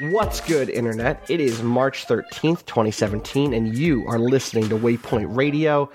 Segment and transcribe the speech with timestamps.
[0.00, 1.28] What's good, Internet?
[1.28, 5.90] It is March 13th, 2017, and you are listening to Waypoint Radio.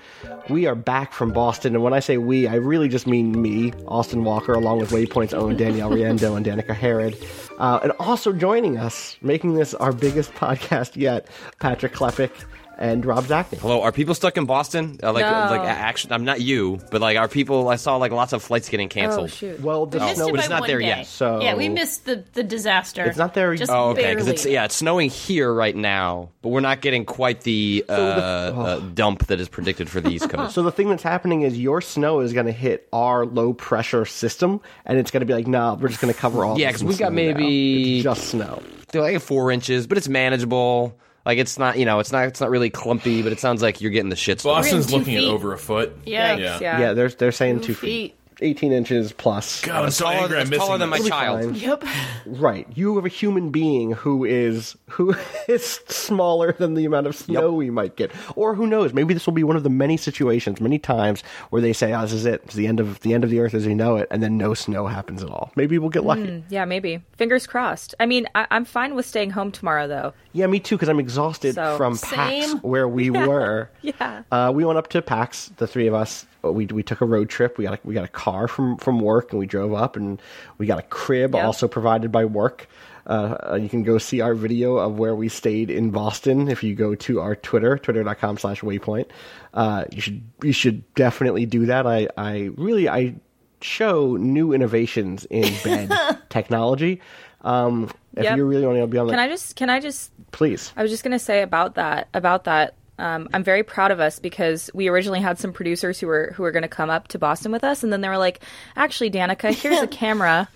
[0.50, 3.72] We are back from Boston, and when I say we, I really just mean me,
[3.88, 7.16] Austin Walker, along with Waypoint's own Danielle Riendeau and Danika Harrod.
[7.58, 11.26] Uh, and also joining us, making this our biggest podcast yet,
[11.58, 12.30] Patrick Klepek
[12.78, 13.58] and Rob Zacny.
[13.58, 14.98] Hello, are people stuck in Boston?
[15.02, 15.30] Uh, like, No.
[15.56, 16.12] like action.
[16.12, 17.68] I'm not you, but like, are people?
[17.68, 19.24] I saw like lots of flights getting canceled.
[19.24, 19.60] Oh shoot.
[19.60, 20.86] Well, the we missed snow it but it's not one there day.
[20.86, 23.04] yet, so- yeah, we missed the the disaster.
[23.04, 24.02] It's not there Just Oh, okay.
[24.02, 24.14] barely.
[24.16, 27.92] Because it's yeah, it's snowing here right now, but we're not getting quite the, uh,
[27.92, 30.54] uh, dump that is predicted for the East Coast.
[30.54, 34.04] So the thing that's happening is your snow is going to hit our low pressure
[34.04, 36.58] system, and it's going to be like, nah, we're just going to cover all.
[36.58, 37.14] Yeah, this 'cause in we got snow now.
[37.14, 38.62] maybe- It's just snow.
[38.92, 40.96] They're like four inches, but it's manageable.
[41.26, 43.80] Like it's not, you know, it's not, it's not really clumpy, but it sounds like
[43.80, 44.42] you're getting the shit.
[44.42, 46.04] Boston's two looking at over a foot.
[46.04, 46.36] Yikes, yeah.
[46.38, 46.80] yeah.
[46.80, 48.12] Yeah, they're they're saying Two two feet.
[48.12, 48.16] feet.
[48.40, 49.60] 18 inches plus.
[49.62, 50.38] God, I'm so taller, angry.
[50.38, 51.08] I'm taller than my this.
[51.08, 51.42] child.
[51.44, 51.54] Fine.
[51.54, 51.84] Yep.
[52.26, 52.66] Right.
[52.74, 55.14] You have a human being who is who
[55.48, 58.10] is smaller than the amount of snow we might get.
[58.36, 61.62] Or who knows, maybe this will be one of the many situations, many times where
[61.62, 62.42] they say, "Oh, this is it.
[62.44, 64.36] It's the end of the end of the earth as we know it," and then
[64.36, 65.52] no snow happens at all.
[65.56, 66.44] Maybe we'll get lucky.
[66.48, 67.02] Yeah, maybe.
[67.16, 67.94] Fingers crossed.
[68.00, 70.12] I mean, I- I'm fine with staying home tomorrow, though.
[70.32, 72.58] Yeah, me too, because I'm exhausted So, from PAX same.
[72.58, 73.70] where we were.
[73.82, 74.22] Yeah.
[74.32, 76.26] Uh, we went up to PAX, the three of us.
[76.52, 77.58] We we took a road trip.
[77.58, 80.20] We got a, we got a car from from work, and we drove up, and
[80.58, 81.44] we got a crib Yep.
[81.44, 82.68] also provided by work.
[83.06, 86.62] Uh, uh, you can go see our video of where we stayed in Boston if
[86.62, 89.06] you go to our Twitter, twitter.com slash waypoint.
[89.52, 91.86] Uh, you should you should definitely do that.
[91.86, 93.14] I, I really I
[93.60, 95.90] show new innovations in bed
[96.30, 97.00] technology.
[97.42, 98.36] Um, if Yep.
[98.38, 99.54] you really want to be on the Can I just?
[99.56, 100.10] Can I just?
[100.32, 100.72] please.
[100.76, 102.08] I was just gonna say about that.
[102.14, 102.74] About that.
[102.98, 106.42] Um, I'm very proud of us because we originally had some producers who were who
[106.44, 108.40] were going to come up to Boston with us, and then they were like,
[108.76, 110.48] "Actually, Danika, here's a camera.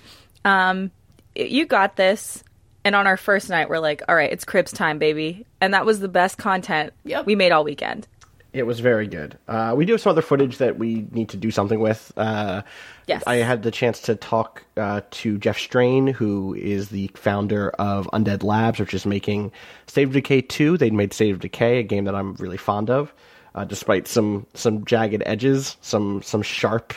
[0.44, 0.90] Um,
[1.34, 2.44] you got this."
[2.84, 5.84] And on our first night, we're like, "All right, it's Cribs time, baby," and that
[5.84, 7.26] was the best content Yep.
[7.26, 8.06] we made all weekend.
[8.52, 9.36] It was very good.
[9.46, 12.12] Uh, we do have some other footage that we need to do something with.
[12.16, 12.62] Uh,
[13.08, 13.22] Yes.
[13.26, 18.06] I had the chance to talk uh, to Jeff Strain, who is the founder of
[18.12, 19.50] Undead Labs, which is making
[19.86, 20.76] State of Decay 2.
[20.76, 23.14] They made State of Decay, a game that I'm really fond of,
[23.54, 26.92] uh, despite some some jagged edges, some some sharp,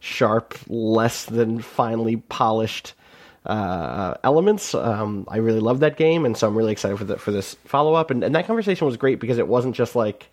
[0.00, 2.94] sharp, less than finely polished
[3.46, 4.74] uh, elements.
[4.74, 7.54] Um, I really love that game, and so I'm really excited for the, for this
[7.66, 8.10] follow up.
[8.10, 10.28] And, and that conversation was great because it wasn't just like.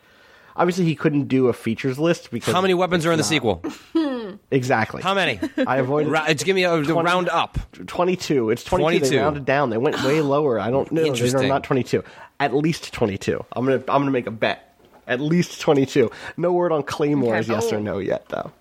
[0.59, 3.63] Obviously, he couldn't do a features list because How many weapons are in the sequel?
[4.51, 5.01] exactly?
[5.01, 5.39] How many?
[5.65, 7.57] I avoided Ra- just give me a, a round up.
[7.87, 8.49] 22.
[8.49, 8.91] It's 22.
[8.91, 9.23] They 22.
[9.23, 9.69] rounded down.
[9.69, 10.59] They went way lower.
[10.59, 11.01] I don't know.
[11.01, 11.47] They're Interesting.
[11.47, 12.03] not 22.
[12.39, 13.43] At least 22.
[13.53, 14.77] I'm gonna I'm gonna make a bet.
[15.07, 16.11] At least 22.
[16.37, 17.53] No word on claymores, Okay.
[17.53, 17.81] yes or Oh.
[17.81, 18.51] no yet though.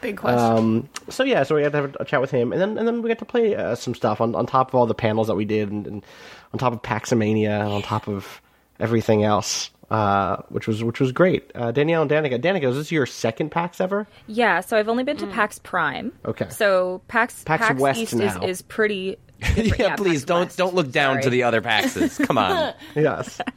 [0.00, 0.38] Big question.
[0.38, 2.86] Um, so yeah, so we had to have a chat with him, and then and
[2.86, 5.26] then we got to play uh, some stuff on, on top of all the panels
[5.26, 6.06] that we did, and, and
[6.52, 8.40] on top of Paximania, and on top of
[8.78, 11.50] everything else, uh, which was which was great.
[11.54, 14.06] Uh, Danielle and Danika, Danika, is this your second PAX ever?
[14.26, 16.12] Yeah, so I've only been to PAX Prime.
[16.24, 16.48] Okay.
[16.50, 19.16] So PAX PAX West East is, is pretty.
[19.56, 20.58] yeah, please PAX don't West.
[20.58, 22.24] don't look down to the other Paxes.
[22.26, 22.74] Come on.
[22.94, 23.40] Yes.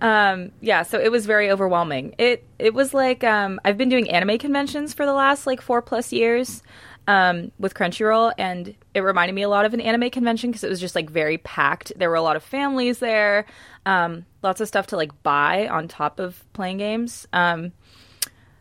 [0.00, 4.10] Um, yeah so it was very overwhelming it it was like um i've been doing
[4.10, 6.60] anime conventions for the last like four plus years
[7.06, 10.68] um with crunchyroll and it reminded me a lot of an anime convention because it
[10.68, 13.46] was just like very packed there were a lot of families there
[13.86, 17.72] um lots of stuff to like buy on top of playing games um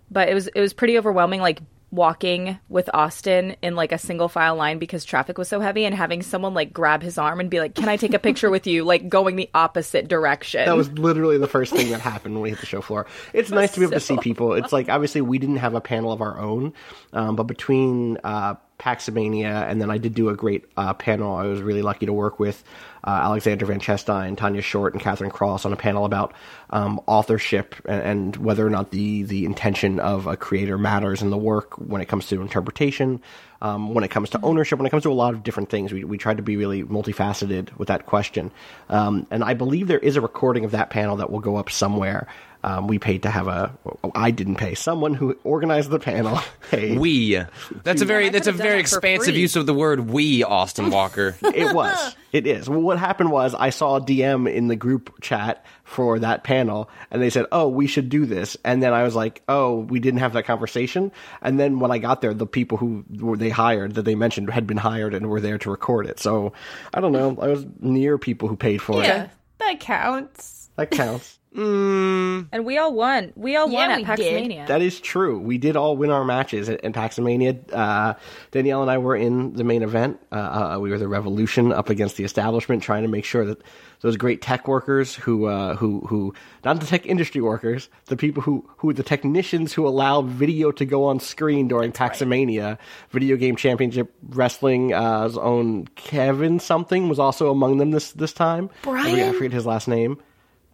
[0.09, 1.61] but it was it was pretty overwhelming like
[1.91, 5.93] walking with Austin in like a single file line because traffic was so heavy and
[5.93, 8.65] having someone like grab his arm and be like can I take a picture with
[8.65, 12.43] you like going the opposite direction That was literally the first thing that happened when
[12.43, 13.07] we hit the show floor.
[13.33, 14.53] It's nice to be able to see people.
[14.53, 16.73] It's like obviously we didn't have a panel of our own,
[17.11, 21.35] um, but between uh, Paximania, and then I did do a great uh, panel.
[21.35, 22.63] I was really lucky to work with
[23.03, 26.33] uh, Alexander Van Chestine, Tanya Short, and Catherine Cross on a panel about
[26.69, 31.29] um, authorship and, and whether or not the the intention of a creator matters in
[31.29, 33.21] the work when it comes to interpretation,
[33.61, 35.91] um, when it comes to ownership, when it comes to a lot of different things.
[35.91, 38.51] We we tried to be really multifaceted with that question,
[38.89, 41.69] um, and I believe there is a recording of that panel that will go up
[41.69, 42.27] somewhere.
[42.63, 43.71] Um, we paid to have a.
[44.13, 44.75] I didn't pay.
[44.75, 46.99] Someone who organized the panel paid.
[46.99, 47.41] We.
[47.83, 51.35] That's a very that's a very expansive use of the word we, Austin Walker.
[51.41, 52.15] it was.
[52.31, 52.69] It is.
[52.69, 56.89] Well, what happened was I saw a DM in the group chat for that panel,
[57.09, 59.99] and they said, "Oh, we should do this." And then I was like, "Oh, we
[59.99, 61.11] didn't have that conversation."
[61.41, 64.49] And then when I got there, the people who were they hired that they mentioned
[64.51, 66.19] had been hired and were there to record it.
[66.19, 66.53] So
[66.93, 67.37] I don't know.
[67.41, 69.29] I was near people who paid for Yeah, it.
[69.59, 70.69] that counts.
[70.77, 71.39] That counts.
[71.53, 73.33] And we all won.
[73.35, 74.49] We all Yeah, won at did.
[74.51, 74.67] Paxmania.
[74.67, 75.39] That is true.
[75.39, 77.59] We did all win our matches at, at Paximania.
[77.71, 78.13] Uh,
[78.51, 80.19] Danielle and I were in the main event.
[80.31, 80.35] Uh,
[80.75, 83.61] uh, we were the Revolution up against the establishment, trying to make sure that
[83.99, 86.33] those great tech workers who, uh, who, who,
[86.63, 90.85] not the tech industry workers, the people who, who, the technicians who allow video to
[90.85, 92.77] go on screen during Paximania,
[93.11, 94.93] Video Game Championship Wrestling's
[95.37, 98.69] own Kevin something was also among them this this time.
[98.87, 100.17] I I forget his last name.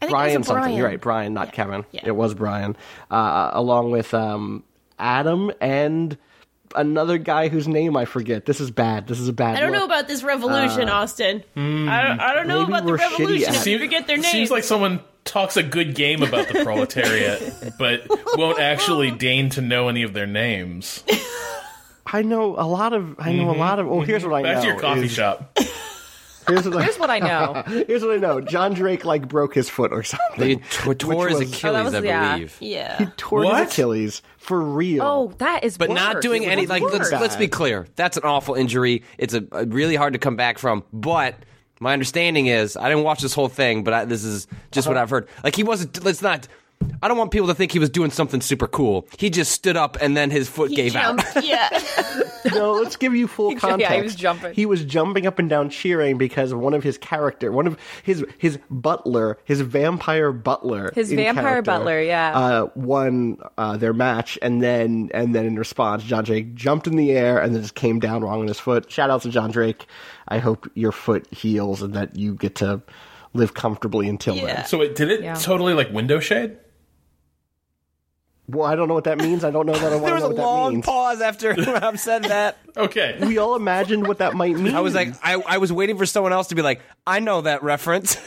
[0.02, 0.62] I think it was a Brian something.
[0.64, 0.78] Brian.
[0.78, 1.86] You're right, Brian, not Kevin.
[1.92, 2.02] yeah.
[2.06, 2.76] It was Brian,
[3.10, 4.64] uh, along with um,
[5.00, 6.18] Adam and
[6.76, 8.46] another guy whose name I forget.
[8.46, 9.08] This is bad.
[9.08, 9.56] This is a bad.
[9.56, 11.44] I don't know about this revolution, Austin.
[11.56, 11.60] I,
[12.04, 13.50] don't, I don't know about the revolution.
[13.50, 13.70] at If it.
[13.72, 18.04] you forget their names, Seems like someone talks a good game about the proletariat, but
[18.38, 21.04] won't actually deign to know any of their names.
[22.06, 23.16] I know a lot of.
[23.20, 23.88] I know a lot of.
[23.92, 24.62] Oh, here's what I Back know.
[24.62, 25.58] to your coffee is- shop.
[26.48, 27.64] Here's what, Here's what I know.
[27.88, 28.42] Here's what I know.
[28.42, 30.02] John Drake like broke his foot or
[30.38, 30.60] They something.
[30.60, 32.34] t- tore his was- Achilles, oh, was- I yeah.
[32.36, 32.58] believe.
[32.60, 33.10] yeah.
[33.18, 33.64] Tore What?
[33.66, 35.04] his Achilles for real.
[35.04, 35.78] Oh, that is.
[35.78, 37.88] But not doing It any was like let's, let's be clear.
[37.96, 39.04] That's an awful injury.
[39.18, 40.84] It's a, a really hard to come back from.
[40.94, 41.36] But
[41.80, 44.96] my understanding is I didn't watch this whole thing, but I, this is just what
[44.98, 45.04] uh-huh.
[45.04, 45.28] I've heard.
[45.44, 46.04] Like he wasn't.
[46.04, 46.48] Let's not.
[47.02, 49.08] I don't want people to think he was doing something super cool.
[49.20, 51.26] He just stood up and then his foot He gave jumped.
[51.38, 51.44] out.
[51.44, 51.70] Yeah.
[52.56, 53.94] no, let's give you full yeah, context.
[53.96, 54.54] he was jumping.
[54.54, 58.26] He was jumping up and down cheering because one of his character, one of his
[58.40, 62.36] his butler, his vampire butler, His vampire butler, yeah.
[62.38, 66.96] uh, won uh, their match, and then and then in response, John Drake jumped in
[66.96, 68.90] the air and then just came down wrong on his foot.
[68.92, 69.86] Shout out to John Drake.
[70.30, 72.82] I hope your foot heals and that you get to
[73.34, 74.46] live comfortably until Yeah.
[74.56, 74.66] then.
[74.66, 75.36] So wait, did it Yeah.
[75.36, 76.58] totally like window shade?
[78.50, 79.44] Well, I don't know what that means.
[79.44, 80.86] I don't know that I want There to was know a what that long means.
[80.86, 82.58] pause after Rob said that.
[82.78, 83.18] Okay.
[83.22, 84.76] We all imagined what that might mean.
[84.76, 87.42] I was like, I, I was waiting for someone else to be like, I know
[87.42, 88.18] that reference.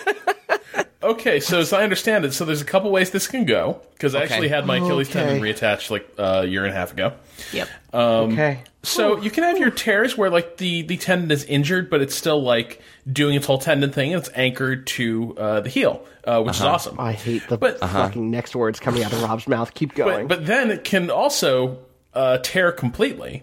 [1.03, 4.15] Okay, so as I understand it, so there's a couple ways this can go because
[4.15, 4.35] I Okay.
[4.35, 5.21] actually had my Achilles Okay.
[5.21, 7.13] tendon reattached like uh, a year and a half ago.
[7.53, 7.69] yep.
[7.95, 8.61] okay.
[8.83, 12.15] So you can have your tears where like the the tendon is injured, but it's
[12.15, 16.43] still like doing its whole tendon thing, and it's anchored to uh, the heel, uh,
[16.43, 16.99] which is awesome.
[17.01, 19.75] I hate the But- fucking next words coming out of Rob's mouth.
[19.75, 20.27] Keep going.
[20.27, 21.79] but then it can also
[22.15, 23.43] uh, tear completely,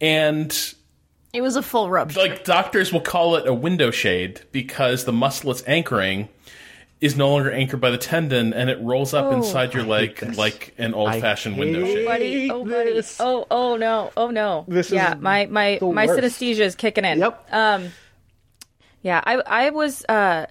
[0.00, 0.74] and
[1.32, 2.20] It was a full rupture.
[2.20, 6.28] like doctors will call it a window shade because the muscle it's anchoring
[6.98, 10.38] is no longer anchored by the tendon, and it rolls up inside your leg this.
[10.38, 12.06] like an old fashioned window hate shade.
[12.06, 12.50] buddy.
[12.50, 12.92] Oh, buddy.
[12.94, 13.18] this.
[13.20, 14.10] Oh, oh no.
[14.16, 14.64] Oh no.
[14.66, 16.20] This yeah, is my my my worst.
[16.40, 17.18] synesthesia is kicking in.
[17.18, 17.48] Yep.
[17.52, 17.88] Um.
[19.02, 19.34] Yeah, I
[19.66, 20.04] I was.
[20.08, 20.46] Uh,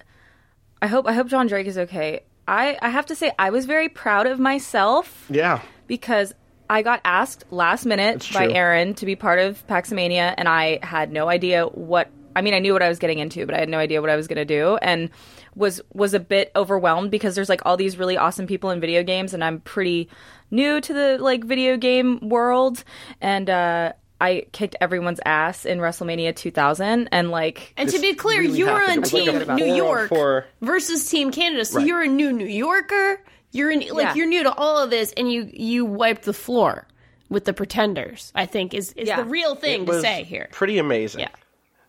[0.86, 2.20] I hope I hope John Drake is okay.
[2.48, 5.62] I I have to say I was very proud of myself yeah.
[5.88, 6.32] because
[6.70, 8.52] I got asked last minute by.
[8.52, 12.12] Aaron to be part of Paximania, and I had no idea what.
[12.36, 14.12] I mean, I knew what I was getting into, but I had no idea what
[14.12, 15.10] I was going to do, and
[15.56, 19.02] was was a bit overwhelmed because there's like all these really awesome people in video
[19.02, 20.08] games, and I'm pretty
[20.52, 22.84] new to the like video game world,
[23.22, 23.94] and uh,
[24.26, 28.66] I kicked everyone's ass in WrestleMania 2000, and like and to be clear, really you
[28.66, 30.46] were on It like Team New York four.
[30.62, 31.88] versus Team Canada, so Right.
[31.88, 33.22] you're a new New Yorker.
[33.52, 34.14] You're in, like Yeah.
[34.16, 36.88] you're new to all of this, and you you wiped the floor
[37.30, 38.32] with the Pretenders.
[38.36, 39.18] I think is is Yeah.
[39.18, 40.50] the real thing It to was say here.
[40.52, 41.22] Pretty amazing.
[41.22, 41.30] Yeah.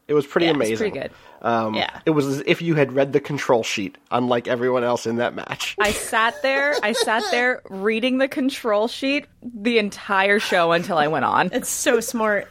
[0.09, 0.91] It was pretty Yeah, it was amazing.
[0.93, 1.11] pretty good.
[1.43, 2.01] Um, Yeah.
[2.07, 5.35] It was as if you had read the control sheet, unlike everyone else in that
[5.35, 5.75] match.
[5.81, 11.09] I sat there, I sat there reading the control sheet the entire show until I
[11.09, 11.51] went on.
[11.53, 12.49] It's so smart.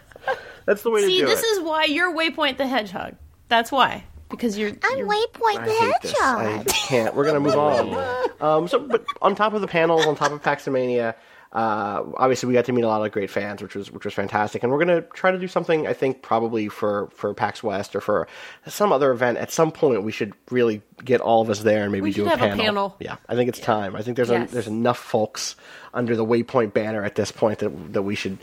[0.66, 3.16] That's the way See, to do this is why you're Waypoint the Hedgehog.
[3.48, 4.72] That's why because you're.
[4.84, 6.02] I'm you're Waypoint I the Hedgehog.
[6.02, 6.20] this.
[6.20, 7.16] I just can't.
[7.16, 8.30] We're gonna move on.
[8.42, 11.16] Um, so, but on top of the panels, on top of Paximania,
[11.56, 14.14] uh, obviously we got to meet a lot of great fans, which was which was
[14.14, 14.62] fantastic.
[14.62, 15.88] And we're gonna try to do something.
[15.88, 18.28] I think probably for for PAX West or for
[18.68, 20.04] some other event at some point.
[20.04, 22.60] We should really get all of us there and maybe do a have a panel.
[22.66, 22.96] panel.
[23.00, 23.96] Yeah, I think it's time.
[23.96, 24.50] I think there's Yes.
[24.50, 25.56] a, there's enough folks
[25.94, 28.38] under the Waypoint banner at this point that that we should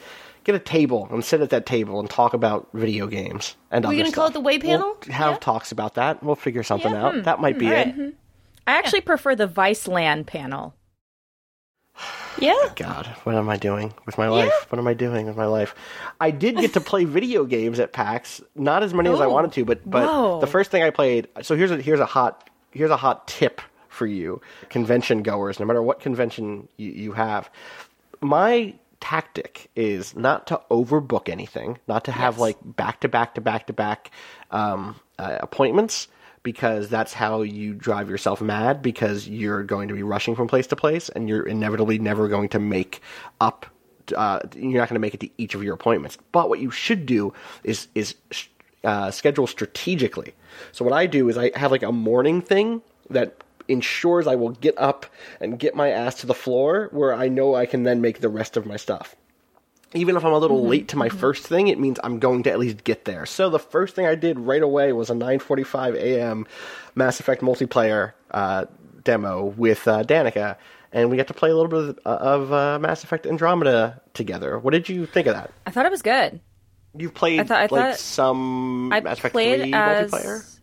[0.44, 3.94] get a table and sit at that table and talk about video games and We
[3.96, 4.30] other gonna call stuff.
[4.30, 4.96] it the Way panel?
[5.06, 5.38] We'll have Yeah.
[5.38, 6.22] talks about that.
[6.22, 7.04] We'll figure something Yeah.
[7.06, 7.24] out.
[7.24, 7.94] That might be it.
[8.66, 10.74] I actually prefer the Viceland panel.
[12.42, 12.72] Yeah.
[12.74, 14.66] God, what am I doing with my life?
[14.70, 15.76] What am I doing with my life?
[16.20, 19.52] I did get to play video games at PAX, not as many as I wanted
[19.52, 20.40] to, but but Whoa.
[20.40, 21.28] the first thing I played.
[21.42, 25.66] So here's a here's a hot here's a hot tip for you, convention goers, no
[25.66, 27.48] matter what convention you, you have.
[28.20, 33.40] My tactic is not to overbook anything, not to have like back to back to
[33.40, 34.10] back to back
[34.50, 36.08] um, uh, appointments
[36.42, 40.66] because that's how you drive yourself mad because you're going to be rushing from place
[40.68, 43.00] to place and you're inevitably never going to make
[43.40, 43.66] up
[44.16, 46.18] uh, you're not going to make it to each of your appointments.
[46.32, 47.32] But what you should do
[47.62, 48.16] is is
[48.82, 50.34] uh, schedule strategically.
[50.72, 54.50] So what i do is i have like a morning thing that ensures i will
[54.50, 55.06] get up
[55.40, 58.28] and get my ass to the floor where i know i can then make the
[58.28, 59.14] rest of my stuff
[59.94, 62.50] even if I'm a little late to my first thing, it means I'm going to
[62.50, 63.26] at least get there.
[63.26, 66.46] So the first thing I did right away was a 9:45 a.m.
[66.94, 68.66] Mass Effect multiplayer uh,
[69.04, 70.56] demo with uh, Danika,
[70.92, 74.58] and we got to play a little bit of, of uh, Mass Effect Andromeda together.
[74.58, 75.50] What did you think of that?
[75.66, 76.40] I thought it was good.
[76.96, 80.58] You've played I thought- I like thought- some I Mass Effect played 3 as multiplayer.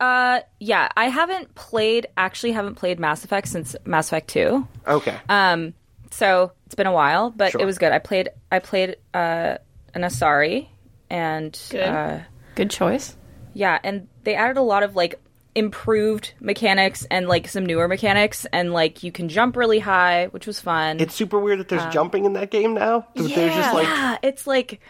[0.00, 2.08] Uh, yeah, I haven't played.
[2.16, 4.66] Actually, haven't played Mass Effect since Mass Effect Two.
[4.86, 5.16] Okay.
[5.28, 5.72] Um,
[6.14, 7.60] so it's been a while, but Sure.
[7.60, 7.92] it was good.
[7.92, 8.30] I played.
[8.50, 9.56] I played uh,
[9.94, 10.68] an Asari,
[11.10, 11.82] and Good.
[11.82, 12.18] uh,
[12.54, 13.16] Good choice.
[13.52, 15.20] yeah, and they added a lot of like
[15.56, 20.46] improved mechanics and like some newer mechanics, and like you can jump really high, which
[20.46, 20.98] was fun.
[21.00, 23.06] it's super weird that there's jumping in that game now.
[23.14, 24.80] There's just like yeah, it's like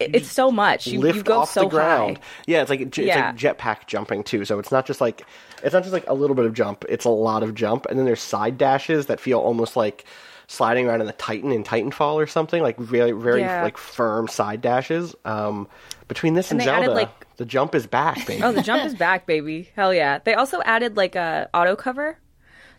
[0.00, 0.86] it's so much.
[0.86, 2.18] You, lift you go off so the ground.
[2.18, 2.24] high.
[2.46, 3.26] Yeah, it's like it's Yeah.
[3.26, 4.44] like jetpack jumping too.
[4.46, 5.26] So it's not just like
[5.62, 6.84] it's not just like a little bit of jump.
[6.88, 10.04] It's a lot of jump, and then there's side dashes that feel almost like
[10.46, 12.62] sliding around in the Titan in Titanfall or something.
[12.62, 13.62] Like very very Yeah.
[13.62, 15.14] like firm side dashes.
[15.24, 15.68] Um,
[16.08, 18.42] between this and, And they added, Zelda, like- the jump is back, baby.
[18.42, 19.70] Oh, the jump is back, baby!
[19.76, 20.18] Hell yeah!
[20.18, 22.18] They also added like a auto cover,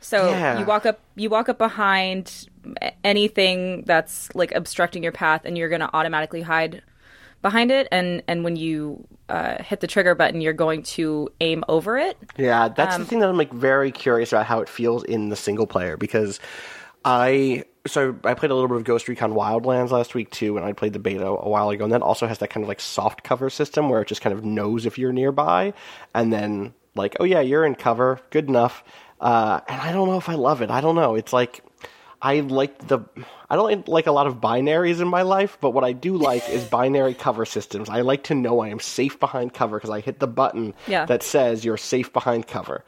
[0.02, 0.60] so Yeah.
[0.60, 2.48] you walk up, you walk up behind
[3.04, 6.82] anything that's like obstructing your path, and you're gonna automatically hide
[7.42, 7.88] behind it.
[7.92, 12.18] And and when you uh, hit the trigger button, you're going to aim over it.
[12.38, 15.30] Yeah, that's Um, the thing that I'm like very curious about how it feels in
[15.30, 16.40] the single player because
[17.04, 20.66] I so I played a little bit of Ghost Recon Wildlands last week too, and
[20.66, 22.80] I played the beta a while ago, and that also has that kind of like
[22.80, 25.74] soft cover system where it just kind of knows if you're nearby,
[26.14, 28.84] and then like, oh yeah, you're in cover, good enough.
[29.20, 30.70] Uh, and I don't know if I love it.
[30.70, 31.16] I don't know.
[31.16, 31.64] It's like
[32.22, 33.00] I like the
[33.50, 36.48] I don't like a lot of binaries in my life, but what I do like
[36.50, 37.90] is binary cover systems.
[37.90, 41.06] I like to know I am safe behind cover because I hit the button Yeah.
[41.06, 42.84] that says you're safe behind cover.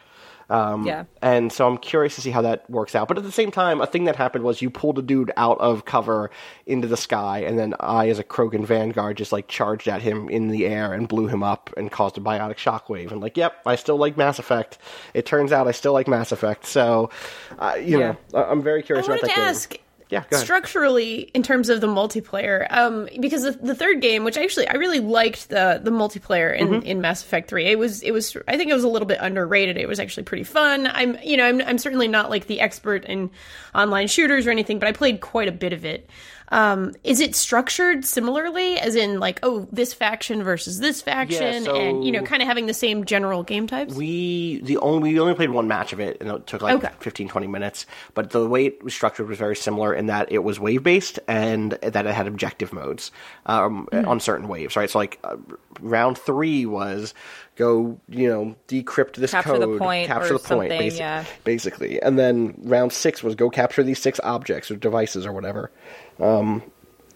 [0.53, 1.05] Um, Yeah.
[1.21, 3.07] And so I'm curious to see how that works out.
[3.07, 5.59] But at the same time, a thing that happened was you pulled a dude out
[5.59, 6.29] of cover
[6.67, 10.29] into the sky, and then I, as a Krogan Vanguard, just like charged at him
[10.29, 13.11] in the air and blew him up and caused a biotic shockwave.
[13.11, 14.77] And like, yep, I still like Mass Effect.
[15.13, 16.65] It turns out I still like Mass Effect.
[16.65, 17.09] So,
[17.57, 18.15] uh, you Yeah.
[18.33, 19.49] know, I- I'm very I curious about wanted that to game.
[19.49, 19.77] ask
[20.13, 24.67] Yeah, structurally in terms of the multiplayer, um, because the, the third game, which actually
[24.67, 26.85] I really liked the the multiplayer in, Mm-hmm.
[26.85, 27.65] in Mass Effect Three.
[27.65, 29.77] It was it was I think it was a little bit underrated.
[29.77, 30.87] It was actually pretty fun.
[30.87, 33.31] I'm you know I'm I'm certainly not like the expert in
[33.73, 36.07] online shooters or anything, but I played quite a bit of it.
[36.53, 41.75] Um, is it structured similarly, as in like oh this faction versus this faction, so-
[41.75, 43.95] and you know kind of having the same general game types?
[43.95, 46.93] We the only we only played one match of it, and it took like Okay.
[46.99, 47.87] 15, 20 minutes.
[48.13, 51.19] But the way it was structured was very similar in that it was wave based
[51.27, 53.11] and that it had objective modes
[53.47, 54.07] um, Hmm.
[54.07, 54.75] on certain waves.
[54.75, 55.37] Right, so like uh,
[55.81, 57.15] round three was
[57.55, 61.23] go you know decrypt this Capture the code, point capture or the point, basi- yeah.
[61.43, 65.71] basically, and then round six was go capture these six objects or devices or whatever.
[66.19, 66.63] Um,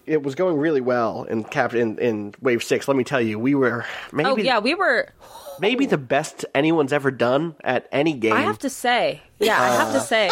[0.06, 2.88] it was going really well in cap in, in wave six.
[2.88, 5.10] Let me tell you, we were maybe Oh yeah, we were.
[5.60, 8.32] maybe the best anyone's ever done at any game.
[8.32, 10.30] I have to say, yeah, I have to say,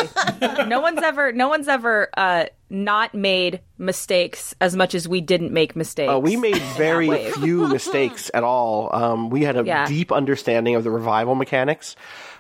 [0.67, 5.53] no one's ever, no one's ever uh, not made mistakes as much as we didn't
[5.53, 6.13] make mistakes.
[6.13, 8.95] Uh, we made very few mistakes at all.
[8.95, 9.87] Um, we had a Yeah.
[9.87, 11.95] deep understanding of the revival mechanics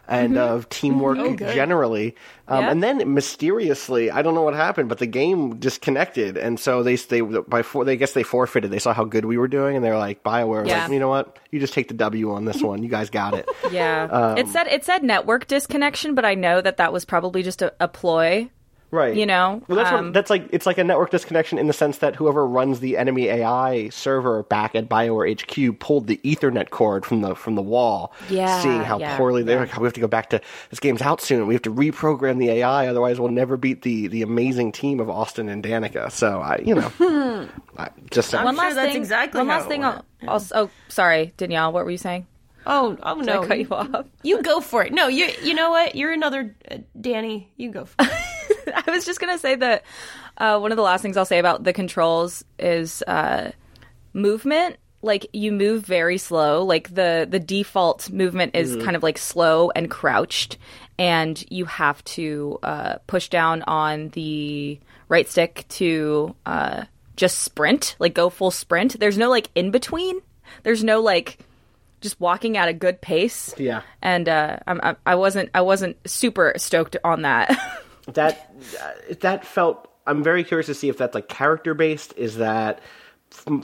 [0.08, 2.14] and of teamwork generally.
[2.48, 2.70] Um, Yeah.
[2.70, 6.94] And then mysteriously, I don't know what happened, but the game disconnected, and so they
[6.96, 8.70] they by four, they I guess they forfeited.
[8.70, 10.82] They saw how good we were doing, and they're like, Bioware, was Yeah.
[10.84, 11.38] like, you know what?
[11.50, 12.82] You just take the W on this one.
[12.82, 13.48] You guys got it.
[13.72, 17.42] Yeah, Um, it said it said network disconnection, but I know that that was probably
[17.42, 18.48] just a, a ploy
[18.92, 19.16] Right.
[19.16, 19.62] You know?
[19.68, 20.48] Well, that's Um, what, that's like.
[20.52, 24.44] It's like a network disconnection in the sense that whoever runs the enemy AI server
[24.44, 28.12] back at Bioware HQ pulled the Ethernet cord from the from the wall.
[28.30, 29.70] Yeah, Seeing how yeah, poorly they're yeah.
[29.72, 30.40] like, we have to go back to
[30.70, 31.46] this game's out soon.
[31.48, 35.10] We have to reprogram the AI, otherwise we'll never beat the the amazing team of
[35.10, 36.10] Austin and Danika.
[36.12, 36.92] So I, you know,
[37.76, 38.40] I just saying.
[38.40, 39.02] I'm one sure last that's thing.
[39.02, 39.80] exactly one last it thing.
[39.82, 40.04] went.
[40.22, 41.72] I'll, also, oh, sorry, Danielle.
[41.72, 42.26] What were you saying?
[42.68, 43.42] Oh, oh Did no!
[43.42, 44.06] I cut you off?
[44.22, 44.92] You go for it.
[44.92, 45.28] No, you.
[45.42, 45.94] You know what?
[45.94, 47.52] You're another uh, Danny.
[47.56, 48.10] You go for it.
[48.86, 49.84] I was just gonna say that
[50.38, 53.52] uh, one of the last things I'll say about the controls is uh,
[54.12, 54.76] movement.
[55.02, 56.64] Like you move very slow.
[56.64, 60.58] Like the the default movement is kind of like slow and crouched,
[60.98, 67.94] and you have to uh, push down on the right stick to uh, just sprint,
[67.98, 68.98] like go full sprint.
[68.98, 70.20] There's no like in between.
[70.64, 71.38] There's no like
[72.00, 73.54] just walking at a good pace.
[73.58, 73.82] Yeah.
[74.02, 77.56] and uh, I'm, I'm, I wasn't I wasn't super stoked on that.
[78.06, 78.52] that
[79.20, 82.80] that felt i'm very curious to see if that's like character based is that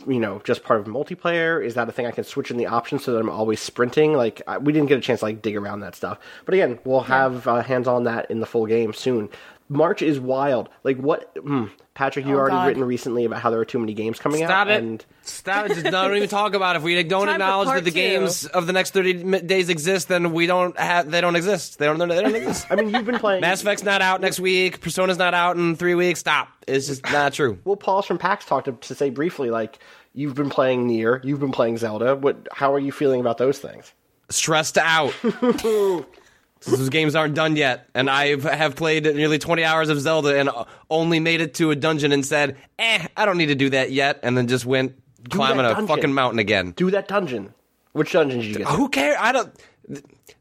[0.07, 1.65] you know just part of multiplayer?
[1.65, 4.15] Is that a thing i can switch in the options so that i'm always sprinting?
[4.15, 6.19] Like I, we didn't get a chance to like dig around that stuff.
[6.45, 9.29] But again we'll have uh, hands on that in the full game soon
[9.73, 12.67] march is wild like what mm, patrick you Oh, already God.
[12.69, 14.83] written recently about how there are too many games coming Stop out it.
[14.83, 15.75] and Stop it.
[15.75, 16.79] Just don't even talk about it.
[16.79, 17.95] If we don't Time acknowledge that the two.
[17.95, 21.79] games of the next 30 days exist, then we don't have, they don't exist.
[21.79, 22.67] They don't, they don't exist.
[22.71, 24.81] i mean you've been playing Mass Effect's not out next week.
[24.81, 26.21] Persona's not out in three weeks.
[26.21, 26.49] Stop.
[26.67, 27.59] It's just not true.
[27.65, 29.79] well paul's from pax talked to, to say briefly like
[30.15, 33.59] you've been playing Nier, you've been playing zelda what how are you feeling about those
[33.59, 33.93] things
[34.31, 35.13] Stressed out.
[36.67, 40.51] Those games aren't done yet, and I have played nearly 20 hours of Zelda and
[40.91, 43.91] only made it to a dungeon and said, "Eh, I don't need to do that
[43.91, 44.95] yet," and then just went
[45.31, 46.73] climbing a fucking mountain again.
[46.77, 47.55] do that dungeon
[47.93, 48.67] which dungeon did you get?
[48.69, 49.17] Who cares?
[49.21, 49.53] I don't.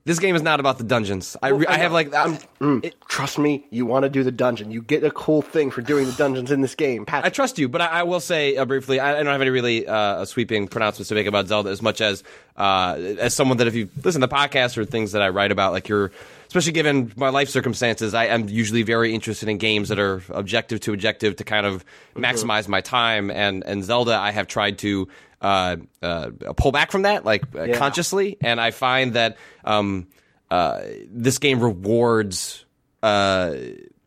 [0.03, 1.37] Th- This game is not about the dungeons.
[1.41, 2.37] I, re- I have like I'm,
[2.83, 4.71] it- Trust me, you want to do the dungeon.
[4.71, 7.05] You get a cool thing for doing the dungeons in this game.
[7.05, 9.41] Pat, I trust you, but I, I will say uh, briefly, I, I don't have
[9.41, 12.23] any really uh, sweeping pronouncements to make about Zelda as much as
[12.57, 15.71] uh, as someone that if you listen to podcasts or things that I write about,
[15.73, 16.11] like you're,
[16.47, 20.79] especially given my life circumstances, I am usually very interested in games that are objective
[20.81, 21.83] to objective to kind of
[22.15, 23.29] maximize my time.
[23.31, 25.07] And and Zelda, I have tried to.
[25.41, 27.77] Uh, uh, pull back from that, like uh, Yeah.
[27.77, 30.07] consciously, and I find that um,
[30.51, 30.81] uh,
[31.11, 32.63] this game rewards
[33.01, 33.55] uh,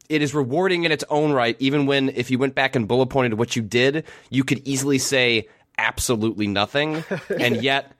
[0.09, 3.07] it is rewarding in its own right, even when if you went back and bullet
[3.07, 7.03] pointed what you did, you could easily say absolutely nothing,
[7.41, 7.91] and yet.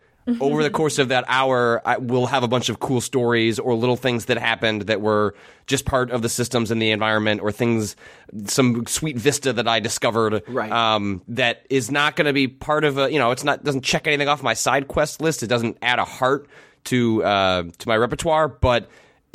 [0.41, 3.75] Over the course of that hour, I will have a bunch of cool stories or
[3.75, 5.35] little things that happened that were
[5.67, 7.95] just part of the systems and the environment, or things,
[8.47, 10.73] some sweet vista that I discovered, Right.
[10.73, 13.83] Um, that is not going to be part of a, you know, it's not doesn't
[13.83, 15.43] check anything off my side quest list.
[15.43, 16.49] It doesn't add a heart
[16.85, 18.89] to uh, to my repertoire, but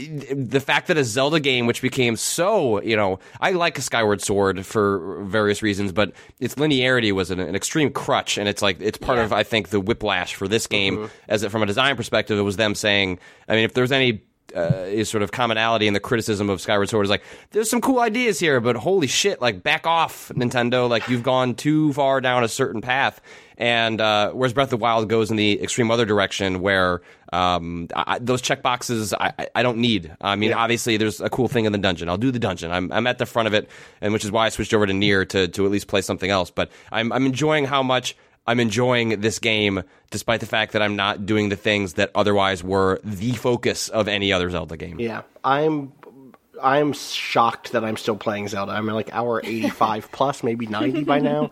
[0.08, 4.22] the fact that a Zelda game, which became so, you know, I like a Skyward
[4.22, 8.78] Sword for various reasons, but its linearity was an, an extreme crutch, and it's like
[8.80, 11.96] it's part of I think the whiplash for this game, as it, from a design
[11.96, 14.24] perspective, it was them saying, I mean, if there's any.
[14.56, 17.82] Uh, is sort of commonality in the criticism of Skyward Sword is like there's some
[17.82, 20.90] cool ideas here, but holy shit, like back off, Nintendo!
[20.90, 23.22] Like you've gone too far down a certain path,
[23.60, 27.04] and uh, whereas Breath of the Wild goes in the extreme other direction, where
[27.34, 30.12] um, I, those checkboxes I, I- I don't need.
[30.22, 32.10] I mean, obviously, there's a cool thing in the dungeon.
[32.10, 32.72] I'll do the dungeon.
[32.72, 33.70] I'm, I'm at the front of it,
[34.02, 36.30] and which is why I switched over to Nier to to at least play something
[36.30, 36.50] else.
[36.52, 38.16] But I'm I'm enjoying how much.
[38.48, 42.64] I'm enjoying this game, despite the fact that I'm not doing the things that otherwise
[42.64, 45.00] were the focus of any other Zelda game.
[45.00, 45.92] yeah, I'm
[46.62, 48.72] I'm shocked that I'm still playing Zelda.
[48.72, 51.52] I'm like hour 85 plus, maybe 90 by now.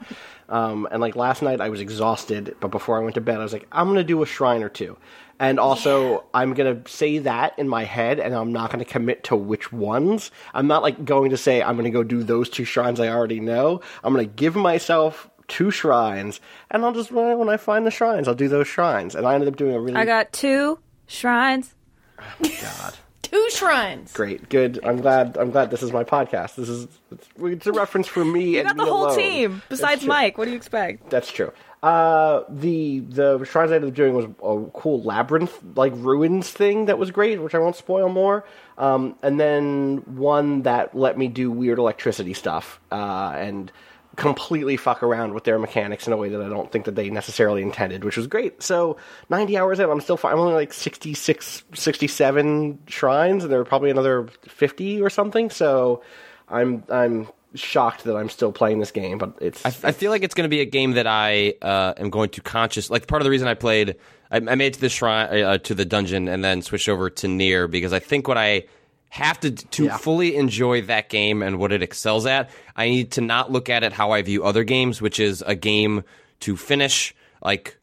[0.49, 3.43] Um, and like last night, I was exhausted, but before I went to bed, I
[3.43, 4.97] was like, I'm gonna do a shrine or two.
[5.39, 9.35] And also, I'm gonna say that in my head, and I'm not gonna commit to
[9.35, 10.31] which ones.
[10.53, 13.39] I'm not like going to say I'm gonna go do those two shrines I already
[13.39, 13.81] know.
[14.03, 18.33] I'm gonna give myself two shrines, and I'll just when I- find the shrines, I'll
[18.35, 19.13] do those shrines.
[19.15, 21.75] And I ended up doing a really I got two shrines.
[22.19, 22.23] Oh,
[22.61, 22.93] God.
[23.23, 24.13] Two shrines.
[24.13, 24.79] Great, good.
[24.85, 25.35] I'm glad.
[25.37, 26.55] I'm glad this is my podcast.
[26.55, 29.17] This is it's, it's a reference for me You and got the whole alone.
[29.17, 30.05] team besides.
[30.05, 30.37] Mike.
[30.37, 31.09] What do you expect?
[31.09, 31.51] That's true.
[31.83, 36.85] Uh, the the shrines I ended up doing was a cool labyrinth like ruins thing
[36.85, 38.45] that was great, which I won't spoil more.
[38.77, 43.71] Um, and then one that let me do weird electricity stuff uh, and
[44.15, 47.11] completely fuck around with their mechanics in a way that I don't think that they
[47.11, 48.63] necessarily intended, which was great.
[48.63, 48.97] So
[49.29, 50.19] 90 hours in, I'm still.
[50.23, 55.51] I'm only like 66, 67 shrines, and there are probably another 50 or something.
[55.51, 56.01] So
[56.49, 60.23] I'm I'm shocked that I'm still playing this game, but it's I, I feel like
[60.23, 62.89] it's going to be a game that I uh, am going to conscious.
[62.89, 63.95] Like part of the reason I played,
[64.31, 67.09] I, I made it to the shrine, uh, to the dungeon, and then switched over
[67.09, 68.65] to Nier because I think what I
[69.09, 69.97] have to to Yeah.
[69.97, 72.49] fully enjoy that game and what it excels at.
[72.75, 75.55] I need to not look at it how I view other games, which is a
[75.55, 76.03] game
[76.41, 77.77] to finish like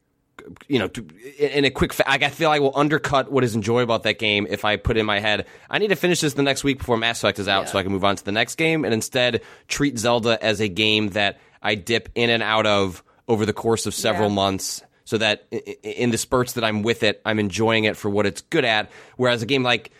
[0.67, 1.05] you know, to,
[1.39, 4.47] in a quick, fa- I feel I will undercut what is enjoyable about that game
[4.49, 6.97] if I put in my head, I need to finish this the next week before
[6.97, 9.41] Mass Effect is out so I can move on to the next game, and instead
[9.67, 13.85] treat Zelda as a game that I dip in and out of over the course
[13.85, 14.35] of several Yeah.
[14.35, 14.83] months.
[15.07, 15.45] So that
[15.83, 18.89] in the spurts that I'm with it, I'm enjoying it for what it's good at.
[19.17, 19.91] Whereas a game like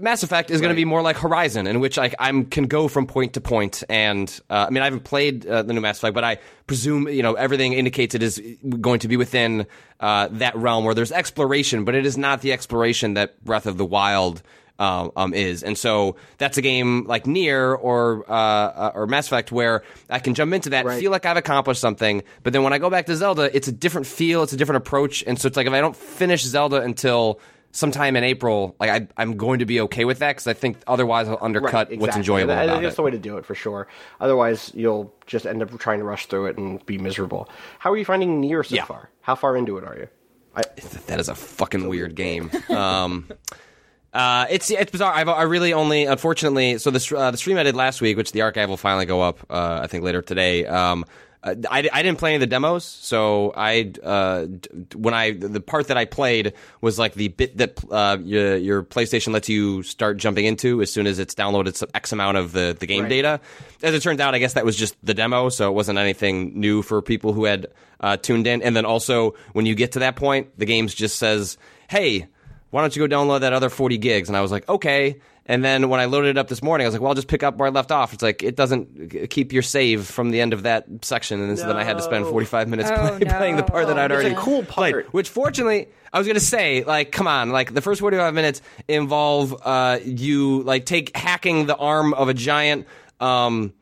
[0.00, 2.88] Mass Effect is going to be more like Horizon, in which I I'm can go
[2.88, 3.82] from point to point.
[3.88, 7.08] And uh, I mean, I haven't played uh, the new Mass Effect, but I presume
[7.08, 8.40] you know everything indicates it is
[8.80, 9.66] going to be within
[10.00, 13.76] uh, that realm where there's exploration, but it is not the exploration that Breath of
[13.78, 14.42] the Wild.
[14.78, 19.26] Um, um, is and so that's a game like Nier or uh, uh, or Mass
[19.26, 21.00] Effect where I can jump into that, Right.
[21.00, 23.72] feel like I've accomplished something, but then when I go back to Zelda, it's a
[23.72, 26.82] different feel, it's a different approach, and so it's like if I don't finish Zelda
[26.82, 27.40] until
[27.76, 30.78] sometime in April, like I, I'm going to be okay with that because I think
[30.86, 33.54] otherwise I'll undercut Right, what's enjoyable I- think that's the way to do it for
[33.54, 33.86] sure.
[34.20, 37.48] Otherwise, you'll just end up trying to rush through it and be miserable.
[37.78, 38.84] How are you finding Nier so Yeah.
[38.86, 39.10] far?
[39.20, 40.08] How far into it are you?
[40.56, 40.62] I,
[41.06, 42.50] That is a fucking weird game.
[42.70, 43.28] Um,
[44.12, 45.12] uh, it's it's bizarre.
[45.12, 48.32] I've, I really only, unfortunately, so the uh, the stream I did last week, which
[48.32, 50.64] the archive will finally go up, uh, I think later today.
[50.64, 51.04] Um,
[51.46, 54.46] I, I didn't play any of the demos, so I uh,
[54.94, 58.82] when I the part that I played was like the bit that uh, your, your
[58.82, 62.52] PlayStation lets you start jumping into as soon as it's downloaded some X amount of
[62.52, 63.08] the, the game Right.
[63.10, 63.40] data.
[63.82, 66.58] As it turns out, I guess that was just the demo, so it wasn't anything
[66.58, 67.68] new for people who had
[68.00, 68.62] uh, tuned in.
[68.62, 72.26] And then also, when you get to that point, the game just says, "Hey,
[72.70, 75.64] why don't you go download that other 40 gigs?" And I was like, "Okay." And
[75.64, 77.42] then when I loaded it up this morning, I was like, "Well, I'll just pick
[77.42, 80.52] up where I left off." It's like it doesn't keep your save from the end
[80.52, 83.56] of that section, and so then I had to spend 45 minutes Oh, play, playing
[83.56, 83.68] the no.
[83.68, 84.92] part that I'd It's a already cool played.
[84.94, 85.12] part.
[85.14, 89.54] Which, fortunately, I was gonna say, like, come on, like the first 45 minutes involve
[89.64, 92.86] uh, you like take hacking the arm of a giant.
[93.20, 93.72] Um,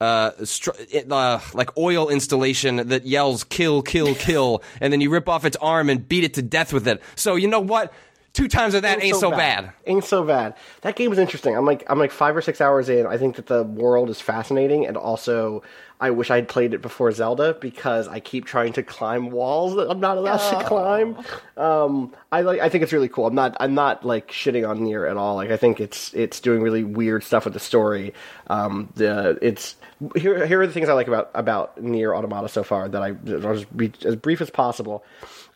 [0.00, 5.08] uh, str- it, uh, like oil installation that yells "kill, kill, kill," and then you
[5.08, 7.00] rip off its arm and beat it to death with it.
[7.14, 7.92] So you know what?
[8.34, 9.72] Two times of that ain't, so bad.
[9.86, 10.56] Ain't so bad.
[10.80, 11.56] That game is interesting.
[11.56, 13.06] I'm like I'm like five or six hours in.
[13.06, 15.62] I think that the world is fascinating, and also
[16.00, 19.88] I wish I'd played it before Zelda because I keep trying to climb walls that
[19.88, 21.16] I'm not allowed to climb.
[21.56, 22.60] Um, I like.
[22.60, 23.28] I think it's really cool.
[23.28, 23.56] I'm not.
[23.60, 25.36] I'm not like shitting on Nier at all.
[25.36, 28.14] Like I think it's it's doing really weird stuff with the story.
[28.48, 29.76] Um, the it's
[30.16, 30.44] here.
[30.44, 32.88] Here are the things I like about about Nier Automata so far.
[32.88, 33.10] That I
[33.46, 35.04] I'll just be as brief as possible.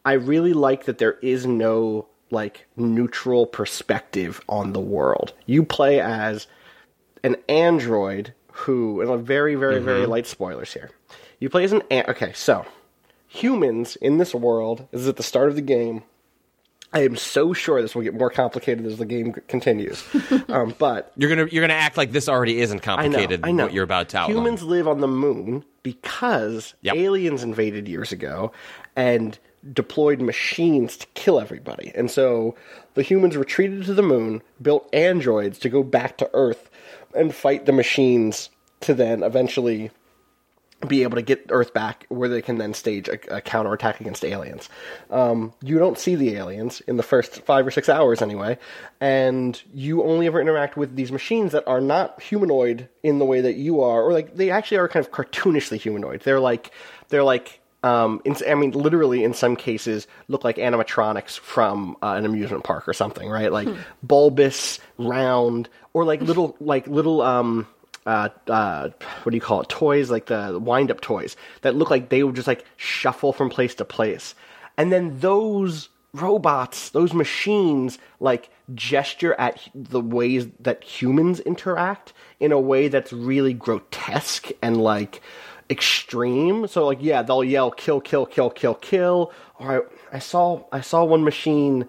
[0.04, 5.32] I really like that there is no like neutral perspective on the world.
[5.46, 6.46] You play as
[7.24, 10.90] an android who, and a very, very, very light spoilers here.
[11.40, 12.66] You play as an an- okay, so
[13.26, 16.02] humans in this world this is at the start of the game.
[16.90, 20.02] I am so sure this will get more complicated as the game continues.
[20.48, 23.40] um, but You're gonna you're gonna act like this already isn't complicated.
[23.44, 23.48] I know.
[23.48, 23.64] I know.
[23.64, 24.36] What you're about to outline.
[24.38, 26.96] Humans live on the moon because Yep.
[26.96, 28.52] aliens invaded years ago
[28.96, 29.38] and
[29.72, 31.92] deployed machines to kill everybody.
[31.94, 32.54] And so
[32.94, 36.70] the humans retreated to the moon, built androids to go back to Earth
[37.14, 39.90] and fight the machines to then eventually
[40.86, 44.24] be able to get Earth back where they can then stage a, a counterattack against
[44.24, 44.68] aliens.
[45.10, 48.58] Um, you don't see the aliens in the first five or six hours anyway,
[49.00, 53.40] and you only ever interact with these machines that are not humanoid in the way
[53.40, 56.20] that you are, or like they actually are kind of cartoonishly humanoid.
[56.20, 56.70] They're like
[57.08, 62.12] they're like um, in, I mean, literally in some cases look like animatronics from uh,
[62.12, 63.52] an amusement park or something, right?
[63.52, 63.68] Like
[64.02, 67.66] bulbous, round, or like little like little um
[68.06, 68.88] uh, uh,
[69.22, 69.68] what do you call it?
[69.68, 73.50] Toys like the wind up toys that look like they would just like shuffle from
[73.50, 74.34] place to place.
[74.78, 82.50] And then those robots, those machines, like gesture at the ways that humans interact in
[82.50, 85.20] a way that's really grotesque and like
[85.70, 86.66] extreme.
[86.66, 89.32] So like, yeah, they'll yell kill, kill, kill, kill, kill.
[89.58, 91.86] Or I, I saw, I saw one machine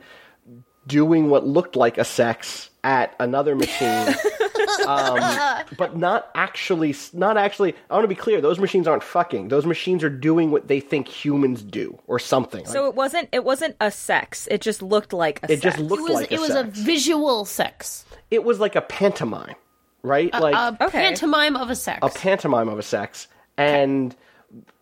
[0.88, 4.16] doing what looked like a sex at another machine
[4.88, 9.50] um, but not actually not actually i want to be clear those machines aren't fucking
[9.50, 13.44] those machines are doing what they think humans do or something So it wasn't it
[13.44, 14.48] wasn't a sex.
[14.50, 15.76] It just looked like a it sex.
[15.76, 16.80] just looked It was like a it was sex.
[16.80, 19.56] a visual sex, it was like a pantomime
[20.02, 20.98] right like a Okay.
[21.00, 22.00] pantomime of a sex.
[22.02, 23.28] a pantomime of a sex
[23.60, 24.16] and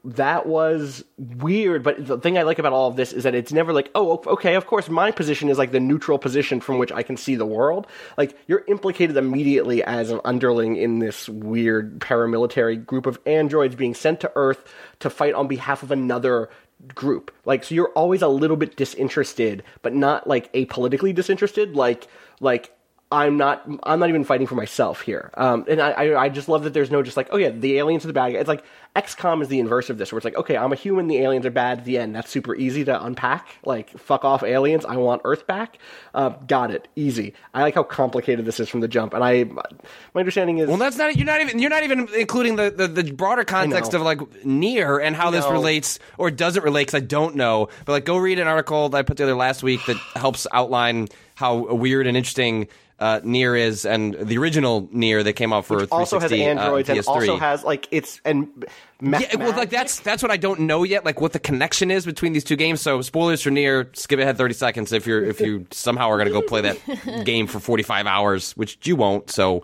[0.06, 3.52] that was weird but the thing i like about all of this is that it's
[3.52, 6.94] never like oh okay of course my position is like the neutral position from which
[6.94, 7.88] i can see the world.
[8.18, 13.94] Like you're implicated immediately as an underling in this weird paramilitary group of androids being
[13.94, 16.50] sent to earth to fight on behalf of another
[16.94, 17.32] group.
[17.46, 21.76] Like so you're always a little bit disinterested but not like apolitically disinterested.
[21.76, 22.08] Like
[22.40, 22.72] like
[23.10, 25.32] I'm not I'm not even fighting for myself here.
[25.36, 27.78] Um, and I, I I just love that there's no just like oh yeah the
[27.78, 28.40] aliens are the bad guy.
[28.40, 28.66] It's like
[28.98, 31.46] XCOM is the inverse of this where it's like okay I'm a human the aliens
[31.46, 31.80] are bad.
[31.80, 32.14] at The end.
[32.14, 33.48] That's super easy to unpack.
[33.64, 34.84] Like fuck off aliens.
[34.84, 35.78] I want Earth back.
[36.14, 36.90] Uh, got it.
[36.98, 37.34] Easy.
[37.54, 39.14] I like how complicated this is from the jump.
[39.14, 42.58] And I my understanding is Well, that's not you're not even you're not even including
[42.58, 46.88] the the, the broader context of like Nier and how this relates or doesn't relate
[46.88, 47.70] because I don't know.
[47.86, 51.08] But like, go read an article that I put together last week that helps outline
[51.36, 52.68] how weird and interesting.
[53.00, 56.50] Uh, Nier is and the original Nier that came out for also has 360, uh,
[56.50, 57.08] androids and PS3.
[57.08, 58.66] also has like it's and
[59.00, 61.06] Yeah, well, like that's that's what I don't know yet.
[61.06, 62.82] Like what the connection is between these two games.
[62.82, 63.92] So spoilers for Nier.
[63.94, 67.24] Skip ahead thirty seconds if you're if you somehow are going to go play that
[67.24, 69.30] game for forty five hours, which you won't.
[69.30, 69.64] So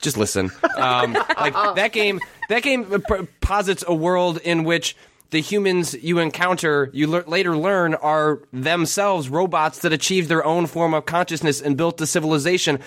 [0.00, 0.50] just listen.
[0.76, 2.18] Um, like that game.
[2.48, 3.02] That game
[3.40, 4.94] posits a world in which
[5.32, 10.92] the humans you encounter, you later learn, are themselves robots that achieved their own form
[10.94, 12.78] of consciousness and built a civilization.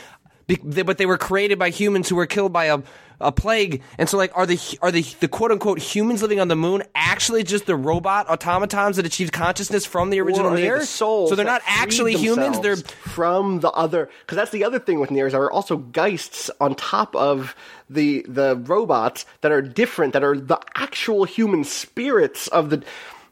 [0.48, 2.80] Be- they- but they were created by humans who were killed by a
[3.22, 3.82] a plague.
[3.98, 6.84] And so, like, are the are the the quote unquote humans living on the moon
[6.94, 10.80] actually just the robot automatons that achieved consciousness from the original Or Nier?
[10.80, 12.60] the souls so they're not actually humans.
[12.60, 15.78] They're from the other because that's the other thing with Nier is there are also
[15.78, 17.56] geists on top of
[17.90, 22.84] the the robots that are different that are the actual human spirits of the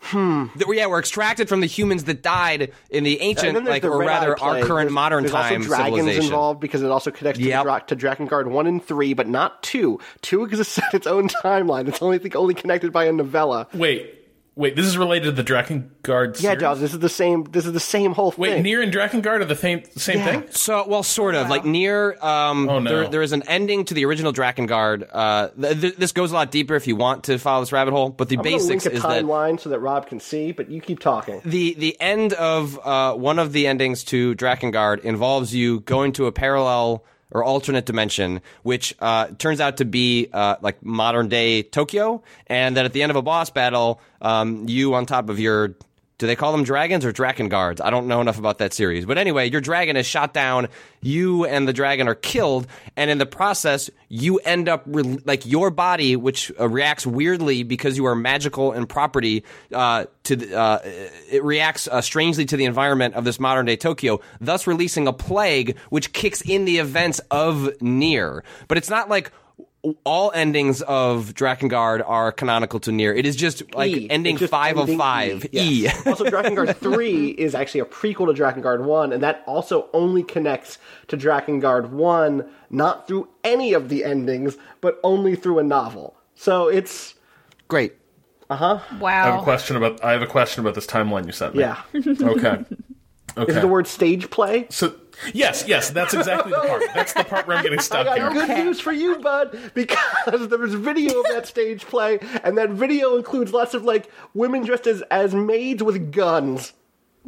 [0.03, 0.45] Hmm.
[0.57, 3.81] that were- yeah, were extracted from the humans that died in the ancient, then like,
[3.83, 6.25] the or Red Eye rather, our current There's- modern there's time also dragons civilization.
[6.25, 7.63] involved because it also connects to, Yep.
[7.63, 9.99] Dra- to Drakengard one and three, but not two.
[10.21, 11.87] Two is its own timeline.
[11.87, 13.67] It's only I think only connected by a novella.
[13.73, 14.22] Wait,
[14.55, 14.75] wait.
[14.75, 16.35] This is related to the Drakengard.
[16.35, 16.59] Yeah, series?
[16.59, 16.79] Jaws.
[16.79, 17.43] This is the same.
[17.45, 18.41] This is the same whole thing.
[18.41, 20.25] Wait, Near Nier and Drakengard are the same same Yeah.
[20.41, 20.43] thing.
[20.51, 21.49] So, well, sort of.
[21.49, 22.89] Like Nier, um, Oh, no.
[22.89, 25.07] there, there is an ending to the original Drakengard.
[25.11, 27.91] Uh, th- th- this goes a lot deeper if you want to follow this rabbit
[27.91, 28.09] hole.
[28.09, 30.69] But the I'm basics link a is that timeline so that Rob can see, but
[30.69, 31.41] you keep talking.
[31.45, 36.27] the the end of uh, one of the endings to Drakengard involves you going to
[36.27, 41.63] a parallel or alternate dimension, which uh, turns out to be uh, like modern day
[41.63, 45.39] Tokyo, and that at the end of a boss battle, um, you on top of
[45.39, 45.75] your
[46.17, 47.81] do they call them dragons or dragon Drakengard?
[47.81, 49.05] I don't know enough about that series.
[49.05, 50.67] But anyway, your dragon is shot down,
[51.01, 55.45] you and the dragon are killed, and in the process, you end up re- like
[55.45, 60.57] your body, which uh, reacts weirdly because you are magical in property, uh, to the,
[60.57, 65.07] uh, it reacts uh, strangely to the environment of this modern day Tokyo, thus releasing
[65.07, 68.43] a plague which kicks in the events of Nier.
[68.67, 69.31] But it's not like
[70.05, 73.13] all endings of Drakengard are canonical to Nier.
[73.13, 74.09] It is just like E.
[74.09, 75.45] ending It's just five of five.
[75.45, 75.49] E.
[75.51, 75.83] E.
[75.83, 76.07] Yes.
[76.07, 80.77] also, Drakengard 3 is actually a prequel to Drakengard 1, and that also only connects
[81.07, 86.15] to Drakengard 1, not through any of the endings, but only through a novel.
[86.35, 87.15] So it's.
[87.67, 87.95] Great.
[88.49, 88.79] Uh huh.
[88.99, 89.23] Wow.
[89.23, 90.03] I have a question about.
[90.03, 91.61] I have a question about this timeline you sent me.
[91.61, 91.81] Yeah.
[91.93, 92.63] Okay.
[93.37, 93.51] Okay.
[93.51, 94.67] Is it the word stage play?
[94.69, 94.95] So
[95.33, 96.83] yes, yes, that's exactly the part.
[96.93, 98.29] That's the part where I'm getting I stuck got here.
[98.29, 102.69] good news for you, bud, because there was video of that stage play, and that
[102.71, 106.73] video includes lots of like women dressed as as maids with guns.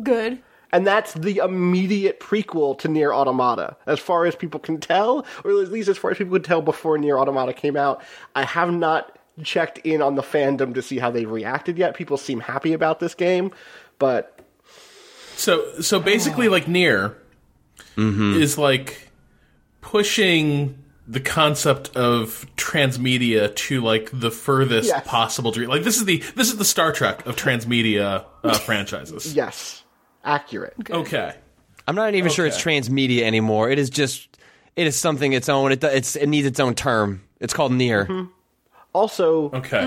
[0.01, 0.41] Good.
[0.71, 5.51] And that's the immediate prequel to Nier Automata, as far as people can tell, or
[5.51, 8.03] at least as far as people could tell before Nier Automata came out.
[8.35, 11.95] I have not checked in on the fandom to see how they reacted yet.
[11.95, 13.51] People seem happy about this game,
[13.99, 14.34] but
[15.35, 17.15] So so basically, like Nier
[17.97, 18.41] Mm-hmm.
[18.41, 19.09] is like
[19.81, 25.07] pushing the concept of transmedia to like the furthest Yes.
[25.07, 25.69] possible dream.
[25.69, 29.33] Like this is the this is the Star Trek of transmedia uh, franchises.
[29.35, 29.83] yes,
[30.23, 30.73] accurate.
[30.89, 31.35] Okay.
[31.87, 33.69] I'm not even sure it's transmedia anymore.
[33.69, 34.37] It is just
[34.75, 35.71] it is something its own.
[35.71, 37.21] It it's it needs its own term.
[37.39, 38.27] It's called Nier.
[38.93, 39.85] Also, Okay.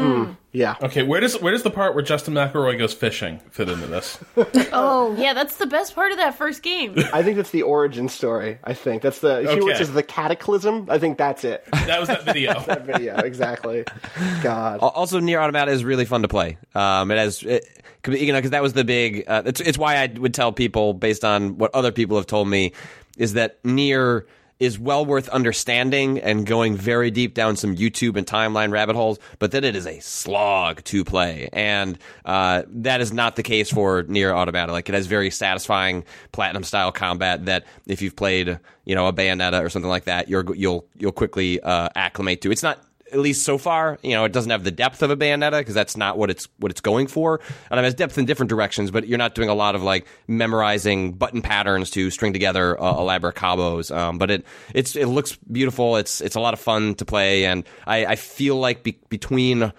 [0.50, 1.02] Yeah, Okay.
[1.02, 4.18] Where does where does the part where Justin McElroy goes fishing fit into this?
[4.72, 6.94] Oh, yeah, that's the best part of that first game.
[7.12, 8.58] I think that's the origin story.
[8.64, 9.60] I think that's the she Okay.
[9.60, 10.86] which is the cataclysm.
[10.88, 11.64] I think that's it.
[11.72, 12.58] That was that video.
[12.60, 13.84] that video exactly.
[14.42, 16.56] God, Also, Nier Automata is really fun to play.
[16.74, 17.66] Um, it has, it,
[18.02, 19.24] could be- you know, because that was the big.
[19.26, 22.48] Uh, it's, it's why I would tell people, based on what other people have told
[22.48, 22.72] me,
[23.18, 24.26] is that Nier
[24.60, 29.18] is well worth understanding and going very deep down some YouTube and timeline rabbit holes,
[29.38, 33.70] but then it is a slog to play, and uh, that is not the case
[33.70, 34.72] for Nier Automata.
[34.72, 39.12] Like it has very satisfying platinum style combat that if you've played, you know, a
[39.12, 42.50] Bayonetta or something like that, you're you'll you'll quickly uh, acclimate to.
[42.50, 45.16] It's not at least so far, you know, it doesn't have the depth of a
[45.16, 47.40] Bayonetta because that's not what it's what it's going for.
[47.70, 50.06] And it has depth in different directions, but you're not doing a lot of like
[50.26, 53.94] memorizing button patterns to string together uh, elaborate combos.
[53.94, 54.44] Um, but it
[54.74, 55.96] it's it looks beautiful.
[55.96, 59.72] It's it's a lot of fun to play, and I, I feel like be, between.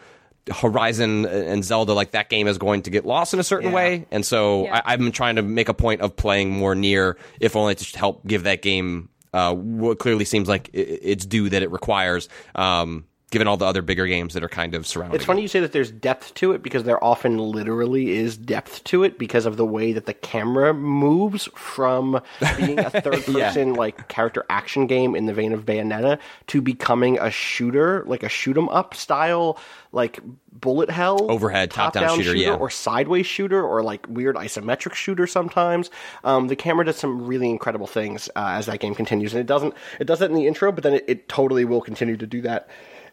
[0.52, 3.76] Horizon and Zelda, like that game is going to get lost in a certain Yeah.
[3.76, 4.78] way, and so Yeah.
[4.84, 7.98] I, I've been trying to make a point of playing more Nier, if only to
[8.00, 12.30] help give that game uh, what clearly seems like it's due that it requires.
[12.56, 15.16] Um, given all the other bigger games that are kind of surrounding.
[15.16, 18.84] It's funny you say that there's depth to it because there often literally is depth
[18.86, 22.22] to it because of the way that the camera moves from
[22.58, 27.20] being a third person like character action game in the vein of Bayonetta to becoming
[27.20, 29.60] a shooter, like a shoot 'em up style,
[29.92, 30.20] like
[30.52, 32.56] bullet hell Overhead, top-down shooter, yeah.
[32.56, 35.90] or sideways shooter or like weird isometric shooter sometimes.
[36.24, 39.48] Um, the camera does some really incredible things uh, as that game continues, and it
[39.48, 39.74] doesn't.
[40.00, 42.42] It does that in the intro, but then it, it totally will continue to do
[42.42, 42.70] that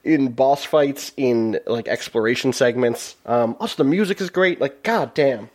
[0.06, 3.16] in boss fights, in like exploration segments.
[3.26, 4.60] Um, also, the music is great.
[4.60, 5.50] Like, god damn,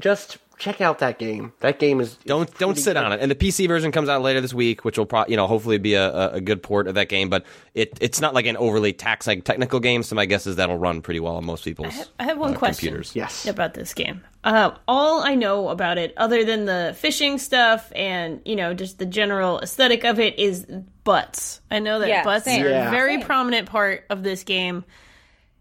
[0.00, 1.52] just check out that game.
[1.60, 2.96] That game is Don't don't sit good.
[3.04, 3.20] on it.
[3.20, 5.78] And the PC version comes out later this week, which will probably you know hopefully
[5.78, 7.28] be a, a- a good port of that game.
[7.30, 7.44] But
[7.74, 10.02] it it's not like an overly taxing technical game.
[10.02, 12.10] So my guess is that'll run pretty well on most people's.
[12.18, 12.88] I have one uh, question.
[12.88, 13.16] Computers.
[13.16, 13.46] Yes.
[13.46, 14.22] About this game.
[14.44, 18.98] Uh, all I know about it, other than the fishing stuff and you know just
[18.98, 20.66] the general aesthetic of it, is
[21.04, 21.60] butts.
[21.70, 22.64] I know that Yeah, butts same.
[22.64, 22.88] are Yeah.
[22.88, 23.26] a very Same.
[23.26, 24.84] prominent part of this game.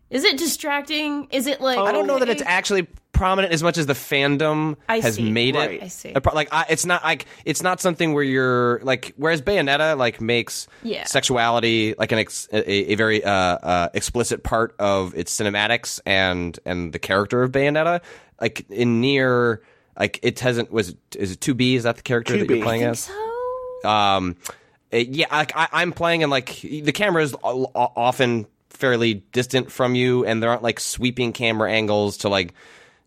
[0.09, 1.27] Is it distracting?
[1.31, 2.87] Is it like I don't know that it's actually
[3.21, 5.29] prominent as much as the fandom I has see.
[5.31, 5.71] made Right.
[5.73, 5.83] it.
[5.83, 6.11] I see.
[6.13, 9.13] Pro- Like I, it's not like it's not something where you're like.
[9.17, 11.03] Whereas Bayonetta like makes Yeah.
[11.05, 16.57] sexuality like an ex, a, a very uh, uh, explicit part of its cinematics and
[16.65, 18.01] and the character of Bayonetta.
[18.39, 19.61] Like in Nier
[19.99, 21.75] like it hasn't was is it 2B?
[21.75, 22.55] Is that the character that 2B.
[22.57, 23.01] you're playing as?
[23.01, 23.89] so?
[23.89, 24.35] um
[24.93, 29.15] uh, yeah like I, i'm playing and like the camera is o- o- often fairly
[29.31, 32.53] distant from you and there aren't like sweeping camera angles to like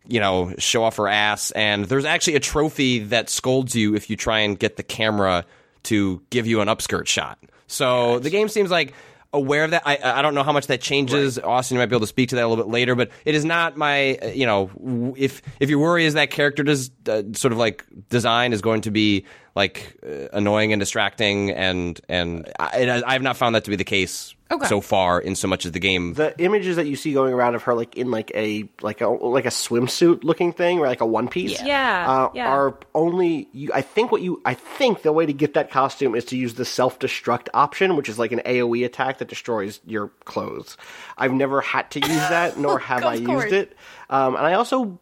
[0.07, 1.51] you know show off her ass.
[1.53, 5.45] And there's actually a trophy that scolds you if you try and get the camera
[5.85, 7.39] to give you an upskirt shot.
[7.67, 8.95] So the game seems like
[9.33, 9.83] aware of that.
[9.85, 11.39] I i don't know how much that changes.
[11.39, 13.35] Austin you might be able to speak to that a little bit later but it
[13.35, 17.23] is not my uh, you know if if your worry is that character does uh,
[17.33, 19.25] sort of like design is going to be
[19.57, 23.71] like uh, annoying and distracting and and I, and I have not found that to
[23.71, 24.67] be the case Okay.
[24.67, 27.55] so far in so much as the game the images that you see going around
[27.55, 31.01] of her like in like a like a like a swimsuit looking thing or like
[31.01, 32.51] a one piece Yeah, uh, yeah.
[32.51, 36.15] are only you i think what you i think the way to get that costume
[36.15, 40.09] is to use the self-destruct option which is like an aoe attack that destroys your
[40.27, 40.77] clothes
[41.17, 43.45] i've never had to use that nor have i Of course.
[43.45, 43.77] used it
[44.11, 44.99] um, and i also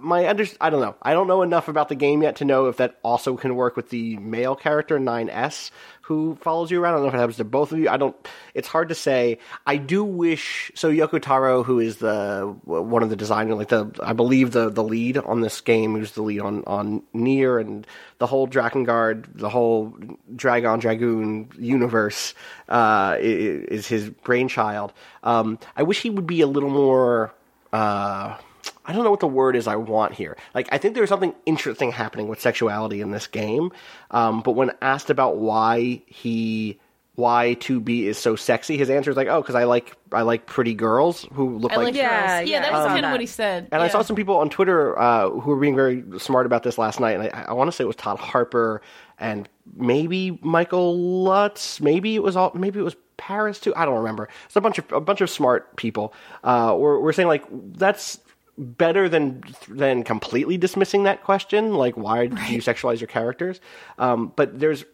[0.00, 0.94] my under I don't know.
[1.02, 3.76] I don't know enough about the game yet to know if that also can work
[3.76, 5.70] with the male character 9S
[6.06, 6.94] who follows you around.
[6.94, 7.88] I don't know if it happens to both of you.
[7.88, 8.14] I don't.
[8.54, 9.38] It's hard to say.
[9.66, 10.70] I do wish.
[10.76, 14.70] So Yoko Taro, who is the one of the designer, like the I believe the
[14.70, 17.84] the lead on this game, who's the lead on on Nier and
[18.18, 19.96] the whole Drakengard, the whole
[20.36, 22.34] Dragon Dragoon universe,
[22.68, 24.92] uh, is his brainchild.
[25.24, 27.34] Um, I wish he would be a little more.
[27.72, 28.38] Uh,
[28.84, 30.36] I don't know what the word is I want here.
[30.54, 33.72] Like, I think there's something interesting happening with sexuality in this game.
[34.10, 36.78] Um, but when asked about why he,
[37.16, 40.46] why 2B is so sexy, his answer is like, oh, because I like, I like
[40.46, 42.50] pretty girls who look I like Yeah, girls.
[42.50, 43.68] yeah, that was saw kind of what he said.
[43.72, 46.78] and I saw some people on Twitter uh, who were being very smart about this
[46.78, 48.82] last night, and I, I want to say it was Todd Harper
[49.18, 53.74] and maybe Michael Lutz, maybe it was all, maybe it was Paris too.
[53.74, 54.28] I don't remember.
[54.44, 56.12] It's a bunch of a bunch of smart people.
[56.44, 58.18] Uh, were, were saying like that's
[58.58, 61.74] better than than completely dismissing that question.
[61.74, 63.60] Like, why do you sexualize your characters?
[63.98, 64.84] Um, but there's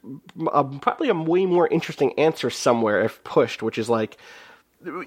[0.53, 4.18] a, probably a way more interesting answer somewhere if pushed, which is like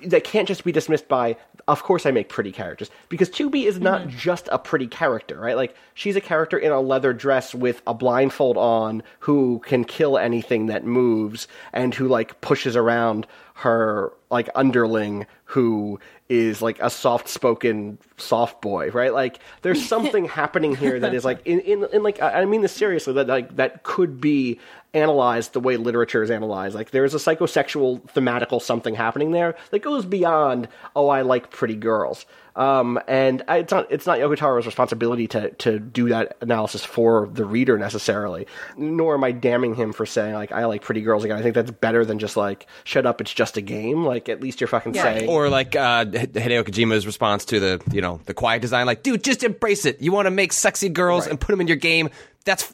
[0.06, 1.36] that can't just be dismissed by
[1.68, 5.56] of course i make pretty characters because 2b is not just a pretty character right
[5.56, 10.18] like she's a character in a leather dress with a blindfold on who can kill
[10.18, 16.90] anything that moves and who like pushes around her like underling who is like a
[16.90, 21.86] soft spoken soft boy right like there's something happening here that is like in, in,
[21.94, 24.60] in like i mean this seriously that like that could be
[24.96, 26.74] analyzed the way literature is analyzed.
[26.74, 31.76] Like there's a psychosexual thematical something happening there that goes beyond oh I like pretty
[31.76, 32.26] girls.
[32.56, 37.30] Um, and it's not it's not Yoko Taro's responsibility to to do that analysis for
[37.34, 38.48] the reader necessarily.
[38.78, 41.38] Nor am I damning him for saying like I like pretty girls again.
[41.38, 43.20] I think that's better than just like shut up.
[43.20, 44.06] It's just a game.
[44.06, 45.28] Like at least you're fucking saying.
[45.28, 49.04] or like uh, H- Hideo Kojima's response to the you know the quiet design, like
[49.04, 50.02] dude, just embrace it.
[50.02, 51.32] You want to make sexy girls Right.
[51.32, 52.10] and put them in your game.
[52.46, 52.72] That's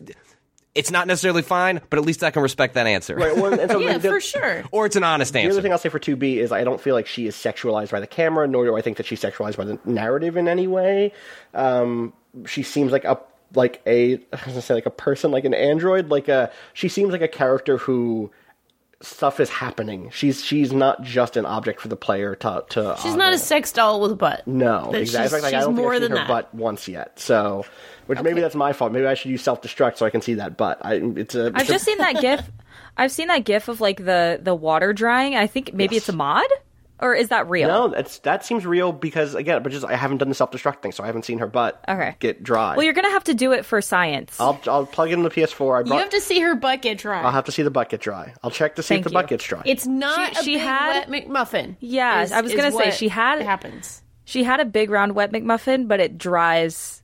[0.74, 3.16] it's not necessarily fine, but at least I can respect that answer.
[3.16, 4.64] Right, well, and so yeah, the- for sure.
[4.72, 5.48] or it's an honest answer.
[5.50, 7.92] The other thing I'll say for 2B is I don't feel like she is sexualized
[7.92, 10.68] by the camera, nor do I think that she's sexualized by the narrative in any
[10.68, 11.12] way.
[11.54, 12.14] Um,
[12.46, 13.20] she seems like a
[13.54, 16.88] like a I was gonna say like a person, like an android, like a she
[16.88, 18.32] seems like a character who
[19.02, 20.10] stuff is happening.
[20.12, 22.96] She's she's not just an object for the player to to.
[23.02, 24.46] She's not a sex doll with a butt.
[24.48, 25.40] no That exactly.
[25.40, 26.52] she's- Like, I don't more think I've than seen her that.
[26.52, 27.20] butt once yet.
[27.20, 27.66] So,
[28.08, 28.92] which maybe that's my fault.
[28.92, 30.80] Maybe I should use self destruct so I can see that butt.
[30.82, 31.52] I it's a.
[31.54, 32.42] I've a- just seen that gif.
[32.98, 35.36] I've seen that gif of like the the water drying.
[35.36, 36.04] I think maybe Yes.
[36.04, 36.46] it's a mod,
[37.02, 37.68] or is that real?
[37.68, 40.82] No, that's that seems real because again, but just I haven't done the self destruct
[40.82, 42.16] thing, so I haven't seen her butt Okay.
[42.20, 42.76] get dry.
[42.76, 44.40] Well, you're gonna have to do it for science.
[44.40, 45.84] I'll I'll plug it in the PS4.
[45.86, 47.22] I You have to see her butt get dry.
[47.22, 48.34] I'll have to see the butt get dry.
[48.44, 49.14] I'll check to see Thank if the you.
[49.16, 49.62] butt gets dry.
[49.66, 51.76] it's not She- a she big had- wet McMuffin.
[51.80, 54.02] Yeah, is- I was gonna say she had- happens.
[54.26, 57.01] she had a big round wet McMuffin, but it dries.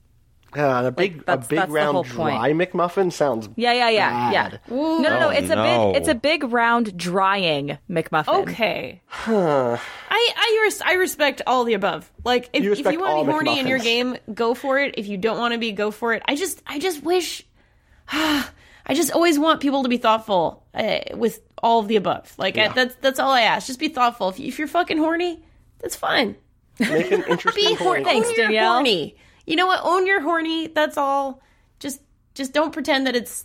[0.56, 2.36] Uh, a big that's- a big that's round whole point.
[2.36, 4.48] dry McMuffin sounds Yeah, yeah, yeah, yeah.
[4.50, 4.60] Bad.
[4.70, 5.26] No, no, no.
[5.26, 5.92] Oh, It's a no.
[5.92, 5.96] big.
[6.00, 8.42] It's a big round drying McMuffin.
[8.42, 9.02] Okay.
[9.26, 9.78] I
[10.10, 12.10] I, res- I respect all the above.
[12.24, 14.94] Like if You if you want to be horny in your game, go for it.
[14.96, 16.22] If you don't want to be, go for it.
[16.26, 17.44] I just I just wish.
[18.10, 22.32] I just always want people to be thoughtful uh, with all of the above.
[22.38, 23.66] Like uh, that's that's all I ask.
[23.66, 24.30] Just be thoughtful.
[24.30, 25.42] If, you, if you're fucking horny,
[25.80, 26.36] that's fine.
[26.80, 28.04] make an interesting Be horny.
[28.04, 28.72] Thanks, Danielle.
[28.72, 29.16] horny.
[29.48, 29.80] You know what?
[29.82, 30.66] Own your horny.
[30.68, 31.40] That's all.
[31.80, 32.00] Just
[32.34, 33.44] just don't pretend that it's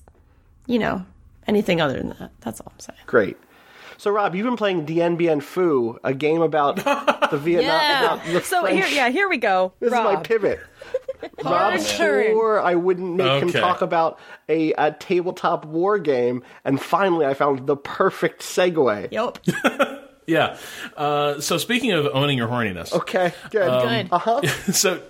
[0.68, 1.06] you know
[1.48, 2.32] anything other than that.
[2.42, 3.00] That's all I'm saying.
[3.06, 3.38] Great.
[3.98, 7.64] So Rob, you've been playing Dien Bien Phu, a game about the Vietnam.
[7.70, 8.04] Yeah.
[8.16, 8.86] about the So French.
[8.86, 9.72] here, yeah, here we go.
[9.80, 10.60] This is my pivot.
[11.46, 12.32] Rob turn.
[12.34, 17.34] swore I wouldn't make him talk about a, a tabletop war game, and finally I
[17.34, 19.08] found the perfect segue.
[19.12, 19.40] Yep.
[20.26, 20.56] Yeah.
[20.96, 23.68] Uh, so speaking of owning your horniness, Okay, good.
[23.84, 24.08] Good.
[24.10, 24.42] Uh huh.
[24.72, 25.02] so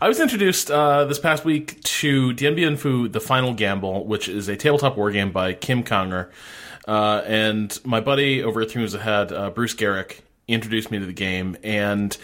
[0.00, 4.28] I was introduced uh, this past week to Dien Bien Phu: The Final Gamble, which
[4.28, 6.30] is a tabletop war game by Kim Kanger,
[6.88, 11.06] uh, and my buddy over at Three Moves Ahead, uh, Bruce Geryk, introduced me to
[11.06, 12.16] the game, and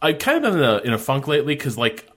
[0.00, 2.09] I've kind of been in a, in a funk lately because like.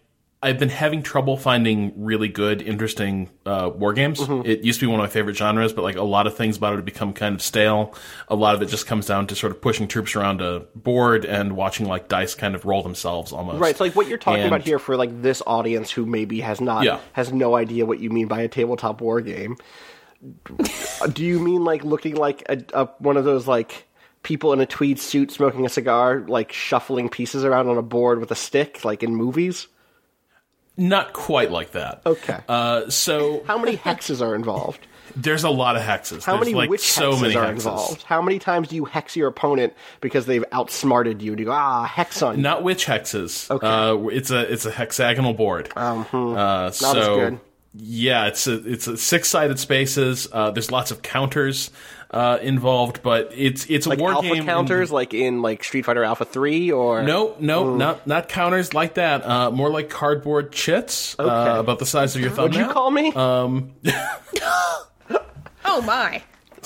[0.43, 4.19] I've been having trouble finding really good, interesting uh, war games.
[4.19, 6.57] It used to be one of my favorite genres, but like a lot of things
[6.57, 7.95] about it have become kind of stale.
[8.27, 11.23] A lot of it just comes down to sort of pushing troops around a board
[11.25, 13.59] and watching like dice kind of roll themselves almost.
[13.59, 16.41] Right, so like what you're talking And- about here for like this audience who maybe
[16.41, 16.99] has not Yeah.
[17.13, 19.55] has no idea what you mean by a tabletop war game.
[21.13, 23.87] Do you mean like looking like a, a one of those like
[24.23, 28.19] people in a tweed suit smoking a cigar, like shuffling pieces around on a board
[28.19, 29.67] with a stick, like in movies?
[30.75, 32.01] Not quite like that.
[32.05, 32.39] Okay.
[32.47, 34.87] Uh, so How many hexes are involved?
[35.15, 36.23] there's a lot of hexes.
[36.23, 37.49] How There's many like witch so hexes many are hexes.
[37.57, 38.03] involved?
[38.03, 41.33] How many times do you hex your opponent because they've outsmarted you?
[41.33, 42.41] And you go, ah, hex on you.
[42.41, 43.51] Not witch hexes.
[43.51, 43.67] Okay.
[43.67, 45.71] Uh, it's a it's a hexagonal board.
[45.75, 47.39] Um, uh, so as good.
[47.75, 50.27] yeah, it's a, it's a six sided spaces.
[50.31, 51.69] Uh, there's lots of counters
[52.13, 54.37] uh, involved, but it's it's a like war alpha game.
[54.37, 58.73] in- counters, like in like Street Fighter Alpha Three, or No, no, not not counters
[58.73, 59.25] like that.
[59.25, 61.27] Uh, more like cardboard chits, Okay.
[61.29, 63.11] uh, about the size of your What'd you call me?
[63.13, 63.71] Um,
[65.65, 66.21] Oh my.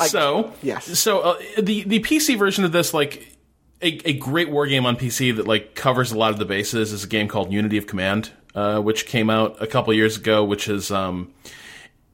[0.08, 1.00] so yes.
[1.00, 3.36] so uh, the the PC version of this like
[3.82, 6.92] a, a great war game on PC that like covers a lot of the bases
[6.92, 10.44] is a game called Unity of Command, uh, which came out a couple years ago,
[10.44, 11.32] which is um,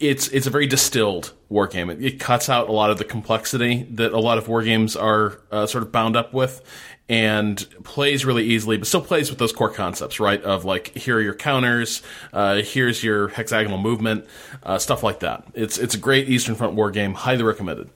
[0.03, 1.89] it's it's a very distilled war game.
[1.89, 4.95] It, it cuts out a lot of the complexity that a lot of war games
[4.95, 6.61] are uh, sort of bound up with,
[7.09, 10.41] and plays really easily, but still plays with those core concepts, right?
[10.43, 12.01] Of like here are your counters,
[12.33, 14.25] uh, here's your hexagonal movement,
[14.63, 15.45] uh, stuff like that.
[15.53, 17.89] It's it's a great Eastern Front war game, highly recommended.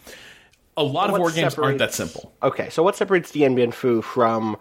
[0.76, 2.34] A lot of war games aren't that simple.
[2.44, 4.58] Okay, so what separates Dien Bien Phu from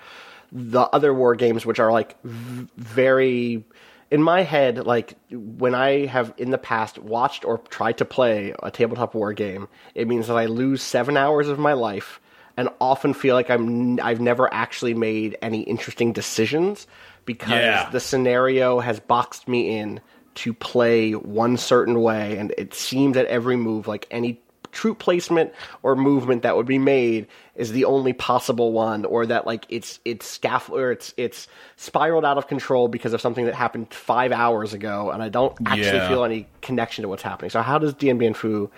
[0.51, 3.65] the other war games, which are like v- very,
[4.11, 8.55] in my head, like when I have in the past watched or tried to play
[8.63, 12.21] a tabletop war game, it means that I lose seven hours of my life
[12.57, 16.87] and often feel like I'm I've never actually made any interesting decisions
[17.25, 17.89] because Yeah.
[17.91, 20.01] the scenario has boxed me in
[20.37, 24.41] to play one certain way, and it seems at every move like any
[24.73, 25.53] troop placement
[25.83, 27.27] or movement that would be made
[27.57, 32.25] is the only possible one, or that like it's it's scaffold or it's it's spiraled
[32.25, 35.99] out of control because of something that happened five hours ago, and I don't actually
[35.99, 36.09] Yeah.
[36.09, 37.51] feel any connection to what's happening.
[37.51, 38.71] So how does Dien Bien Phu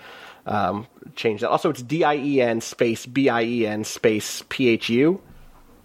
[0.46, 1.50] um, change that?
[1.50, 5.20] Also, it's D I E N space B I E N space P H U.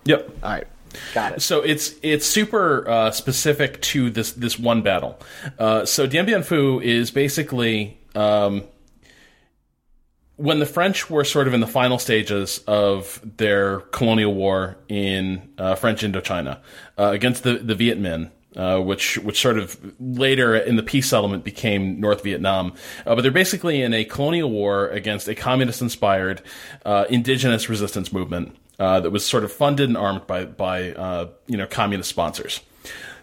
[0.06, 0.30] Yep.
[0.44, 0.68] All right,
[1.14, 1.41] got it.
[1.41, 5.20] So it's it's super uh, specific to this this one battle.
[5.58, 8.64] Uh, so Dien Bien Phu is basically um,
[10.44, 15.54] when the French were sort of in the final stages of their colonial war in
[15.58, 16.60] uh, French Indochina
[17.00, 18.30] uh, against the the Viet Minh.
[18.56, 22.72] Uh, which which sort of later in the peace settlement became North Vietnam,
[23.04, 26.39] uh, but they're basically in a colonial war against a communist-inspired
[26.86, 31.30] uh, indigenous resistance movement uh, that was sort of funded and armed by by uh,
[31.48, 32.60] you know communist sponsors.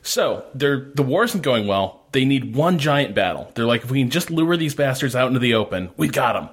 [0.03, 2.03] So they're the war isn't going well.
[2.11, 3.53] They need one giant battle.
[3.55, 6.33] They're like, if we can just lure these bastards out into the open, we got
[6.33, 6.49] them.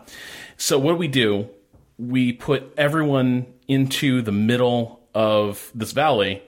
[0.57, 1.49] So what do we do?
[1.97, 6.43] We put everyone into the middle of this valley,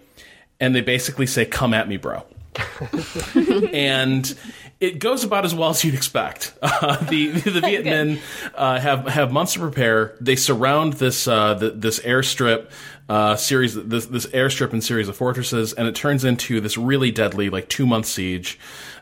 [0.60, 2.26] and they basically say, "Come at me, bro."
[3.74, 4.36] and
[4.80, 6.54] it goes about as well as you'd expect.
[6.82, 8.20] Uh, the the Viet Minh
[8.56, 10.16] uh, have have months to prepare.
[10.22, 12.70] They surround this uh, the, this airstrip
[13.10, 17.12] uh, series, this this airstrip and series of fortresses, and it turns into this really
[17.12, 18.60] deadly like two month siege.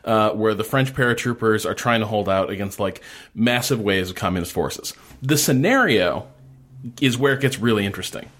[0.08, 3.02] Uh, where the French paratroopers are trying to hold out against like
[3.34, 4.94] massive waves of communist forces.
[5.20, 6.26] The scenario
[6.98, 8.30] is where it gets really interesting.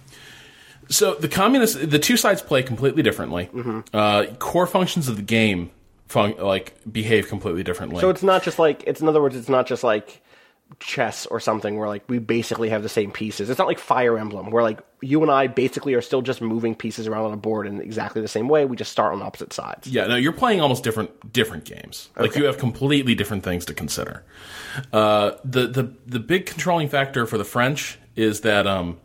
[0.89, 3.51] So the communists, the two sides play completely differently.
[3.93, 5.71] Uh, core functions of the game,
[6.09, 8.01] fun- like behave completely differently.
[8.01, 10.23] So it's not just like it's in other words, it's not just like
[10.81, 13.51] chess or something where like we basically have the same pieces.
[13.51, 16.75] It's not like Fire Emblem where like you and I basically are still just moving
[16.75, 18.65] pieces around on a board in exactly the same way.
[18.65, 19.87] We just start on opposite sides.
[19.87, 22.11] Yeah, no, you're playing almost different different games.
[22.17, 24.25] Like you have completely different things to consider.
[24.93, 28.99] Uh, the the the big controlling factor for the French is that um,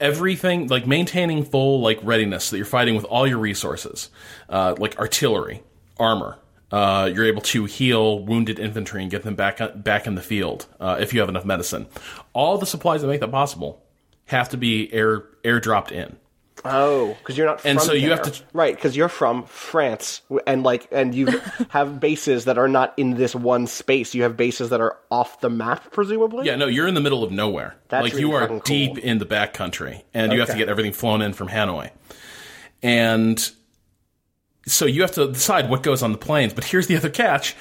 [0.00, 4.10] everything like maintaining full like readiness so that you're fighting with all your resources,
[4.48, 5.62] uh, like artillery,
[5.98, 6.38] armor.
[6.72, 10.66] Uh, you're able to heal wounded infantry and get them back back in the field
[10.80, 11.86] uh, if you have enough medicine.
[12.32, 13.82] All the supplies that make that possible
[14.26, 16.16] have to be air airdropped in.
[16.64, 17.60] Oh, because you're not.
[17.60, 21.26] From And so you have to- right because you're from France and like and you
[21.68, 24.14] have bases that are not in this one space.
[24.14, 26.46] You have bases that are off the map, presumably.
[26.46, 27.76] Yeah, no, you're in the middle of nowhere.
[27.88, 28.58] That's like really you are cool.
[28.60, 31.90] deep in the back country, and you have to get everything flown in from Hanoi.
[32.82, 33.50] And
[34.66, 36.52] so you have to decide what goes on the planes.
[36.54, 37.54] But here's the other catch: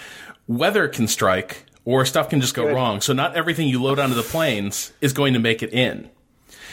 [0.48, 3.02] weather can strike, or stuff can just go wrong.
[3.02, 6.10] So not everything you load onto the planes is going to make it in.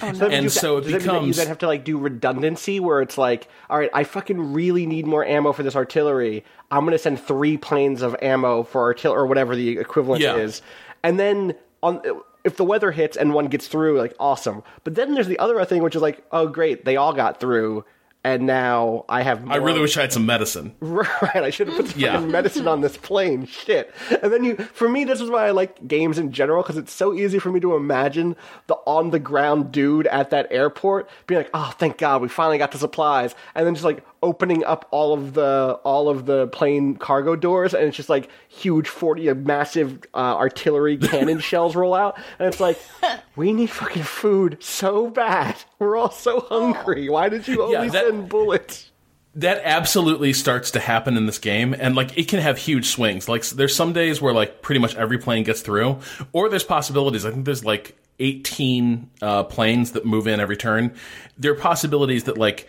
[0.04, 1.66] Oh, so that And you- so it does that mean that you then have to
[1.68, 5.62] like do redundancy, where it's like, all right, I fucking really need more ammo for
[5.62, 6.44] this artillery.
[6.72, 10.36] I'm going to send three planes of ammo for artillery or whatever the equivalent Yeah.
[10.36, 10.60] is,
[11.04, 12.00] and then on
[12.44, 14.64] if the weather hits and one gets through, like awesome.
[14.82, 17.84] But then there's the other thing, which is like, oh great, they all got through,
[18.24, 19.44] and now I have.
[19.44, 19.54] More.
[19.54, 20.74] I really wish I had some medicine.
[20.80, 22.20] Right, I should have put some Yeah.
[22.20, 23.46] medicine on this plane.
[23.46, 23.92] Shit.
[24.22, 26.92] And then you, for me, this is why I like games in general because it's
[26.92, 31.40] so easy for me to imagine the on the ground dude at that airport being
[31.40, 34.86] like, "Oh, thank God, we finally got the supplies," and then just like opening up
[34.90, 39.28] all of the all of the plane cargo doors, and it's just like huge forty,
[39.28, 42.78] uh, massive uh, artillery cannon shells roll out, and it's like,
[43.36, 45.56] we need fucking food so bad.
[45.78, 47.08] We're all so hungry.
[47.08, 48.88] Why did you only that- send bullets?
[49.34, 53.30] that absolutely starts to happen in this game and like it can have huge swings
[53.30, 55.98] like there's some days where like pretty much every plane gets through
[56.34, 60.94] or there's possibilities i think there's like 18 uh, planes that move in every turn
[61.38, 62.68] there are possibilities that like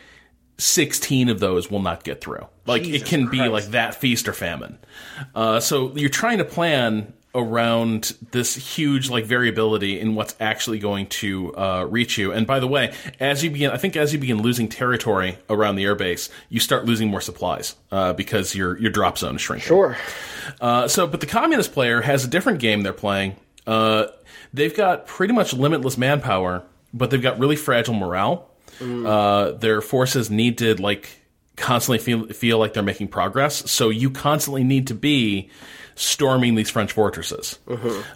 [0.57, 4.33] 16 of those will not get through like it can be like that feast or
[4.33, 4.77] famine
[5.35, 11.07] uh, so you're trying to plan around this huge like variability in what's actually going
[11.07, 12.31] to uh, reach you.
[12.31, 15.75] And by the way, as you begin, I think as you begin losing territory around
[15.75, 19.67] the airbase, you start losing more supplies uh, because your your drop zone is shrinking.
[19.67, 19.97] Sure.
[20.61, 23.35] Uh, so, but the communist player has a different game they're playing.
[23.65, 24.07] Uh,
[24.53, 28.49] they've got pretty much limitless manpower, but they've got really fragile morale.
[28.81, 31.09] Uh, their forces need to like
[31.55, 33.69] constantly feel feel like they're making progress.
[33.69, 35.49] So you constantly need to be
[35.95, 37.59] storming these French fortresses.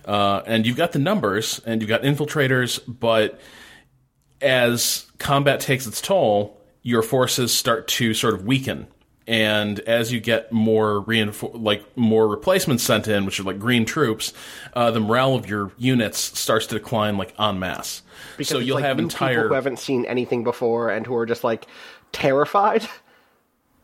[0.06, 3.40] Uh, and you've got the numbers and you've got infiltrators, but
[4.42, 8.88] as combat takes its toll, your forces start to sort of weaken.
[9.28, 13.84] And as you get more reinfor- like more replacements sent in, which are like green
[13.86, 14.32] troops,
[14.74, 18.02] uh, the morale of your units starts to decline like en masse.
[18.38, 21.26] Because so you'll like have entire people who haven't seen anything before and who are
[21.26, 21.68] just like
[22.14, 22.88] terrified.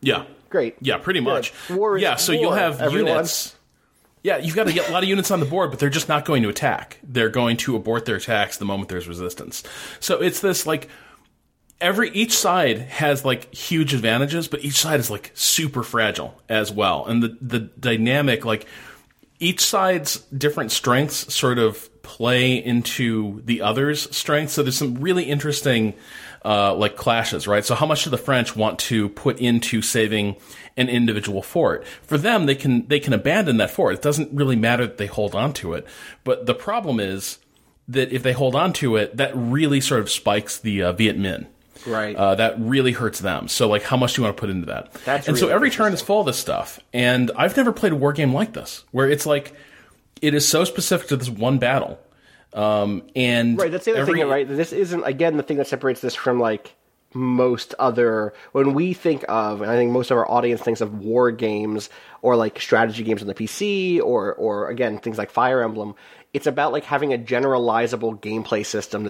[0.04, 0.76] yeah Great.
[0.82, 3.08] yeah pretty much War is yeah so you'll have everyone.
[3.14, 3.56] units
[4.22, 6.44] yeah you've got a lot of units on the board but they're just not going
[6.44, 9.64] to attack they're going to abort their attacks the moment there's resistance
[10.00, 10.90] so it's this like
[11.82, 16.72] every each side has like huge advantages but each side is like super fragile as
[16.72, 18.66] well and the the dynamic like
[19.40, 24.54] each side's different strengths sort of play into the other's strengths.
[24.54, 25.94] So there's some really interesting,
[26.46, 27.66] uh, like clashes, right?
[27.66, 30.38] So how much do the French want to put into saving
[30.78, 31.86] an individual fort?
[32.04, 33.96] For them, they can, they can abandon that fort.
[33.96, 35.86] It doesn't really matter that they hold on to it.
[36.24, 37.40] But the problem is
[37.88, 41.18] that if they hold on to it, that really sort of spikes the uh, Viet
[41.18, 41.48] Minh.
[41.86, 42.16] Right.
[42.16, 43.48] Uh, that really hurts them.
[43.48, 44.94] So, like, how much do you want to put into that?
[45.06, 46.80] That's and so every turn is full of this stuff.
[46.94, 49.54] And I've never played a war game like this, where it's like
[50.22, 52.00] it is so specific to this one battle.
[52.54, 54.48] Um, and Right, that's the other every, thing, right?
[54.48, 56.76] This isn't again the thing that separates this from like
[57.16, 61.00] most other when we think of and I think most of our audience thinks of
[61.00, 61.92] war games
[62.24, 65.96] or like strategy games on the PC or or again things like Fire Emblem,
[66.34, 69.10] it's about like having a generalizable gameplay system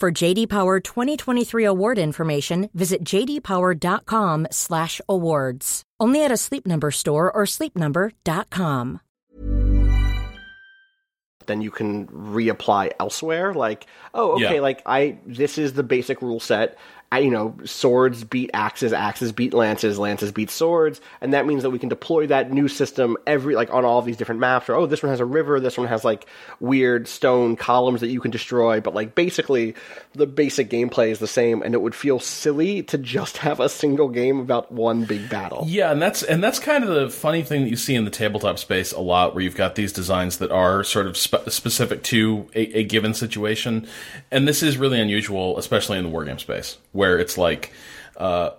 [0.00, 5.82] For JD Power 2023 award information, visit jdpower.com/awards.
[6.00, 9.00] Only at a Sleep Number store or sleepnumber.com.
[11.46, 13.54] then you can reapply elsewhere.
[13.54, 14.60] Like, oh, okay, Yeah.
[14.60, 16.76] like I this is the basic rule set.
[17.12, 21.70] You know, swords beat axes, axes beat lances, lances beat swords, and that means that
[21.70, 24.68] we can deploy that new system every like on all these different maps.
[24.68, 26.26] Or oh, this one has a river, this one has like
[26.60, 28.80] weird stone columns that you can destroy.
[28.80, 29.74] But like basically,
[30.12, 33.68] the basic gameplay is the same, and it would feel silly to just have a
[33.68, 35.64] single game about one big battle.
[35.66, 38.10] Yeah, and that's and that's kind of the funny thing that you see in the
[38.10, 42.02] tabletop space a lot, where you've got these designs that are sort of spe- specific
[42.04, 43.86] to a, a given situation,
[44.30, 47.72] and this is really unusual, especially in the wargame space, where it's like.
[48.16, 48.50] Uh,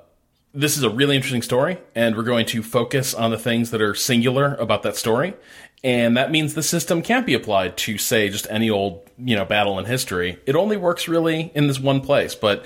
[0.52, 3.82] this is a really interesting story, and we're going to focus on the things that
[3.84, 5.36] are singular about that story.
[5.84, 9.46] And that means the system can't be applied to, say, just any old, you know,
[9.46, 10.40] battle in history.
[10.48, 12.66] It only works really in this one place, but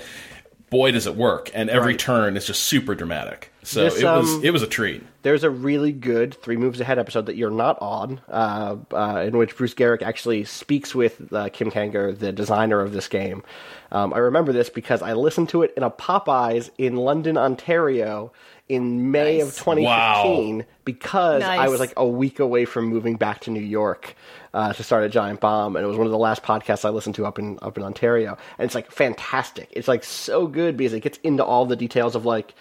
[0.70, 1.50] boy, does it work!
[1.54, 1.98] And every Right.
[1.98, 3.52] turn is just super dramatic.
[3.64, 5.02] So This, it was um, it was a treat.
[5.22, 9.38] There's a really good Three Moves Ahead episode that you're not on, uh, uh, in
[9.38, 13.42] which Bruce Geryk actually speaks with uh, Kim Kanger, the designer of this game.
[13.90, 18.32] Um, I remember this because I listened to it in a Popeyes in London, Ontario,
[18.68, 23.50] in May of 2015 because I was like a week away from moving back to
[23.50, 24.14] New York
[24.54, 26.90] uh, to start a Giant Bomb, and it was one of the last podcasts I
[26.90, 29.68] listened to up in up in Ontario, and it's like fantastic.
[29.72, 32.54] It's like so good because it gets into all the details of like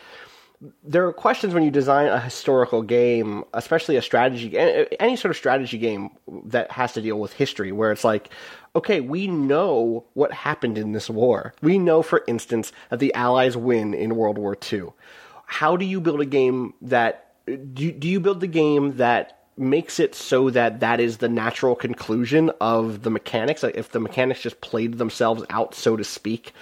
[0.83, 5.37] there are questions when you design a historical game, especially a strategy, any sort of
[5.37, 6.11] strategy game
[6.45, 8.29] that has to deal with history, where it's like,
[8.75, 11.53] okay, we know what happened in this war.
[11.61, 14.93] We know, for instance, that the Allies win in World War II.
[15.45, 19.39] How do you build a game that do you, do you build the game that
[19.57, 23.63] makes it so that that is the natural conclusion of the mechanics?
[23.63, 26.53] If the mechanics just played themselves out, so to speak,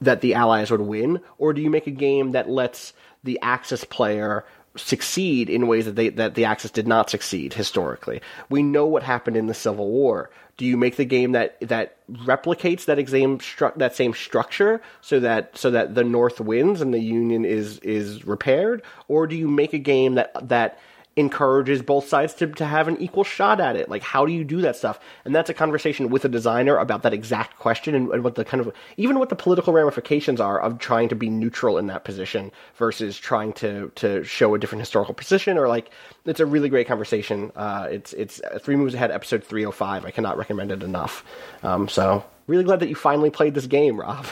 [0.00, 2.92] that the Allies would win, or do you make a game that lets
[3.24, 4.44] the Axis player
[4.76, 8.20] succeed in ways that they that the Axis did not succeed historically?
[8.48, 10.30] We know what happened in the Civil War.
[10.56, 15.20] Do you make the game that that replicates that same stru- that same structure so
[15.20, 19.48] that so that the North wins and the Union is is repaired, or do you
[19.48, 20.78] make a game that that
[21.18, 23.88] encourages both sides to, to have an equal shot at it.
[23.88, 25.00] Like, how do you do that stuff?
[25.24, 28.44] And that's a conversation with a designer about that exact question and, and what the
[28.44, 32.04] kind of, even what the political ramifications are of trying to be neutral in that
[32.04, 35.90] position versus trying to, to show a different historical position or like,
[36.24, 37.50] it's a really great conversation.
[37.56, 40.04] Uh, it's, it's Three Moves Ahead, episode 305.
[40.04, 41.24] I cannot recommend it enough.
[41.62, 44.26] Um, so, really glad that you finally played this game, Rob.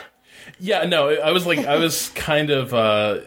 [0.61, 2.73] Yeah, no, I was like, I was kind of.
[2.73, 3.21] Uh,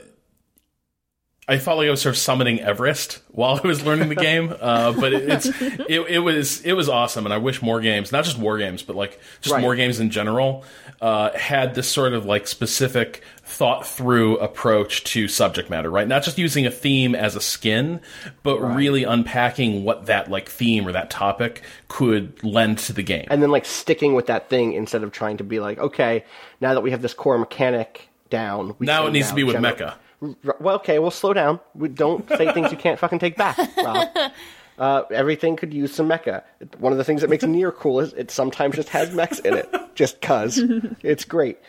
[1.50, 4.54] I felt like I was sort of summoning Everest while I was learning the game,
[4.62, 8.12] uh, but it, it's it, it was it was awesome, and I wish more games,
[8.12, 9.62] not just war games, but like just Right.
[9.62, 10.64] more games in general,
[11.02, 16.08] uh, had this sort of like specific thought through approach to subject matter, right?
[16.08, 18.00] Not just using a theme as a skin,
[18.44, 23.26] but really unpacking what that like theme or that topic could lend to the game.
[23.32, 26.24] and then like sticking with that thing instead of trying to be like, okay,
[26.62, 29.56] now that we have this core mechanic down, we now it needs to be with
[29.56, 29.94] generate- Mecha.
[30.22, 31.60] Well, okay, well, slow down.
[31.76, 34.08] We don't say things you can't fucking take back, Rob.
[34.80, 36.42] Uh, everything could use some mecha.
[36.78, 39.54] One of the things that makes Nier cool is it sometimes just has mechs in
[39.54, 40.58] it, just cause.
[41.04, 41.60] It's great.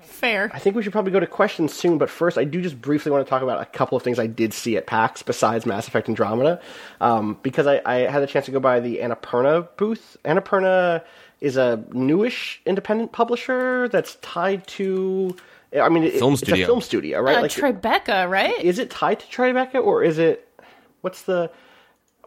[0.00, 0.50] Fair.
[0.52, 3.10] I think we should probably go to questions soon, but first, I do just briefly
[3.12, 5.86] want to talk about a couple of things I did see at PAX besides Mass
[5.88, 6.60] Effect Andromeda,
[7.00, 10.16] um, because I, I had a chance to go by the Annapurna booth.
[10.24, 11.04] Annapurna
[11.40, 15.36] is a newish independent publisher that's tied to.
[15.76, 16.64] I mean, it, Film it's studio.
[16.64, 17.36] a film studio, right?
[17.38, 18.58] Uh, Like, Tribeca, right?
[18.60, 20.48] is it tied to Tribeca or is it?
[21.02, 21.50] What's the?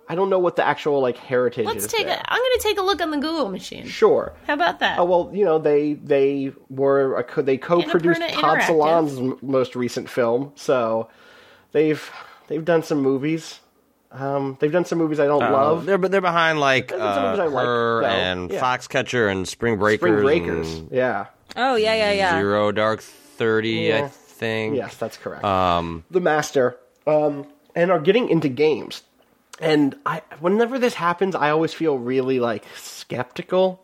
[0.09, 1.91] I don't know what the actual like heritage Let's is.
[1.91, 2.17] take there.
[2.17, 2.33] a.
[2.33, 3.85] I'm going to take a look on the Google machine.
[3.87, 4.33] Sure.
[4.45, 4.99] How about that?
[4.99, 9.75] Oh well, you know they they were a, they co-produced Annapurna Todd Solondz's m- most
[9.75, 11.09] recent film, so
[11.71, 12.11] they've
[12.47, 13.59] they've done some movies.
[14.11, 15.85] Um, they've done some movies I don't love.
[15.85, 17.45] They're but they're behind like uh, some movies I
[18.01, 18.59] like, and Yeah.
[18.61, 20.01] Foxcatcher and Spring Breakers.
[20.09, 22.37] Spring Breakers, and yeah, Oh yeah, yeah, yeah.
[22.37, 23.01] Zero Dark
[23.41, 24.75] Thirty, I think.
[24.75, 25.43] yes, that's correct.
[25.43, 26.77] Um, the master,
[27.07, 29.01] um, and are getting into games.
[29.59, 33.83] And I, whenever this happens, I always feel really like skeptical.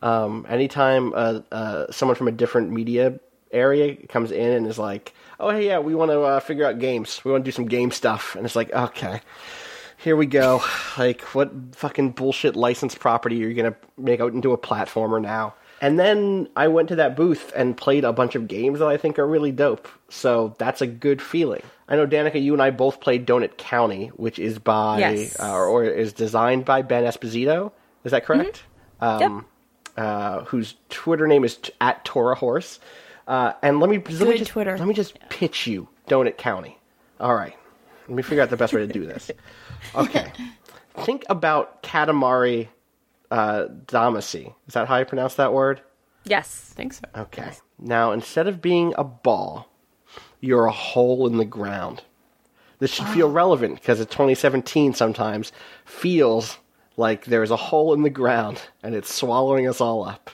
[0.00, 5.12] Um, anytime uh, uh, someone from a different media area comes in and is like,
[5.38, 7.22] "Oh hey, yeah, we want to uh, figure out games.
[7.26, 9.20] We want to do some game stuff." And it's like, okay,
[9.98, 10.62] here we go.
[10.96, 15.54] Like, what fucking bullshit licensed property are you gonna make out into a platformer now?
[15.80, 18.96] And then I went to that booth and played a bunch of games that I
[18.96, 19.88] think are really dope.
[20.08, 21.62] So that's a good feeling.
[21.88, 25.38] I know Danika, you and I both played Donut County, which is by Yes.
[25.38, 27.72] uh, or is designed by Ben Esposito.
[28.04, 28.62] Is that correct?
[29.00, 29.44] Um,
[29.96, 32.80] uh, whose Twitter name is t- at Tora Horse.
[33.26, 34.76] Uh, and let me let me just Twitter.
[34.78, 36.78] let me just pitch you Donut County.
[37.20, 37.54] All right,
[38.08, 39.30] let me figure out the best way to do this.
[39.94, 40.32] Okay,
[41.00, 42.68] think about Katamari
[43.34, 44.54] uh, Damacy.
[44.68, 45.80] Is that how you pronounce that word?
[46.22, 46.70] Yes.
[46.72, 47.02] I think so.
[47.16, 47.50] Okay.
[47.80, 49.68] Now, instead of being a ball,
[50.40, 52.02] you're a hole in the ground.
[52.78, 55.50] This should feel relevant because in 2017 sometimes
[55.84, 56.58] feels
[56.96, 60.30] like there's a hole in the ground and it's swallowing us all up.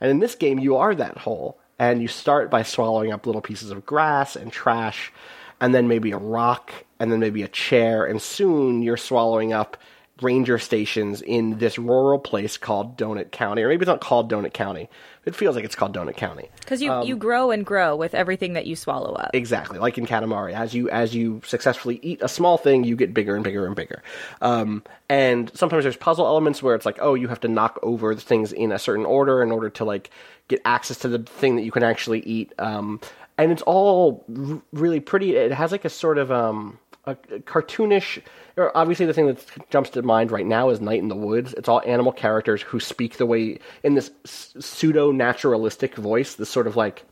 [0.00, 1.58] And in this game, you are that hole.
[1.80, 5.12] And you start by swallowing up little pieces of grass and trash,
[5.60, 9.76] and then maybe a rock, and then maybe a chair, and soon you're swallowing up
[10.22, 13.62] ranger stations in this rural place called Donut County.
[13.62, 14.88] Or maybe it's not called Donut County.
[15.26, 16.48] It feels like it's called Donut County.
[16.60, 19.30] Because you, you grow and grow with everything that you swallow up.
[19.34, 23.12] Exactly, like in Katamari, as you as you successfully eat a small thing, you get
[23.12, 24.02] bigger and bigger and bigger.
[24.40, 28.14] Um, and sometimes there's puzzle elements where it's like, oh, you have to knock over
[28.14, 30.10] the things in a certain order in order to like
[30.48, 32.52] get access to the thing that you can actually eat.
[32.58, 33.00] Um,
[33.38, 35.36] and it's all r- really pretty.
[35.36, 38.22] It has like a sort of um, a, cartoonish.
[38.58, 41.54] Obviously, the thing that jumps to mind right now is Night in the Woods.
[41.54, 46.66] It's all animal characters who speak the way in this pseudo naturalistic voice, this sort
[46.66, 47.04] of like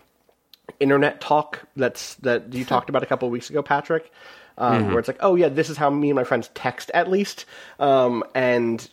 [0.81, 4.11] internet talk that's that you talked about a couple of weeks ago, Patrick,
[4.59, 7.11] um, where it's like, oh yeah, this is how me and my friends text at
[7.11, 7.45] least,
[7.79, 8.89] um, and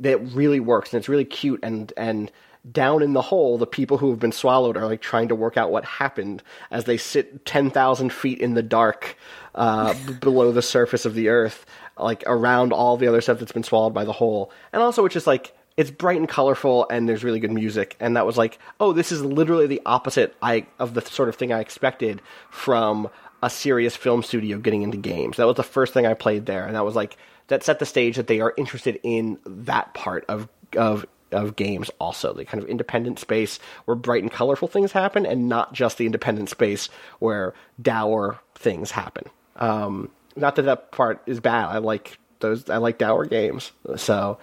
[0.00, 2.32] that really works and it's really cute and and
[2.70, 5.56] down in the hole, the people who have been swallowed are like trying to work
[5.56, 9.16] out what happened as they sit ten thousand feet in the dark
[9.54, 11.66] uh, below the surface of the earth,
[11.98, 15.14] like around all the other stuff that's been swallowed by the hole, and also it's
[15.14, 17.96] just like it's bright and colorful and there's really good music.
[17.98, 21.36] And that was like oh this is literally the opposite I of the sort of
[21.36, 23.08] thing I expected from
[23.42, 25.36] a serious film studio getting into games.
[25.36, 26.64] That was the first thing I played there.
[26.64, 27.16] And that was like
[27.48, 31.90] that set the stage that they are interested in that part of of of games
[31.98, 35.98] also the kind of independent space where bright and colorful things happen and not just
[35.98, 39.24] the independent space where dour things happen.
[39.56, 41.66] Um not that that part is bad.
[41.66, 44.38] I like those I like dour games so.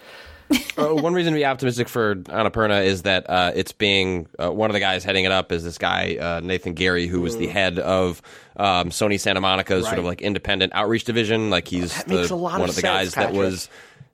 [0.77, 4.69] Uh, one reason to be optimistic for Annapurna is that uh, it's being uh, one
[4.69, 7.47] of the guys heading it up is this guy uh, Nathan Gary, who was the
[7.47, 8.21] head of
[8.55, 10.07] um, Sony Santa Monica's sort of Mm.
[10.07, 11.49] Like independent outreach division.
[11.49, 13.69] Like he's That the, makes a lot one of of the guys that was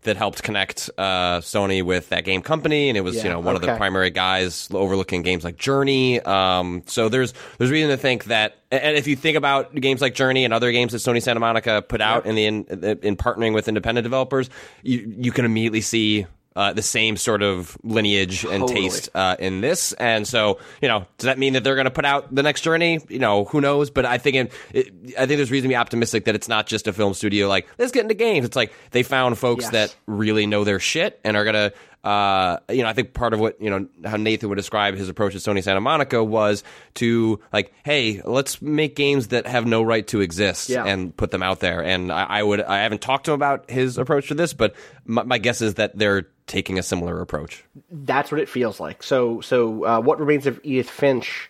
[0.06, 3.56] that helped connect uh, Sony with that game company, and it was you know one
[3.56, 6.22] of the primary guys overlooking games like Journey.
[6.22, 10.16] Um, so there's there's reason to think that, and if you think about games like
[10.16, 12.66] Journey and other games that Sony Santa Monica put out in the in,
[13.03, 14.49] in partnering with independent developers,
[14.82, 16.26] you you can immediately see.
[16.56, 18.84] Uh, the same sort of lineage and Totally.
[18.84, 21.91] taste uh, in this, and so you know, does that mean that they're going to
[21.91, 23.01] put out the next Journey?
[23.10, 23.89] You know, who knows?
[23.89, 26.66] But I think it, it, I think there's reason to be optimistic that it's not
[26.66, 28.45] just a film studio like let's get into games.
[28.45, 29.72] It's like they found folks Yes.
[29.74, 31.74] that really know their shit and are gonna.
[32.06, 35.10] Uh, you know, I think part of what you know how Nathan would describe his
[35.10, 39.82] approach to Sony Santa Monica was to like, hey, let's make games that have no
[39.82, 40.86] right to exist Yeah.
[40.86, 41.84] and put them out there.
[41.84, 44.76] And I, I would, I haven't talked to him about his approach to this, but
[45.06, 47.64] my, my guess is that they're taking a similar approach.
[47.89, 49.04] that's what it feels like.
[49.04, 51.50] So, so uh, what remains of Edith Finch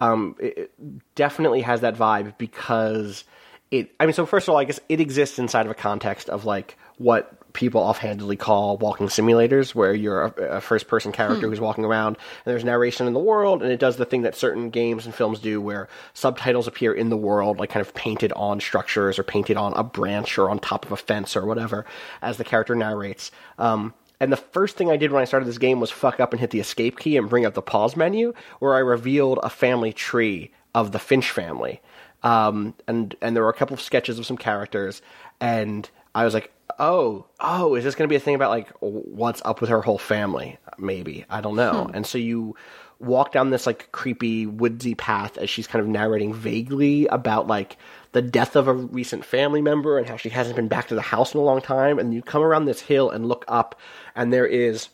[0.00, 3.24] um, it it definitely has that vibe because
[3.70, 3.90] it.
[3.98, 6.44] I mean, so first of all, I guess it exists inside of a context of
[6.44, 11.84] like what people offhandedly call walking simulators, where you're a, a first-person character who's walking
[11.84, 15.06] around and there's narration in the world, and it does the thing that certain games
[15.06, 19.18] and films do, where subtitles appear in the world, like kind of painted on structures
[19.18, 21.86] or painted on a branch or on top of a fence or whatever,
[22.20, 23.30] as the character narrates.
[23.58, 26.32] Um, and the first thing I did when I started this game was fuck up
[26.32, 29.50] and hit the escape key and bring up the pause menu, where I revealed a
[29.50, 31.80] family tree of the Finch family.
[32.22, 35.02] Um, and and there were a couple of sketches of some characters,
[35.40, 38.70] and I was like, oh, oh, is this going to be a thing about like
[38.80, 40.58] what's up with her whole family?
[40.78, 41.90] Maybe I don't know.
[41.92, 42.56] And so you
[42.98, 47.76] walk down this like creepy woodsy path as she's kind of narrating vaguely about like
[48.16, 51.02] the death of a recent family member and how she hasn't been back to the
[51.02, 53.78] house in a long time and you come around this hill and look up
[54.14, 54.88] and there is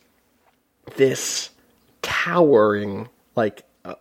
[0.97, 1.49] this
[2.01, 3.07] towering
[3.37, 3.95] like uh,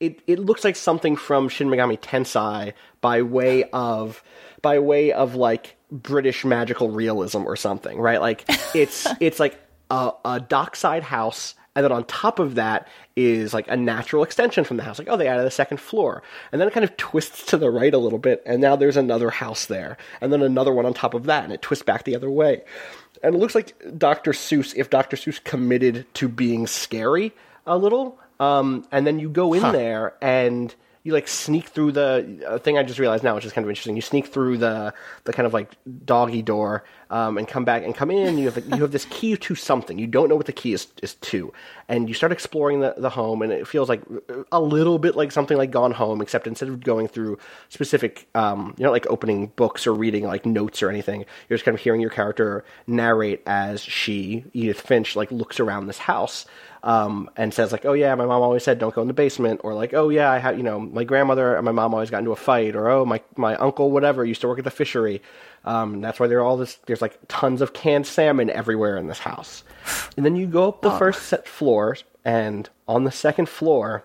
[0.00, 2.72] it it looks like something from Shin Megami Tensei
[3.02, 4.24] by way of
[4.62, 8.22] by way of like British magical realism or something, right?
[8.22, 13.54] Like it's it's like a, a dockside house And then on top of that is
[13.54, 14.98] like a natural extension from the house.
[14.98, 16.22] Like, oh, they added a second floor.
[16.50, 18.96] And then it kind of twists to the right a little bit, and now there's
[18.96, 19.96] another house there.
[20.20, 22.62] And then another one on top of that, and it twists back the other way.
[23.22, 24.32] And it looks like Dr.
[24.32, 25.16] Seuss, if Dr.
[25.16, 27.32] Seuss committed to being scary
[27.66, 30.74] a little, um, and then you go in there and
[31.04, 33.68] you like sneak through the uh, thing I just realized now, which is kind of
[33.68, 33.96] interesting.
[33.96, 34.94] You sneak through the
[35.24, 35.70] the kind of like
[36.04, 38.38] doggy door um, and come back and come in.
[38.38, 39.98] You have you have this key to something.
[39.98, 41.52] You don't know what the key is is to,
[41.88, 44.02] and you start exploring the the home, and it feels like
[44.52, 47.36] a little bit like something like Gone Home, except instead of going through
[47.68, 51.24] specific, um, you're not like opening books or reading like notes or anything.
[51.48, 55.88] You're just kind of hearing your character narrate as she Edith Finch like looks around
[55.88, 56.46] this house
[56.84, 59.60] um, and says like, "Oh yeah, my mom always said don't go in the basement,"
[59.64, 62.18] or like, "Oh yeah, I had you know my grandmother and my mom always got
[62.18, 65.22] into a fight," or "Oh my my uncle whatever used to work at the fishery."
[65.64, 66.76] Um, that's why there are all this.
[66.86, 69.62] There's like tons of canned salmon everywhere in this house,
[70.16, 74.04] and then you go up the first set floors, and on the second floor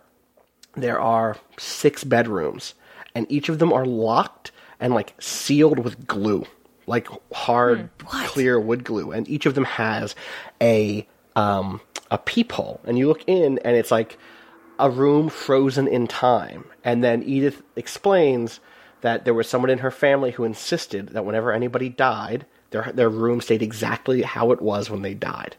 [0.76, 2.76] there are six bedrooms,
[3.16, 6.46] and each of them are locked and like sealed with glue,
[6.86, 10.14] like hard, clear wood glue, and each of them has
[10.62, 11.08] a
[11.38, 11.80] um,
[12.10, 14.18] a peephole, and you look in, and it's like
[14.80, 16.66] a room frozen in time.
[16.84, 18.60] And then Edith explains
[19.02, 23.10] that there was someone in her family who insisted that whenever anybody died, their their
[23.10, 25.56] room stayed exactly how it was when they died.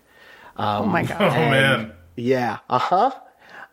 [0.57, 1.21] oh my god.
[1.21, 1.93] Oh man.
[2.17, 2.59] Yeah.
[2.69, 3.11] Uh huh.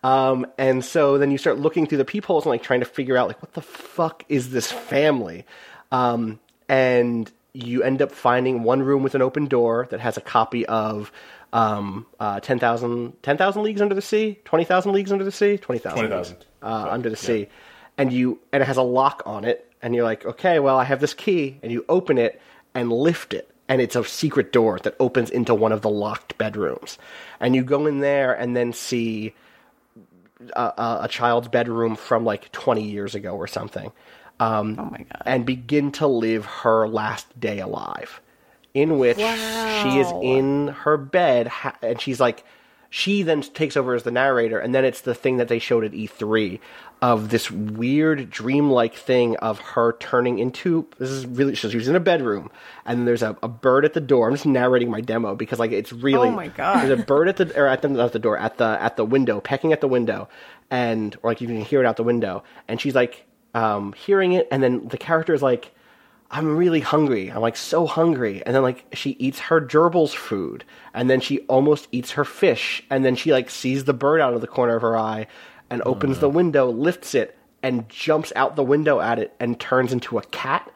[0.03, 3.17] Um, and so then you start looking through the peepholes and like trying to figure
[3.17, 5.45] out like what the fuck is this family,
[5.91, 6.39] um,
[6.69, 10.65] and you end up finding one room with an open door that has a copy
[10.67, 11.11] of
[11.55, 15.79] um, uh, 10,000 10,000 leagues under the sea, twenty thousand leagues under the sea, twenty
[15.79, 15.99] thousand.
[16.07, 16.37] 20,000.
[16.61, 17.47] uh, under the sea,
[17.97, 20.83] and you and it has a lock on it, and you're like, okay, well, I
[20.83, 22.41] have this key, and you open it
[22.73, 26.37] and lift it, and it's a secret door that opens into one of the locked
[26.37, 26.97] bedrooms,
[27.39, 29.33] and you go in there and then see
[30.53, 33.91] a, a, a child's bedroom from like 20 years ago or something,
[34.41, 35.21] um, Oh my god.
[35.25, 38.19] and begin to live her last day alive,
[38.75, 42.43] in which she is in her bed, ha- and she's like,
[42.91, 45.83] she then takes over as the narrator, and then it's the thing that they showed
[45.83, 46.59] at E3
[47.01, 51.95] of this weird dreamlike thing of her turning into this is really so she's in
[51.95, 52.49] a bedroom
[52.85, 54.27] and there's a, a bird at the door.
[54.29, 56.87] I'm just narrating my demo because like it's really Oh my God.
[56.87, 59.03] there's a bird at the or at the not the door at the at the
[59.03, 60.29] window pecking at the window
[60.71, 64.31] and or like you can hear it out the window and she's like um, hearing
[64.31, 65.75] it and then the character is like
[66.35, 67.29] I'm really hungry.
[67.29, 68.43] I'm like so hungry.
[68.45, 72.83] And then like she eats her gerbil's food and then she almost eats her fish
[72.89, 75.27] and then she like sees the bird out of the corner of her eye
[75.69, 79.61] and opens oh, the window, lifts it and jumps out the window at it and
[79.61, 80.69] turns into a cat.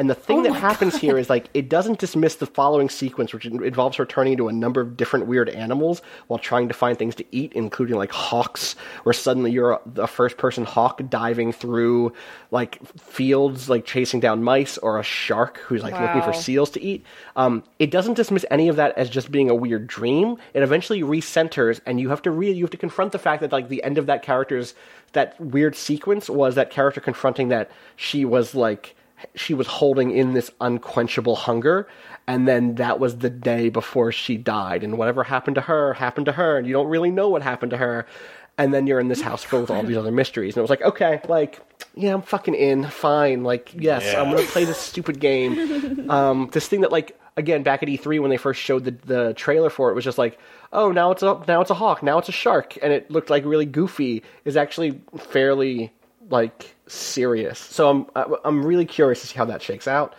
[0.00, 3.44] And the thing that happens here is like it doesn't dismiss the following sequence, which
[3.44, 7.14] involves her turning into a number of different weird animals while trying to find things
[7.16, 12.14] to eat, including like hawks, where suddenly you're a, a first-person hawk diving through
[12.50, 16.82] like fields, like chasing down mice, or a shark who's like looking for seals to
[16.82, 17.04] eat.
[17.36, 20.38] Um, it doesn't dismiss any of that as just being a weird dream.
[20.54, 23.52] It eventually recenters, and you have to really you have to confront the fact that
[23.52, 24.72] like the end of that character's
[25.12, 28.96] that weird sequence was that character confronting that she was like
[29.34, 31.88] she was holding in this unquenchable hunger
[32.26, 34.84] and then that was the day before she died.
[34.84, 37.70] And whatever happened to her happened to her and you don't really know what happened
[37.70, 38.06] to her.
[38.58, 40.54] And then you're in this house filled with all these other mysteries.
[40.54, 41.60] And it was like okay like
[41.94, 42.84] yeah i'm fucking in.
[42.86, 43.42] Fine.
[43.42, 44.20] Like yes Yeah.
[44.22, 46.06] i'm gonna play this stupid game.
[46.10, 49.34] Um this thing that like again back at e3 when they first showed the, the
[49.34, 50.38] trailer for it was just like
[50.72, 52.76] oh now it's a now it's a hawk now it's a shark.
[52.82, 54.22] And it looked like really goofy.
[54.44, 55.92] Is actually fairly
[56.30, 60.14] like serious so i'm i'm really curious to see how that shakes out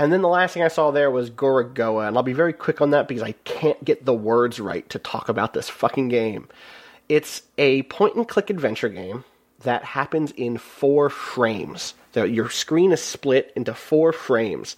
[0.00, 2.80] and then the last thing I saw there was Gorogoa, and I'll be very quick
[2.80, 6.48] on that because I can't get the words right to talk about this fucking game.
[7.10, 9.24] It's a point and click adventure game
[9.62, 11.92] that happens in four frames.
[12.14, 14.74] So your screen is split into four frames.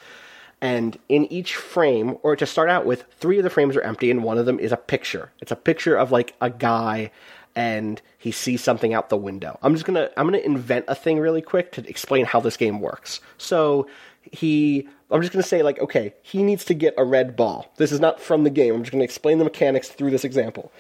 [0.63, 4.13] And in each frame, or to start out with, three of the frames are empty
[4.13, 5.33] and one of them is a picture.
[5.41, 7.11] It's a picture of like a guy
[7.57, 9.59] and he sees something out the window.
[9.61, 12.81] I'm just gonna I'm gonna invent a thing really quick to explain how this game
[12.81, 13.21] works.
[13.39, 13.89] So
[14.23, 17.73] he I'm just gonna say like, okay, he needs to get a red ball.
[17.77, 18.73] This is not from the game.
[18.73, 20.73] I'm just gonna explain the mechanics through this example.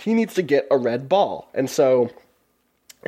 [0.00, 1.48] He needs to get a red ball.
[1.54, 2.10] And so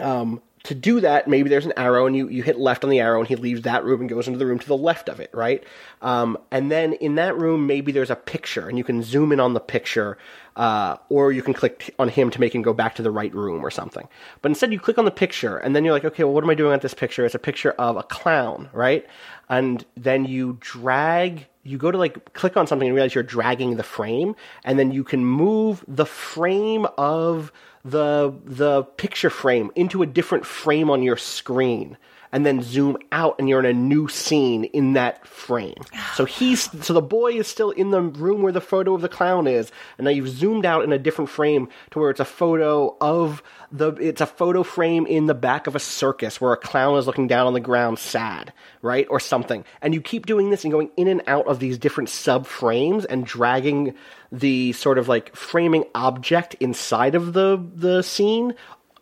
[0.02, 3.00] um, to do that, maybe there's an arrow, and you, you hit left on the
[3.00, 5.20] arrow, and he leaves that room and goes into the room to the left of
[5.20, 5.64] it, right?
[6.02, 9.40] Um, and then in that room, maybe there's a picture, and you can zoom in
[9.40, 10.18] on the picture,
[10.56, 13.34] uh, or you can click on him to make him go back to the right
[13.34, 14.08] room or something.
[14.42, 16.50] But instead, you click on the picture, and then you're like, okay, well, what am
[16.50, 17.24] I doing at this picture?
[17.24, 19.06] It's a picture of a clown, right?
[19.48, 23.76] and then you drag you go to like click on something and realize you're dragging
[23.76, 27.52] the frame and then you can move the frame of
[27.86, 31.96] the the picture frame into a different frame on your screen
[32.32, 35.82] and then zoom out and you're in a new scene in that frame.
[36.14, 39.08] So he's so the boy is still in the room where the photo of the
[39.08, 42.24] clown is, and now you've zoomed out in a different frame to where it's a
[42.24, 46.56] photo of the it's a photo frame in the back of a circus where a
[46.56, 48.52] clown is looking down on the ground sad,
[48.82, 49.06] right?
[49.10, 49.64] Or something.
[49.82, 53.04] And you keep doing this and going in and out of these different sub frames
[53.04, 53.94] and dragging
[54.32, 58.54] the sort of like framing object inside of the the scene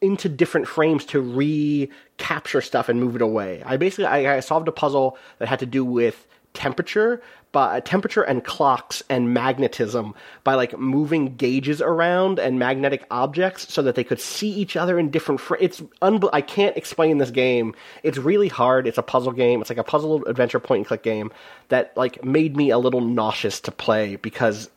[0.05, 3.63] into different frames to recapture stuff and move it away.
[3.65, 7.81] I basically I, I solved a puzzle that had to do with temperature, but uh,
[7.81, 13.95] temperature and clocks and magnetism by like moving gauges around and magnetic objects so that
[13.95, 15.41] they could see each other in different.
[15.41, 17.75] Fr- it's unbe- I can't explain this game.
[18.03, 18.87] It's really hard.
[18.87, 19.61] It's a puzzle game.
[19.61, 21.33] It's like a puzzle adventure point and click game
[21.69, 24.71] that like made me a little nauseous to play because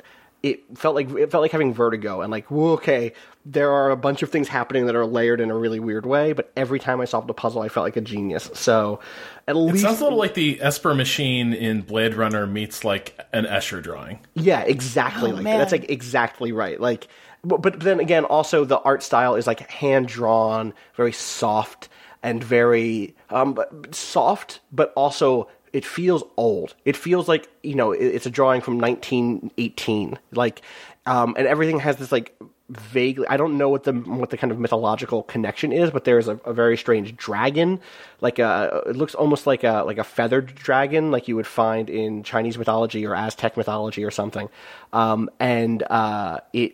[0.51, 3.13] it felt like it felt like having vertigo and like whoa, okay
[3.49, 6.33] there are a bunch of things happening that are layered in a really weird way
[6.33, 8.99] but every time i solved a puzzle i felt like a genius so
[9.47, 13.17] at It least sounds a little like the Esper machine in Blade Runner meets like
[13.33, 14.19] an Escher drawing.
[14.35, 15.43] yeah exactly like that.
[15.43, 15.59] man.
[15.59, 17.07] that's like exactly right like
[17.43, 21.87] but, but then again also the art style is like hand drawn very soft
[22.23, 23.57] and very um
[23.91, 26.73] soft but also it feels old.
[26.85, 30.17] It feels like you know it's a drawing from 1918.
[30.31, 30.63] Like,
[31.05, 32.35] um, and everything has this like
[32.67, 33.27] vaguely.
[33.27, 36.37] I don't know what the what the kind of mythological connection is, but there's a,
[36.45, 37.79] a very strange dragon.
[38.21, 41.91] Like a, it looks almost like a like a feathered dragon, like you would find
[41.91, 44.49] in Chinese mythology or Aztec mythology or something.
[44.93, 46.73] Um, and uh, it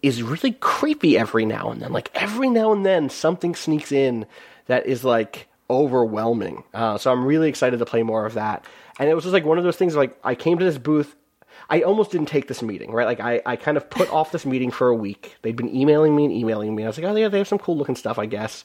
[0.00, 1.92] is really creepy every now and then.
[1.92, 4.24] Like every now and then, something sneaks in
[4.68, 6.62] that is like overwhelming.
[6.74, 8.64] Uh, so I'm really excited to play more of that.
[8.98, 9.96] And it was just like one of those things.
[9.96, 11.16] Like I came to this booth.
[11.70, 13.06] I almost didn't take this meeting, right?
[13.06, 15.36] Like I, I kind of put off this meeting for a week.
[15.42, 16.84] They'd been emailing me and emailing me.
[16.84, 18.64] I was like, oh yeah, they have some cool looking stuff, I guess.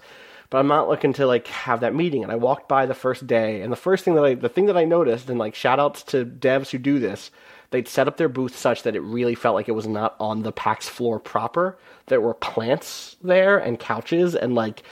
[0.49, 2.23] But I'm not looking to like have that meeting.
[2.23, 4.65] And I walked by the first day, and the first thing that I, the thing
[4.65, 7.31] that I noticed, and like shout outs to devs who do this,
[7.71, 10.43] they'd set up their booth such that it really felt like it was not on
[10.43, 11.77] the PAX floor proper.
[12.07, 14.83] There were plants there and couches and like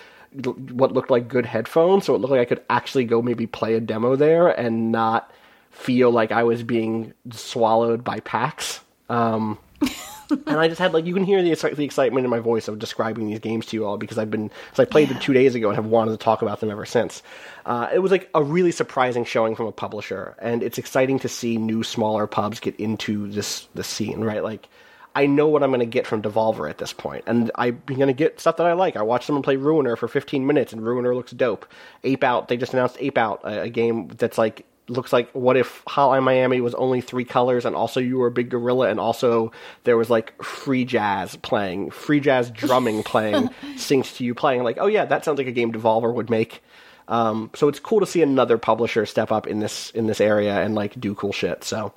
[0.44, 3.76] what looked like good headphones, so it looked like I could actually go maybe play
[3.76, 5.32] a demo there and not
[5.72, 8.80] feel like I was being swallowed by PAX.
[9.10, 9.58] Um,
[10.30, 12.80] and I just had like you can hear the the excitement in my voice of
[12.80, 15.56] describing these games to you all because I've been so I played them two days
[15.56, 17.22] ago and have wanted to talk about them ever since.
[17.66, 21.30] Uh, it was like a really surprising showing from a publisher, and it's exciting to
[21.30, 24.22] see new smaller pubs get into this this scene.
[24.22, 24.68] Right, like
[25.16, 28.08] I know what I'm going to get from Devolver at this point, and I'm going
[28.08, 28.98] to get stuff that I like.
[28.98, 31.66] I watched someone play Ruiner for 15 minutes, and Ruiner looks dope.
[32.04, 35.58] Ape Out, they just announced Ape Out, a, a game that's like looks like what
[35.58, 39.00] if Hotline Miami was only three colors, and also you were a big gorilla, and
[39.00, 39.54] also
[39.86, 44.64] there was like free jazz playing, free jazz drumming playing, synced to you playing.
[44.64, 46.62] Like, oh yeah, that sounds like a game Devolver would make.
[47.08, 50.60] Um, so it's cool to see another publisher step up in this in this area
[50.62, 51.64] and like do cool shit.
[51.64, 51.94] So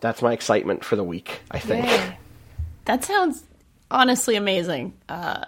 [0.00, 1.40] that's my excitement for the week.
[1.50, 1.86] I think.
[1.86, 2.18] Yay.
[2.88, 3.44] That sounds
[3.90, 4.94] honestly amazing.
[5.08, 5.44] Uh,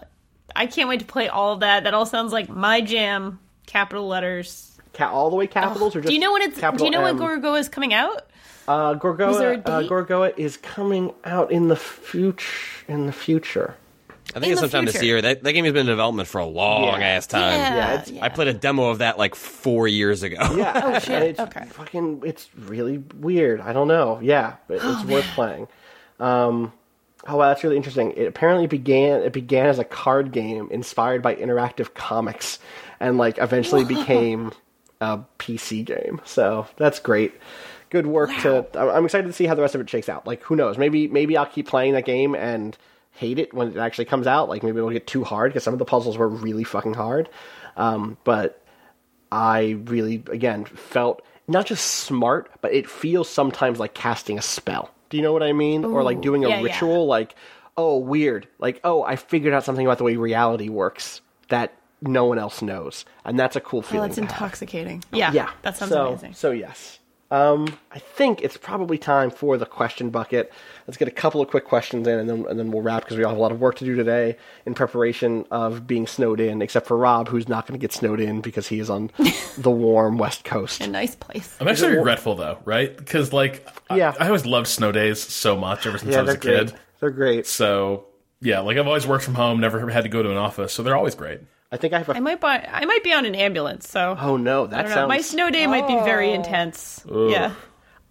[0.54, 1.84] I can't wait to play all of that.
[1.84, 3.40] That all sounds like my jam.
[3.66, 4.78] Capital letters.
[4.94, 6.60] Ca- all the way capitals or just Do you know when it's?
[6.60, 7.04] Do you know M?
[7.04, 8.26] when Gorgo is coming out?
[8.68, 9.88] Uh, Was there a Gorogoa, uh.
[9.88, 12.84] Gorogoa is coming out in the future.
[12.88, 13.74] In the future.
[14.30, 15.20] I think In it's the sometime this year.
[15.22, 17.06] That, that game has been in development for a long Yeah.
[17.06, 17.40] ass time.
[17.52, 18.24] Yeah, Yeah, yeah.
[18.24, 20.36] I played a demo of that like four years ago.
[20.56, 20.80] Yeah.
[20.84, 21.22] Oh, shit.
[21.22, 21.64] It's Okay.
[21.70, 23.60] Fucking, it's really weird.
[23.60, 24.18] I don't know.
[24.22, 25.66] Yeah, but it's worth playing.
[26.20, 26.72] Um,
[27.26, 28.12] oh wow, that's really interesting.
[28.16, 29.22] It apparently began.
[29.22, 32.58] It began as a card game inspired by interactive comics,
[32.98, 34.52] and like eventually became
[35.00, 36.20] a PC game.
[36.24, 37.34] So that's great.
[37.90, 38.66] Good work to.
[38.78, 40.26] I- I'm excited to see how the rest of it shakes out.
[40.26, 40.78] Like, who knows?
[40.78, 42.76] Maybe maybe I'll keep playing that game and
[43.12, 44.48] hate it when it actually comes out.
[44.48, 47.28] Like, maybe it'll get too hard because some of the puzzles were really fucking hard.
[47.76, 48.62] Um, but
[49.32, 54.90] I really, again, felt not just smart, but it feels sometimes like casting a spell.
[55.10, 55.84] Do you know what I mean?
[55.84, 56.64] or like doing a yeah, yeah.
[56.64, 57.34] ritual, like,
[57.76, 58.48] oh, weird.
[58.58, 62.62] Like, oh, I figured out something about the way reality works that no one else
[62.62, 63.04] knows.
[63.24, 64.04] And that's a cool feeling.
[64.04, 64.30] Oh, that's to have.
[64.30, 65.04] intoxicating.
[65.12, 65.50] Yeah, Yeah.
[65.62, 66.34] that sounds so, amazing.
[66.34, 66.98] So, yes.
[67.32, 70.52] Um, I think it's probably time for the question bucket.
[70.90, 73.16] Let's get a couple of quick questions in, and then and then we'll wrap because
[73.16, 74.36] we all have a lot of work to do today
[74.66, 76.60] in preparation of being snowed in.
[76.62, 79.12] Except for Rob, who's not going to get snowed in because he is on
[79.56, 80.80] the warm West Coast.
[80.80, 81.56] A nice place.
[81.60, 82.96] I'm actually regretful though, right?
[82.96, 84.14] Because like, I- Yeah.
[84.18, 86.70] I, always loved snow days so much ever since I was a kid.
[86.70, 86.80] great.
[86.98, 87.46] They're great.
[87.46, 88.06] So
[88.40, 90.82] yeah, like I've always worked from home, never had to go to an office, so
[90.82, 91.38] they're always great.
[91.70, 92.16] I think I have a.
[92.16, 92.68] I might buy.
[92.68, 93.88] I might be on an ambulance.
[93.88, 95.08] So oh no, I that sounds.
[95.08, 96.34] My snow day might be very oh.
[96.34, 97.04] intense.
[97.08, 97.54] Yeah.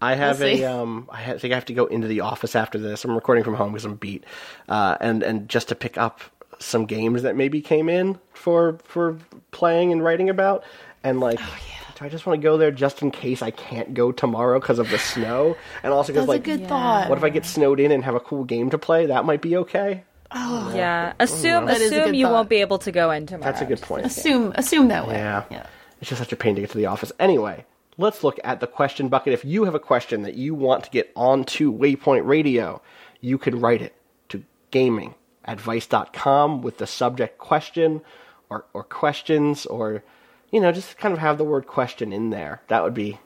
[0.00, 1.08] I have We'll a um.
[1.10, 3.04] I think I have to go into the office after this.
[3.04, 4.24] I'm recording from home because I'm beat,
[4.68, 6.20] uh, and and just to pick up
[6.58, 9.18] some games that maybe came in for for
[9.50, 10.64] playing and writing about,
[11.04, 11.38] and like.
[11.40, 11.58] Oh,
[11.98, 14.78] Do I just want to go there just in case I can't go tomorrow because
[14.78, 15.54] of the snow?
[15.82, 17.10] And also because like, a good thought.
[17.10, 19.04] what if I get snowed in and have a cool game to play?
[19.04, 20.04] That might be okay.
[20.32, 21.12] Oh Yeah.
[21.20, 22.32] Assume That is assume you thought.
[22.32, 23.52] won't be able to go in tomorrow.
[23.52, 24.06] That's a good point.
[24.06, 25.14] Assume assume that way.
[25.14, 25.44] Yeah.
[25.50, 25.66] Yeah.
[26.00, 27.12] It's just such a pain to get to the office.
[27.20, 27.66] Anyway,
[28.00, 29.32] let's look at the question bucket.
[29.32, 32.82] If you have a question that you want to get onto Waypoint Radio,
[33.20, 33.94] you can write it
[34.30, 38.00] to gamingadvice.com with the subject question
[38.48, 40.02] or, or questions or
[40.50, 42.62] you know, just kind of have the word question in there.
[42.68, 43.18] That would be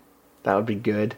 [0.42, 1.16] that would be good.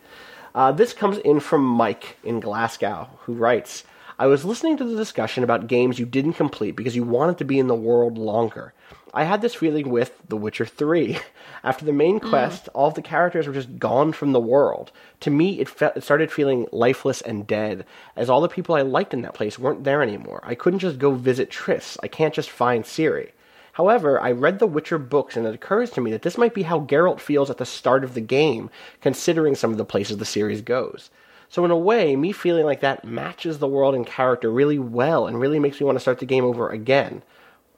[0.55, 3.85] Uh, this comes in from Mike in Glasgow, who writes
[4.19, 7.45] I was listening to the discussion about games you didn't complete because you wanted to
[7.45, 8.73] be in the world longer.
[9.17, 11.19] I had this feeling with The Witcher 3.
[11.65, 12.29] After the main mm.
[12.29, 14.93] quest, all of the characters were just gone from the world.
[15.21, 18.83] To me, it, fe- it started feeling lifeless and dead, as all the people I
[18.83, 20.43] liked in that place weren't there anymore.
[20.45, 21.97] I couldn't just go visit Triss.
[22.03, 23.31] I can't just find Ciri.
[23.73, 26.65] However, I read the Witcher books, and it occurs to me that this might be
[26.65, 28.69] how Geralt feels at the start of the game,
[29.01, 31.09] considering some of the places the series goes.
[31.49, 35.27] So, in a way, me feeling like that matches the world and character really well
[35.27, 37.23] and really makes me want to start the game over again.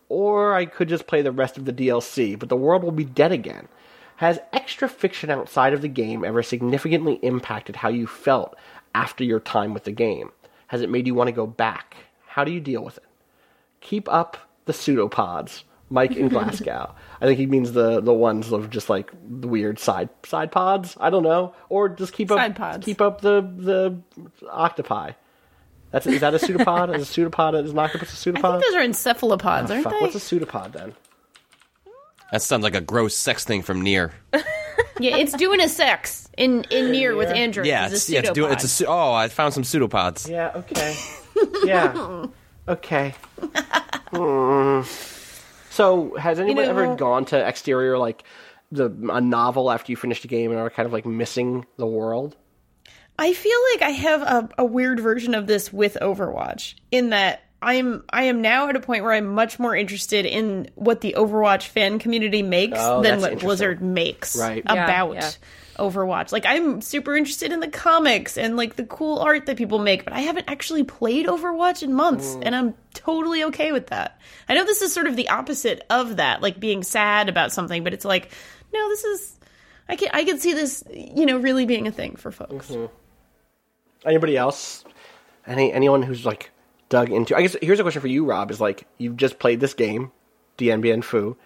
[0.08, 3.04] Or I could just play the rest of the DLC, but the world will be
[3.04, 3.68] dead again.
[4.16, 8.56] Has extra fiction outside of the game ever significantly impacted how you felt
[8.94, 10.32] after your time with the game?
[10.68, 11.96] Has it made you want to go back?
[12.26, 13.04] How do you deal with it?
[13.80, 15.64] Keep up the pseudopods.
[15.90, 16.94] Mike in Glasgow.
[17.20, 20.96] I think he means the the ones of just like the weird side side pods.
[21.00, 22.84] I don't know, or just keep up pods.
[22.84, 23.98] keep up the the
[24.50, 25.12] octopi.
[25.90, 26.94] That's is that a pseudopod?
[26.94, 28.60] is a pseudopod is an octopus a I pseudopod?
[28.60, 30.00] think those are encephalopods, aren't Fuck, they?
[30.00, 30.94] what's a pseudopod then?
[32.32, 34.12] That sounds like a gross sex thing from Nier.
[35.00, 37.64] yeah, it's doing a sex in in Nier with Andrew.
[37.64, 40.28] Yeah, it's, it's, a yeah, it's, doing, it's a oh, I found some pseudopods.
[40.28, 40.52] Yeah.
[40.54, 40.96] Okay.
[41.64, 42.26] yeah.
[42.66, 43.14] Okay.
[44.12, 44.82] Hmm.
[45.70, 48.24] So, has anyone know- ever gone to exterior like
[48.70, 51.86] the a novel after you finished a game and are kind of like missing the
[51.86, 52.36] world?
[53.18, 57.42] I feel like I have a, a weird version of this with Overwatch in that
[57.60, 61.14] I'm I am now at a point where I'm much more interested in what the
[61.18, 63.40] Overwatch fan community makes Oh, than what.
[63.40, 64.62] Blizzard makes Right.
[64.64, 65.30] Yeah, about yeah.
[65.76, 66.30] Overwatch.
[66.30, 70.04] Like I'm super interested in the comics and like the cool art that people make,
[70.04, 72.42] but I haven't actually played Overwatch in months Mm.
[72.46, 74.20] and I'm totally okay with that.
[74.48, 77.82] I know this is sort of the opposite of that, like being sad about something,
[77.82, 78.30] but it's like
[78.72, 79.36] no, this is
[79.88, 82.68] I can I can see this, you know, really being a thing for folks.
[82.70, 82.86] Mm-hmm.
[84.04, 84.84] Anybody else?
[85.46, 86.50] Any anyone who's like
[86.88, 87.36] dug into?
[87.36, 88.50] I guess here's a question for you, Rob.
[88.50, 90.12] Is like you've just played this game,
[90.56, 91.36] Dien Bien Phu.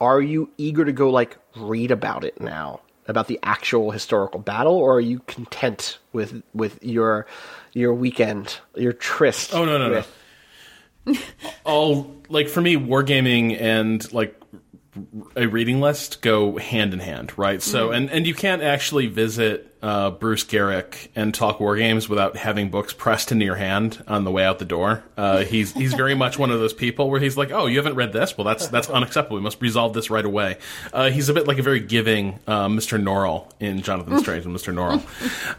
[0.00, 4.74] Are you eager to go like read about it now, about the actual historical battle,
[4.74, 7.26] or are you content with with your
[7.72, 9.54] your weekend, your tryst?
[9.54, 9.94] Oh, no, no, no.
[9.94, 10.10] with,
[11.64, 14.40] all like for me wargaming and like
[15.36, 17.94] a reading list go hand in hand right so mm-hmm.
[17.94, 22.70] and and you can't actually visit uh, bruce Geryk and talk war games without having
[22.70, 25.04] books pressed into your hand on the way out the door.
[25.14, 27.94] Uh, he's he's very much one of those people where he's like oh you haven't
[27.94, 28.38] read this?
[28.38, 29.36] Well that's that's unacceptable.
[29.36, 30.56] We must resolve this right away.
[30.90, 34.56] Uh, he's a bit like a very giving uh, mr norrell in jonathan strange and
[34.56, 35.02] mr norrell.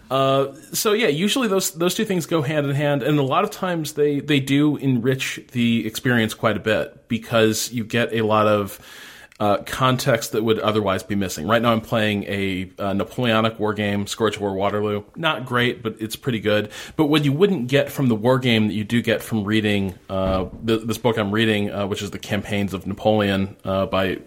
[0.09, 3.43] Uh, so yeah, usually those those two things go hand in hand, and a lot
[3.43, 8.21] of times they they do enrich the experience quite a bit because you get a
[8.23, 8.79] lot of
[9.39, 11.45] uh, context that would otherwise be missing.
[11.45, 15.03] Right now, I'm playing a, uh Napoleonic war game, Scourge War Waterloo.
[15.15, 16.71] Not great, but it's pretty good.
[16.95, 19.95] But what you wouldn't get from the war game that you do get from reading
[20.09, 24.19] uh, th- this book I'm reading, uh, which is the Campaigns of Napoleon uh, by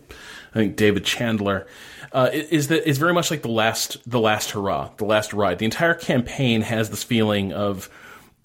[0.50, 1.66] I think David Chandler,
[2.12, 5.58] uh, is that it's very much like the last the last hurrah, the last ride.
[5.58, 7.88] The entire campaign has this feeling of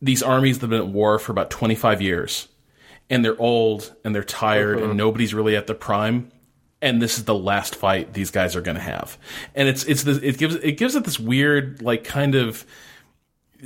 [0.01, 2.47] these armies that have been at war for about 25 years,
[3.09, 6.31] and they're old and they're tired, and nobody's really at the prime.
[6.83, 9.17] And this is the last fight these guys are going to have,
[9.55, 12.65] and it's it's the, it gives it gives it this weird like kind of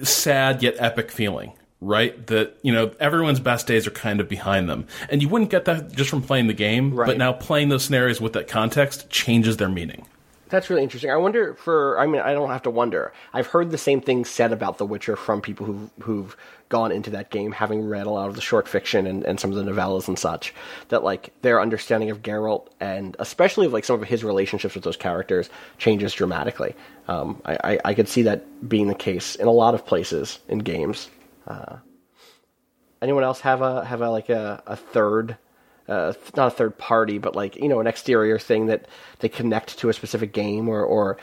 [0.03, 2.27] sad yet epic feeling, right?
[2.27, 5.65] That you know everyone's best days are kind of behind them, and you wouldn't get
[5.65, 6.94] that just from playing the game.
[6.94, 7.07] Right.
[7.07, 10.06] But now playing those scenarios with that context changes their meaning.
[10.49, 11.11] That's really interesting.
[11.11, 11.99] I wonder for.
[11.99, 13.11] I mean, I don't have to wonder.
[13.34, 16.38] I've heard the same thing said about The Witcher from people who've who've
[16.69, 19.52] gone into that game, having read a lot of the short fiction and, and some
[19.52, 20.53] of the novellas and such.
[20.89, 24.84] That like their understanding of Geralt and especially of like some of his relationships with
[24.84, 26.76] those characters changes dramatically.
[27.07, 30.39] Um, I, I I could see that being the case in a lot of places
[30.48, 31.10] in games.
[31.48, 31.77] Uh,
[33.02, 35.38] anyone else have a have a like a, a third
[35.88, 38.88] uh, not a third party, but like you know an exterior thing that
[39.19, 41.18] they connect to a specific game or or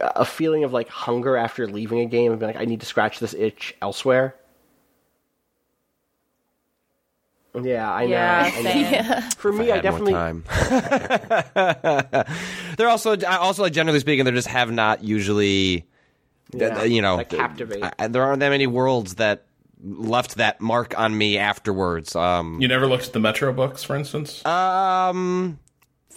[0.00, 2.86] a feeling of like hunger after leaving a game and being like I need to
[2.86, 4.36] scratch this itch elsewhere.
[7.60, 8.10] Yeah, I know.
[8.12, 8.70] Yeah, I know.
[9.20, 9.30] same.
[9.36, 10.44] For me, I had more definitely time.
[12.76, 15.86] they're also also like generally speaking, they just have not usually,
[16.52, 17.82] Yeah, th- you know, captivate.
[17.98, 19.44] I- there aren't that many worlds that
[19.84, 22.14] left that mark on me afterwards.
[22.16, 24.44] Um, You never looked at the Metro books, for instance?
[24.46, 25.58] Um,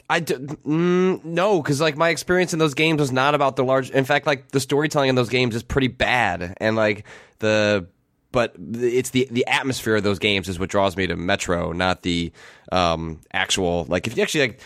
[0.09, 3.63] I d- mm, no, because like my experience in those games was not about the
[3.63, 3.89] large.
[3.89, 7.05] In fact, like the storytelling in those games is pretty bad, and like
[7.39, 7.87] the.
[8.35, 12.01] But it's the the atmosphere of those games is what draws me to Metro, not
[12.01, 12.33] the
[12.69, 13.85] um, actual.
[13.87, 14.59] Like if you actually like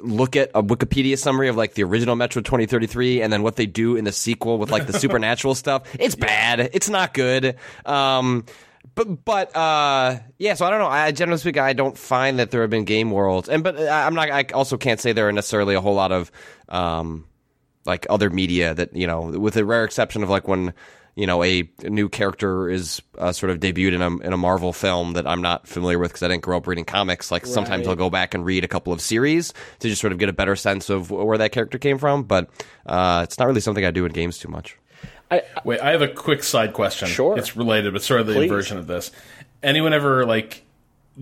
[0.00, 3.66] look at a Wikipedia summary of like the original Metro 2033 and then what they
[3.66, 6.58] do in the sequel with like the supernatural stuff, it's bad.
[6.72, 7.54] It's not good.
[7.84, 8.44] Um,
[8.96, 10.54] but but uh, yeah.
[10.54, 10.88] So I don't know.
[10.88, 14.04] I generally speaking, I don't find that there have been game worlds, and but I-
[14.04, 14.32] I'm not.
[14.32, 16.32] I also can't say there are necessarily a whole lot of
[16.68, 17.24] um,
[17.84, 20.74] like other media that you know, with a rare exception of like when
[21.16, 24.72] you know a new character is uh, sort of debuted in a in a Marvel
[24.72, 27.30] film that I'm not familiar with because I didn't grow up reading comics.
[27.30, 30.18] Like sometimes I'll go back and read a couple of series to just sort of
[30.18, 32.22] get a better sense of where that character came from.
[32.22, 32.50] But
[32.84, 34.76] uh, it's not really something I do in games too much.
[35.64, 37.08] Wait, I have a quick side question.
[37.08, 37.36] Sure.
[37.36, 38.44] It's related, but sort of the Please.
[38.44, 39.10] inversion of this.
[39.62, 40.64] Anyone ever like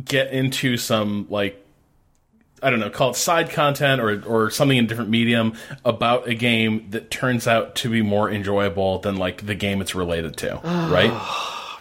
[0.05, 1.64] get into some like
[2.65, 5.53] I don't know, call it side content or or something in a different medium
[5.85, 9.95] about a game that turns out to be more enjoyable than like the game it's
[9.95, 11.13] related to, right?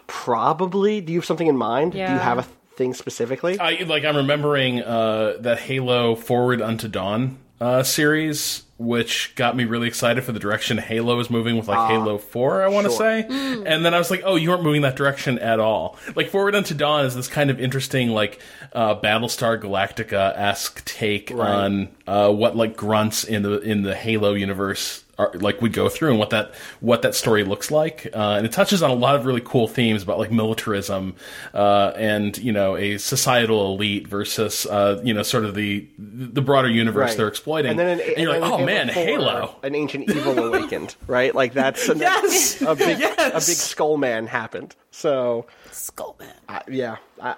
[0.07, 1.01] probably.
[1.01, 1.93] Do you have something in mind?
[1.93, 2.43] Do you have a
[2.75, 3.59] thing specifically?
[3.59, 9.65] I like I'm remembering uh, that Halo Forward Unto Dawn uh, series, which got me
[9.65, 12.63] really excited for the direction Halo is moving with like Halo Four.
[12.63, 12.99] I want to sure.
[12.99, 13.21] say,
[13.65, 15.97] and then I was like, oh, you aren't moving that direction at all.
[16.15, 18.39] Like Forward Unto Dawn is this kind of interesting like
[18.73, 24.33] uh, Battlestar Galactica esque take on uh, what like grunts in the in the Halo
[24.33, 25.02] universe.
[25.19, 28.47] Are, like we go through and what that what that story looks like, uh, and
[28.47, 31.15] it touches on a lot of really cool themes about like militarism
[31.53, 36.41] uh, and you know a societal elite versus uh, you know sort of the the
[36.41, 37.17] broader universe Right.
[37.17, 37.69] they're exploiting.
[37.71, 39.55] And then, an, And you're and like, then oh man, 4, Halo.
[39.61, 41.35] an ancient evil awakened, right?
[41.35, 42.61] Like that's a, Yes!
[42.63, 43.19] a big Yes!
[43.29, 44.75] a big skull man happened.
[44.89, 46.33] So Skullman.
[46.49, 47.35] uh, yeah, uh,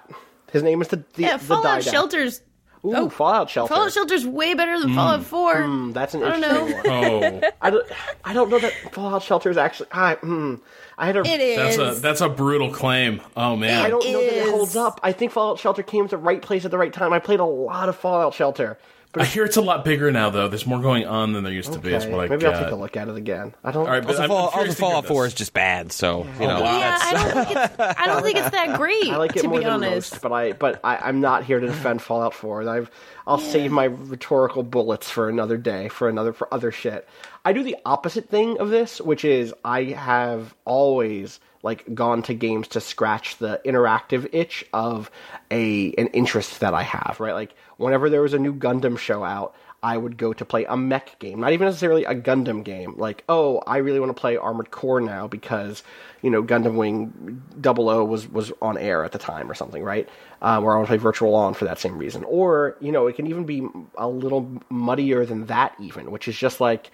[0.52, 1.92] his name is the the, Yeah, the Fallout Didact.
[1.92, 2.42] Shelter's
[2.86, 3.74] Ooh, Fallout Shelter.
[3.74, 5.64] Fallout Shelter's way better than Fallout Four.
[5.64, 7.32] Hmm, that's an I don't interesting know.
[7.32, 7.44] one.
[7.44, 7.88] Oh, I don't,
[8.24, 9.88] I don't know that Fallout Shelter is actually.
[9.92, 10.56] I, hmm,
[10.98, 11.20] I had a.
[11.22, 11.58] It is.
[11.58, 13.22] that's a that's a brutal claim.
[13.36, 14.50] Oh man, I don't know that it is.
[14.52, 15.00] holds up.
[15.04, 17.12] I think Fallout Shelter came at the right place at the right time.
[17.14, 18.78] I played a lot of Fallout Shelter.
[19.16, 20.50] But I hear it's a lot bigger now though.
[20.50, 21.94] There's more going on than there used to be.
[21.94, 22.46] Is okay, what I maybe.
[22.46, 23.54] I'll take a look at it again.
[23.64, 23.86] I don't.
[23.86, 25.12] All right, but Also, I'm, Fall- I'm also curious to hear Fallout this.
[25.12, 25.92] 4 is just bad.
[25.94, 26.80] So you know, wow.
[26.80, 27.80] yeah, I don't think it's.
[27.80, 29.08] I don't think it's that great.
[29.12, 30.14] I like it to more be than honest.
[30.14, 32.62] most, but I but I, I'm not here to defend Fallout 4.
[32.62, 32.92] And I've
[33.26, 37.08] I'll save my rhetorical bullets for another day, for another for other shit.
[37.46, 42.34] I do the opposite thing of this, which is I have always like gone to
[42.36, 45.10] games to scratch the interactive itch of
[45.50, 47.34] a an interest that I have, right?
[47.34, 50.76] Like whenever there was a new Gundam show out, I would go to play a
[50.76, 52.96] mech game, not even necessarily a Gundam game.
[52.98, 55.84] Like, oh, I really want to play Armored Core now because
[56.24, 59.84] you know Gundam Wing Double O was was on air at the time or something,
[59.84, 60.10] right?
[60.42, 62.24] Um, or I want to play Virtual On for that same reason.
[62.24, 66.38] Or you know, it can even be a little muddier than that, even, which is
[66.38, 66.92] just like.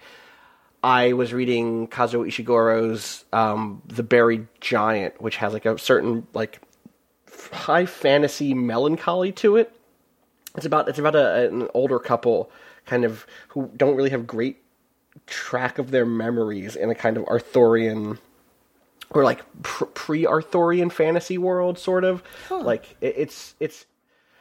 [0.84, 6.60] I was reading Kazuo Ishiguro's um, The Buried Giant, which has like a certain like
[7.52, 9.72] high fantasy melancholy to it.
[10.56, 12.50] It's about it's about a, an older couple,
[12.86, 14.62] kind of who don't really have great
[15.26, 18.18] track of their memories in a kind of Arthurian
[19.10, 22.22] or like pre-Arthurian fantasy world, sort of.
[22.50, 23.86] Like it, it's it's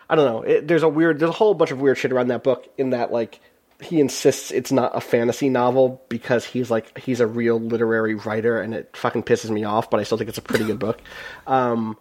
[0.10, 0.42] I don't know.
[0.42, 2.68] It, there's a weird there's a whole bunch of weird shit around that book.
[2.78, 3.40] In that like
[3.82, 8.62] he insists it's not a fantasy novel because he's like he's a real literary writer,
[8.62, 9.90] and it fucking pisses me off.
[9.90, 11.02] But I still think it's a pretty good book.
[11.48, 11.98] Um,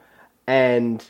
[0.46, 1.04] and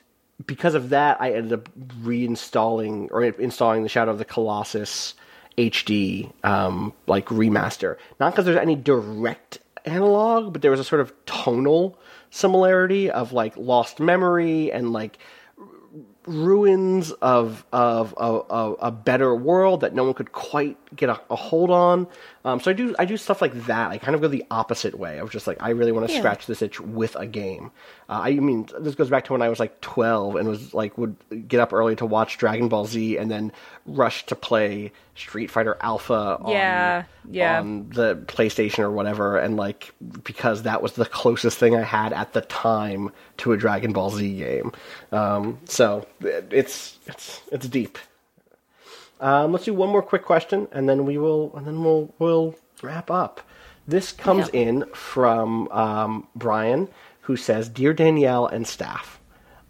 [0.47, 1.69] because of that, I ended up
[2.03, 5.15] reinstalling or installing the Shadow of the Colossus
[5.59, 7.97] HD um, like remaster.
[8.19, 11.99] Not because there's any direct analog, but there was a sort of tonal
[12.31, 15.19] similarity of like lost memory and like
[16.27, 21.21] ruins of of, of, of a better world that no one could quite get a,
[21.31, 22.07] a hold on.
[22.45, 23.91] Um, so I do I do stuff like that.
[23.91, 26.19] I kind of go the opposite way of just like I really want to Yeah.
[26.21, 27.71] scratch this itch with a game.
[28.09, 30.97] Uh, I mean, this goes back to when I was like twelve and was like
[30.99, 31.17] would
[31.49, 33.53] get up early to watch Dragon Ball Z and then
[33.87, 36.39] rush to play Street Fighter Alpha.
[36.41, 37.61] On, Yeah, yeah.
[37.61, 39.93] on the PlayStation or whatever, and like
[40.23, 44.11] because that was the closest thing I had at the time to a Dragon Ball
[44.11, 44.73] Z game.
[45.13, 47.99] Um, so it's it's it's deep.
[49.21, 52.55] Um, let's do one more quick question, and then we will and then we'll we'll
[52.83, 53.41] wrap up.
[53.87, 54.61] This comes Yeah.
[54.61, 56.89] in from um, Brian,
[57.23, 59.20] who says, "Dear Danielle and staff."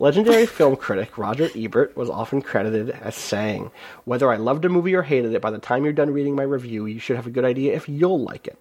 [0.01, 3.70] Legendary film critic Roger Ebert was often credited as saying,
[4.06, 6.43] Whether I loved a movie or hated it, by the time you're done reading my
[6.43, 8.59] review, you should have a good idea if you'll like it.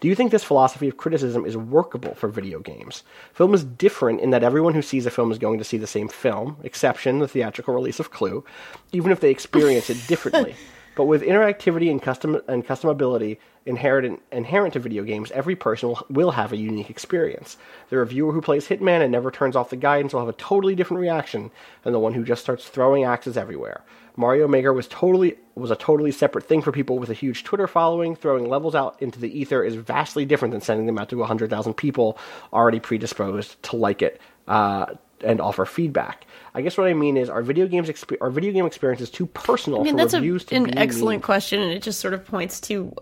[0.00, 3.02] Do you think this philosophy of criticism is workable for video games?
[3.32, 5.86] Film is different in that everyone who sees a film is going to see the
[5.86, 8.44] same film, exception the theatrical release of Clue,
[8.92, 10.54] even if they experience it differently.
[10.94, 16.06] But with interactivity and custom and customability inherent inherent to video games, every person will,
[16.08, 17.56] will have a unique experience.
[17.90, 20.74] The reviewer who plays Hitman and never turns off the guidance will have a totally
[20.74, 21.50] different reaction
[21.82, 23.82] than the one who just starts throwing axes everywhere.
[24.16, 27.66] Mario Maker was totally was a totally separate thing for people with a huge Twitter
[27.66, 28.14] following.
[28.14, 31.74] Throwing levels out into the ether is vastly different than sending them out to 100,000
[31.74, 32.18] people
[32.52, 34.86] already predisposed to like it uh,
[35.22, 36.26] and offer feedback.
[36.54, 39.26] I guess what I mean is, are video games exp- are video game experiences too
[39.26, 41.20] personal I mean, that's a, an excellent meaningful?
[41.20, 42.94] question, and it just sort of points to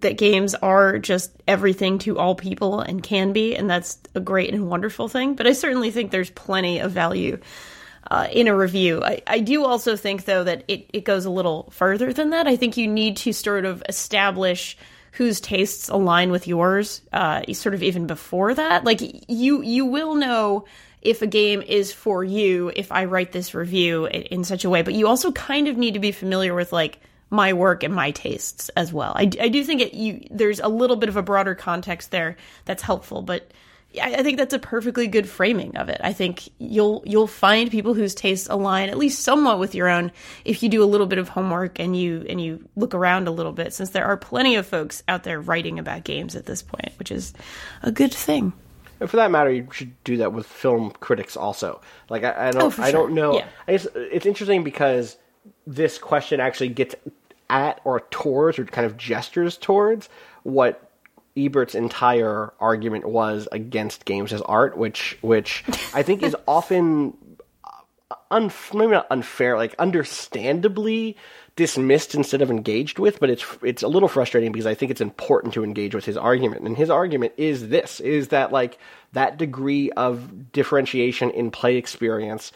[0.00, 4.52] that games are just everything to all people and can be, and that's a great
[4.52, 5.34] and wonderful thing.
[5.34, 7.38] But I certainly think there's plenty of value
[8.10, 9.02] uh, in a review.
[9.02, 12.46] I, I do also think, though, that it, it goes a little further than that.
[12.46, 14.76] I think you need to sort of establish
[15.12, 18.84] whose tastes align with yours, uh, sort of even before that.
[18.84, 20.66] Like you, you will know
[21.02, 24.70] if a game is for you if I write this review in, in such a
[24.70, 24.82] way.
[24.82, 27.00] But you also kind of need to be familiar with like
[27.30, 29.12] my work and my tastes as well.
[29.14, 32.36] I, I do think it you there's a little bit of a broader context there
[32.64, 33.52] that's helpful, but
[34.00, 36.00] I, I think that's a perfectly good framing of it.
[36.02, 40.12] I think you'll you'll find people whose tastes align at least somewhat with your own
[40.44, 43.32] if you do a little bit of homework and you and you look around a
[43.32, 43.72] little bit.
[43.72, 47.12] Since there are plenty of folks out there writing about games at this point, which
[47.12, 47.32] is
[47.82, 48.52] a good thing.
[49.00, 51.80] And for that matter, you should do that with film critics also.
[52.08, 53.34] Like I, I oh, don't, Oh, I don't know.
[53.34, 53.48] Yeah.
[53.66, 55.16] I guess it's interesting because
[55.66, 56.94] this question actually gets
[57.48, 60.08] at or towards or kind of gestures towards
[60.42, 60.90] what
[61.36, 65.64] Ebert's entire argument was against games as art, which which
[65.94, 67.16] I think is often
[67.64, 71.16] uh, un- maybe not unfair, like understandably
[71.56, 73.20] dismissed instead of engaged with.
[73.20, 76.16] But it's it's a little frustrating because I think it's important to engage with his
[76.16, 76.62] argument.
[76.66, 78.78] And his argument is this: is that like
[79.12, 82.52] that degree of differentiation in play experience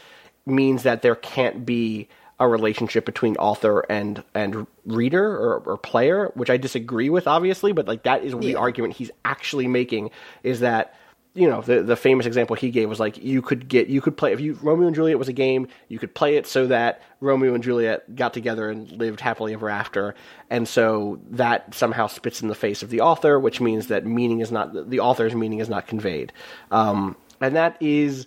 [0.47, 2.09] means that there can't be
[2.41, 7.73] a relationship between author and and reader or, or player, which I disagree with, obviously.
[7.73, 10.11] But like that is the argument he's actually making
[10.43, 10.95] is that
[11.35, 14.17] you know the the famous example he gave was like you could get you could
[14.17, 17.03] play if you Romeo and Juliet was a game you could play it so that
[17.21, 20.15] Romeo and Juliet got together and lived happily ever after.
[20.49, 24.41] And so that somehow spits in the face of the author which means that meaning
[24.41, 26.33] is not the author's meaning is not conveyed.
[26.71, 28.27] Um, and that is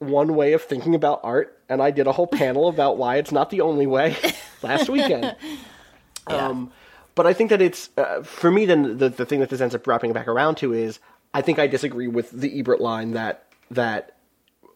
[0.00, 1.56] one way of thinking about art.
[1.68, 4.16] And I did a whole panel about why it's not the only way
[4.62, 5.36] last weekend.
[6.26, 6.72] Um,
[7.14, 8.66] but I think that it's uh, for me.
[8.66, 10.98] Then the the thing that this ends up wrapping back around to is
[11.32, 14.16] I think I disagree with the Ebert line that that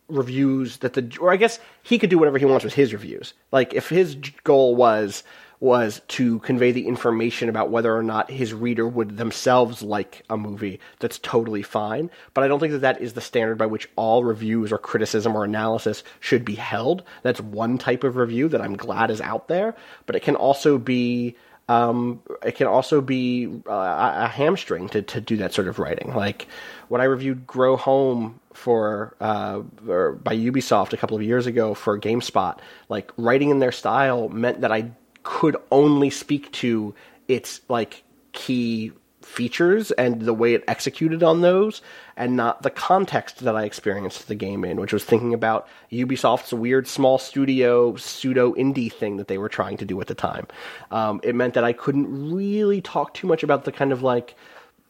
[0.09, 3.35] reviews that the or I guess he could do whatever he wants with his reviews.
[3.53, 5.25] Like if his goal was
[5.61, 10.37] was to convey the information about whether or not his reader would themselves like a
[10.37, 12.11] movie, that's totally fine.
[12.35, 15.35] But I don't think that that is the standard by which all reviews or criticism
[15.35, 17.03] or analysis should be held.
[17.23, 19.75] That's one type of review that I'm glad is out there,
[20.05, 21.35] but it can also be
[21.69, 26.13] um, it can also be uh, a hamstring to, to do that sort of writing.
[26.15, 26.47] Like
[26.89, 31.99] when I reviewed Grow Home for uh, by Ubisoft a couple of years ago for
[31.99, 32.59] GameSpot,
[32.89, 34.91] like writing in their style meant that I
[35.23, 36.95] could only speak to
[37.29, 38.93] its like key
[39.25, 41.83] features and the way it executed on those
[42.17, 46.53] and not the context that I experienced the game in, which was thinking about Ubisoft's
[46.53, 50.47] weird small studio pseudo indie thing that they were trying to do at the time.
[50.91, 54.37] Um, it meant that I couldn't really talk too much about the kind of like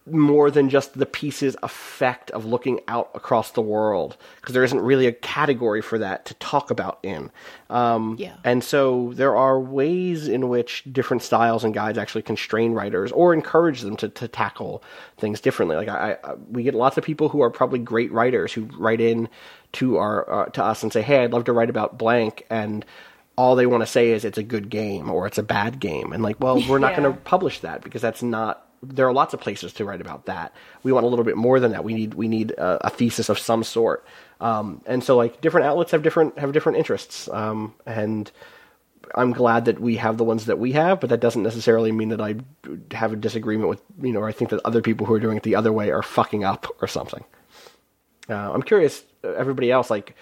[0.07, 4.81] more than just the piece's effect of looking out across the world because there isn't
[4.83, 7.31] really a category for that to talk about in.
[7.71, 8.35] Um, Yeah.
[8.45, 13.33] And so there are ways in which different styles and guides actually constrain writers or
[13.33, 14.83] encourage them to, to tackle
[15.17, 15.77] things differently.
[15.77, 19.01] Like I, I, we get lots of people who are probably great writers who write
[19.01, 19.29] in
[19.73, 22.85] to our uh, to us and say, "Hey, I'd love to write about blank," and
[23.37, 26.13] all they want to say is it's a good game or it's a bad game.
[26.13, 27.01] And like, well, we're not Yeah.
[27.01, 30.27] going to publish that because that's not there are lots of places to write about
[30.27, 30.53] that.
[30.83, 31.85] We want a little bit more than that.
[31.85, 34.05] We need we need a, a thesis of some sort.
[34.41, 37.29] Um, and so like different outlets have different have different interests.
[37.29, 38.31] Um, and
[39.15, 42.09] I'm glad that we have the ones that we have, but that doesn't necessarily mean
[42.09, 42.37] that I
[42.93, 44.21] have a disagreement with you know.
[44.21, 46.45] Or I think that other people who are doing it the other way are fucking
[46.45, 47.25] up or something.
[48.29, 50.17] Uh, I'm curious, uh, everybody else, like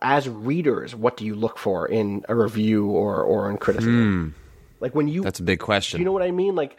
[0.00, 4.34] as readers, what do you look for in a review or or in criticism?
[4.80, 5.22] Like when you.
[5.22, 5.98] That's a big question.
[5.98, 6.56] Do you know what I mean?
[6.56, 6.76] Like,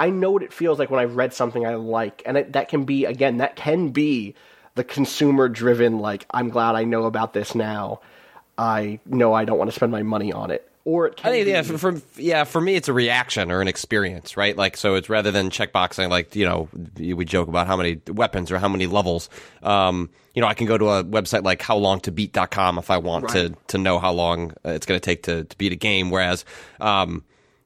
[0.00, 2.70] I know what it feels like when I've read something I like, and it, that
[2.70, 4.34] can be again, that can be
[4.74, 5.98] the consumer-driven.
[5.98, 8.00] Like, I'm glad I know about this now.
[8.56, 11.34] I know I don't want to spend my money on it, or it can I
[11.34, 14.56] think be, yeah, for, for yeah, for me it's a reaction or an experience, right?
[14.56, 18.50] Like so, it's rather than checkboxing, like you know, we joke about how many weapons
[18.50, 19.28] or how many levels.
[19.62, 23.54] Um, you know, I can go to a website like howlongtobeat.com if I want to
[23.68, 26.10] to know how long uh, it's going to take to to beat a game.
[26.10, 26.46] Whereas,
[26.80, 27.22] um,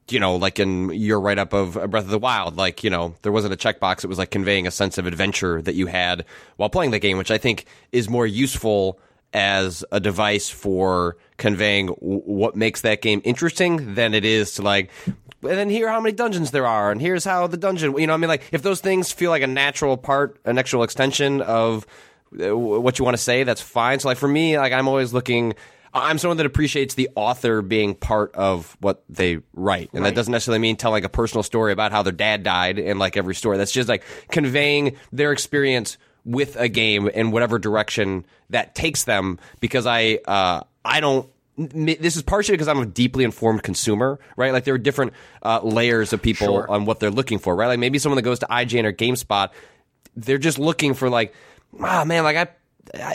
[0.08, 3.14] you know, like in your write up of Breath of the Wild, like you know,
[3.22, 6.24] there wasn't a checkbox; it was like conveying a sense of adventure that you had
[6.56, 8.98] while playing the game, which I think is more useful
[9.34, 14.62] as a device for conveying w- what makes that game interesting than it is to
[14.62, 18.06] like and then here how many dungeons there are and here's how the dungeon you
[18.06, 21.42] know i mean like if those things feel like a natural part an actual extension
[21.42, 21.84] of
[22.40, 23.98] uh, what you want to say that's fine.
[23.98, 25.54] So like for me like i'm always looking
[25.94, 30.32] i'm someone that appreciates the author being part of what they write and that doesn't
[30.32, 33.56] necessarily mean telling a personal story about how their dad died in like every story
[33.56, 39.38] that's just like conveying their experience with a game in whatever direction that takes them
[39.60, 41.28] because I uh, I don't.
[41.56, 44.50] This is partially because I'm a deeply informed consumer, right?
[44.52, 45.12] Like there are different
[45.42, 46.70] uh, layers of people Sure.
[46.70, 47.66] on what they're looking for, right?
[47.66, 49.50] Like maybe someone that goes to IGN or GameSpot,
[50.16, 51.34] they're just looking for like,
[51.78, 52.48] ah, man, like I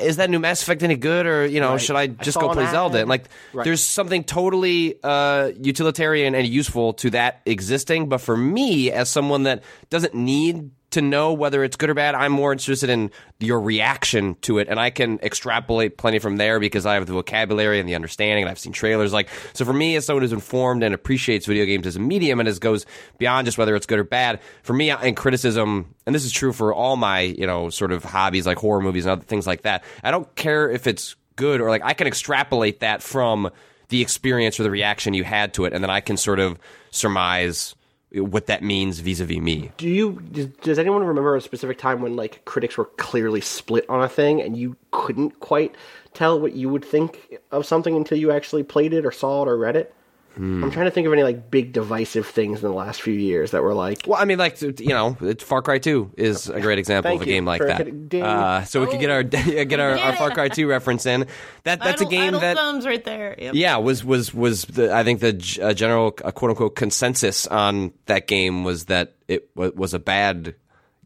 [0.01, 1.81] is that new Mass Effect any good, or you know, Right.
[1.81, 2.65] should I I just saw go play.
[2.67, 2.99] Zelda?
[2.99, 3.63] And like, Right.
[3.63, 8.09] there's something totally uh, utilitarian and useful to that existing.
[8.09, 12.15] But for me, as someone that doesn't need to know whether it's good or bad,
[12.15, 16.59] I'm more interested in your reaction to it, and I can extrapolate plenty from there
[16.59, 19.13] because I have the vocabulary and the understanding, and I've seen trailers.
[19.13, 22.39] Like, so for me, as someone who's informed and appreciates video games as a medium,
[22.39, 22.85] and as goes
[23.17, 26.53] beyond just whether it's good or bad, for me, in criticism, and this is true
[26.53, 29.61] for all my you know sort of hobbies like horror movies and other things like
[29.61, 29.83] that.
[30.03, 33.49] I don't care if it's good or like I can extrapolate that from
[33.89, 36.57] the experience or the reaction you had to it, and then I can sort of
[36.91, 37.75] surmise
[38.11, 39.71] what that means vis-a-vis me.
[39.77, 40.13] Do you
[40.61, 44.41] does, anyone remember a specific time when like critics were clearly split on a thing
[44.41, 45.75] and you couldn't quite
[46.13, 49.47] tell what you would think of something until you actually played it or saw it
[49.47, 49.93] or read it?
[50.39, 50.63] Hmm.
[50.63, 53.51] I'm trying to think of any like big divisive things in the last few years
[53.51, 56.79] that were like Well, I mean, like you know, Far Cry Two is a great
[56.79, 58.23] example of a game like that.
[58.23, 61.27] Uh, so we could get our get our, our Far Cry Two reference in.
[61.65, 63.35] That that's a game idle that thumbs right there.
[63.37, 63.53] Yep.
[63.53, 67.91] yeah was was was the I think the uh, general uh, quote unquote consensus on
[68.05, 70.55] that game was that it w- was a bad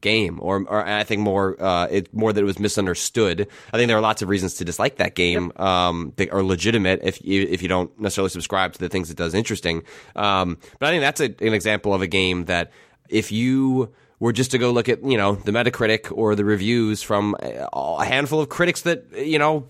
[0.04, 3.48] game or or I think more uh it more that it was misunderstood.
[3.74, 7.00] I think there are lots of reasons to dislike that game um that are legitimate
[7.02, 9.82] if you if you don't necessarily subscribe to the things it does interesting.
[10.16, 12.72] Um but I think that's a, an example of a game that
[13.10, 17.02] if you were just to go look at you know the Metacritic or the reviews
[17.02, 19.66] from a a handful of critics that you know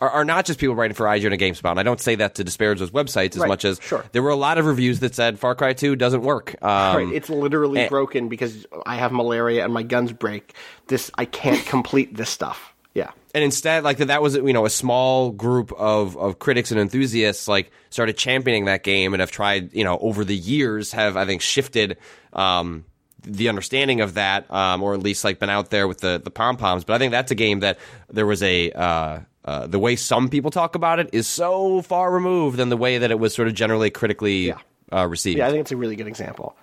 [0.00, 1.70] are, are not just people writing for IGN and GameSpot.
[1.70, 4.04] And I don't say that to disparage those websites as Right, much as sure.
[4.12, 6.54] there were a lot of reviews that said Far Cry 2 doesn't work.
[6.62, 7.88] Um, right, it's literally eh.
[7.88, 10.54] broken because I have malaria and my guns break.
[10.88, 12.72] This I can't complete this stuff.
[12.94, 13.10] Yeah.
[13.34, 16.80] and instead, like that, that was you know a small group of of critics and
[16.80, 21.14] enthusiasts like started championing that game and have tried you know over the years have
[21.16, 21.98] I think shifted.
[22.32, 22.86] Um,
[23.22, 26.30] the understanding of that, um, or at least like been out there with the the
[26.30, 26.84] pom poms.
[26.84, 27.78] But I think that's a game that
[28.08, 32.12] there was a uh, uh, the way some people talk about it is so far
[32.12, 34.58] removed than the way that it was sort of generally critically Yeah.
[34.92, 35.38] uh, received.
[35.38, 36.56] Yeah, I think it's a really good example.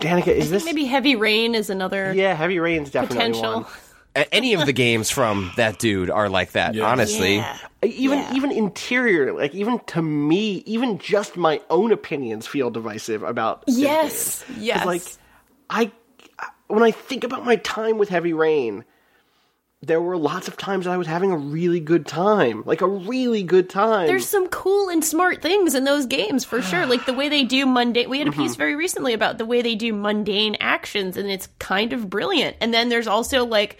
[0.00, 3.52] Danika, is this Maybe Heavy Rain is another Yeah, Heavy Rain's definitely potential.
[3.62, 3.66] one.
[4.32, 6.76] Any of the games from that dude are like that.
[6.78, 7.56] Honestly, Yeah.
[7.82, 8.34] even Yeah.
[8.34, 14.44] even interior like even to me even just my own opinions feel divisive about Yes,
[14.58, 14.84] yes.
[14.84, 15.02] like
[15.70, 15.92] i
[16.66, 18.84] when i think about my time with heavy rain
[19.80, 22.86] there were lots of times that i was having a really good time like a
[22.86, 26.84] really good time There's some cool and smart things in those games for sure.
[26.84, 28.10] Like the way they do mundane.
[28.10, 28.58] We had a piece Mm-hmm.
[28.58, 32.56] very recently about the way they do mundane actions, and it's kind of brilliant.
[32.60, 33.78] And then there's also like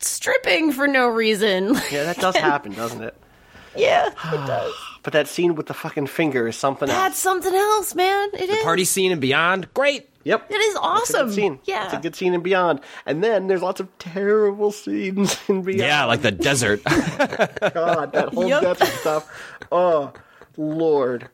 [0.00, 1.74] stripping for no reason.
[1.90, 3.16] yeah that does happen doesn't it
[3.76, 4.14] yeah, it
[4.46, 4.72] does.
[5.02, 8.30] but that scene with the fucking finger is something That's else That's something else, man.
[8.34, 8.58] It is.
[8.58, 10.08] The Party scene and beyond, great.
[10.24, 11.26] Yep It is It's a awesome.
[11.28, 11.58] good scene.
[11.64, 11.84] Yeah.
[11.84, 12.80] It's a good scene in Beyond.
[13.06, 15.78] And then there's lots of terrible scenes in Beyond.
[15.80, 16.82] Yeah, like the desert.
[16.84, 18.62] God, that whole Yup.
[18.62, 19.54] desert stuff.
[19.70, 20.12] Oh,
[20.56, 21.28] Lord.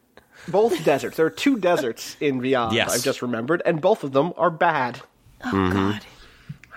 [0.48, 1.16] Both deserts.
[1.16, 2.94] There are two deserts in Beyond, Yes.
[2.94, 5.00] I've just remembered, and both of them are bad.
[5.44, 5.72] Oh mm-hmm.
[5.72, 6.00] God.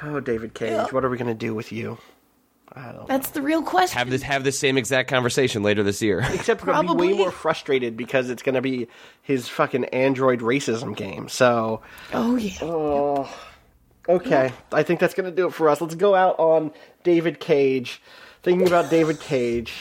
[0.04, 1.98] Oh, David Cage, what are we going to do with you?
[3.08, 3.98] That's the real question.
[3.98, 6.20] have this have this same exact conversation later this year.
[6.34, 7.18] Except we're going to be way Probably.
[7.24, 8.88] more frustrated because it's going to be
[9.22, 11.30] his fucking android racism game.
[11.30, 11.82] So,
[12.14, 12.58] oh yeah.
[12.62, 13.36] Oh,
[14.10, 14.52] okay.
[14.72, 15.82] I think that's going to do it for us.
[15.82, 16.72] Let's go out on
[17.04, 18.02] David Cage
[18.42, 19.74] thinking about David Cage.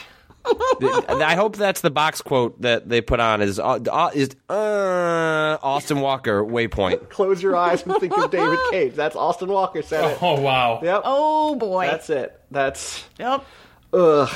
[0.45, 5.57] I hope that's the box quote that they put on is uh, uh, is uh,
[5.61, 7.09] Austin Walker waypoint.
[7.09, 8.93] Close your eyes and think of David Cage.
[8.93, 10.17] That's Austin Walker said it.
[10.21, 10.79] Oh wow.
[10.83, 11.01] Yep.
[11.05, 11.87] Oh boy.
[11.87, 12.39] That's it.
[12.51, 13.45] That's Yep.
[13.93, 14.29] ugh.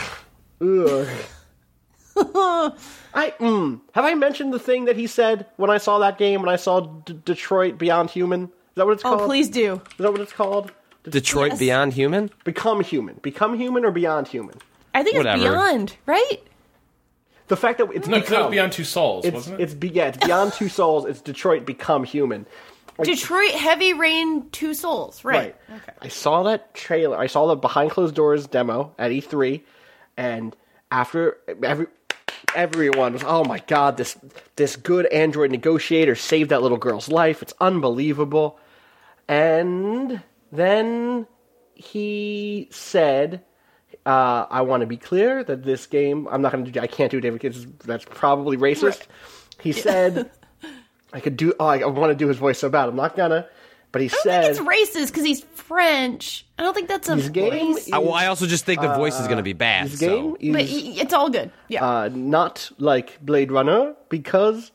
[0.61, 1.07] Ugh.
[3.13, 6.41] I mm, have I mentioned the thing that he said when I saw that game
[6.41, 8.43] when I saw D- Detroit Beyond Human?
[8.45, 9.21] Is that what it's called?
[9.21, 9.73] Oh, please do.
[9.91, 10.71] Is that what it's called?
[11.03, 11.59] Detroit Yes.
[11.59, 12.29] Beyond Human.
[12.43, 13.15] Become human.
[13.21, 14.55] Become human or beyond human.
[14.97, 15.37] I think Whatever.
[15.43, 16.39] it's beyond, right?
[17.49, 19.63] The fact that it's No, because become, Beyond Two Souls, it's wasn't it?
[19.63, 21.05] it's be, yeah, it's beyond two souls.
[21.05, 22.47] It's Detroit become human.
[23.03, 25.55] Detroit Heavy Rain Two Souls, right?
[25.69, 25.81] Right.
[26.01, 27.15] I saw that trailer.
[27.15, 29.61] I saw the behind closed doors demo at E3,
[30.17, 30.55] and
[30.91, 31.85] after every
[32.55, 34.17] everyone was, oh my god, this
[34.55, 37.43] this good android negotiator saved that little girl's life.
[37.43, 38.59] It's unbelievable.
[39.27, 41.27] And then
[41.75, 43.43] he said,
[44.07, 46.27] uh, "I want to be clear that this game.
[46.31, 46.79] I'm not going to do.
[46.79, 47.67] I can't do David Cage.
[47.85, 49.07] That's probably racist."
[49.61, 50.29] He said,
[51.13, 51.53] "I could do.
[51.59, 52.89] Oh, I want to do his voice so bad.
[52.89, 53.47] I'm not gonna."
[53.93, 56.45] But he I don't said, think it's racist because he's French.
[56.59, 58.93] I don't think that's a His game race- I, well, I also just think the
[58.93, 59.87] voice is going to be bad.
[59.87, 60.35] This so.
[60.35, 61.51] game but is y- it's all good.
[61.69, 61.85] Yeah.
[61.85, 64.71] uh, not like Blade Runner because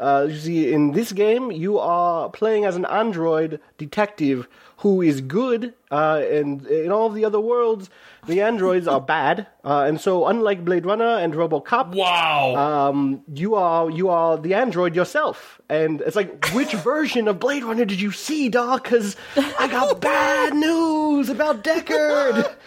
[0.00, 5.20] uh, you see, in this game you are playing as an android detective who is
[5.22, 7.88] good, uh, and in all of the other worlds,
[8.26, 9.46] the androids are bad.
[9.64, 12.54] Uh, and so, unlike Blade Runner and RoboCop, wow.
[12.56, 17.64] um, you are you are the android yourself, and it's like, which version of Blade
[17.64, 18.84] Runner did you see, Doc?
[18.84, 22.54] Because I got bad news about Deckard.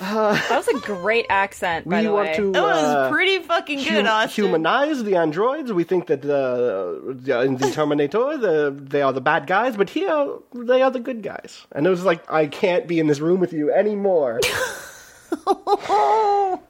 [0.00, 2.36] That was a great accent, by we the want way.
[2.36, 4.44] to that was uh, pretty fucking good, hum- Austin.
[4.46, 5.72] humanize the androids.
[5.72, 9.90] We think that uh, the- in the Terminator, the, they are the bad guys, but
[9.90, 11.66] here they are the good guys.
[11.72, 14.40] And it was like, I can't be in this room with you anymore.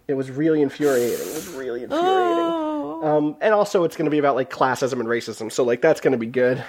[0.08, 1.12] it was really infuriating.
[1.28, 2.46] It was really infuriating.
[3.02, 6.00] Um, and also, it's going to be about like classism and racism, so like that's
[6.00, 6.62] going to be good.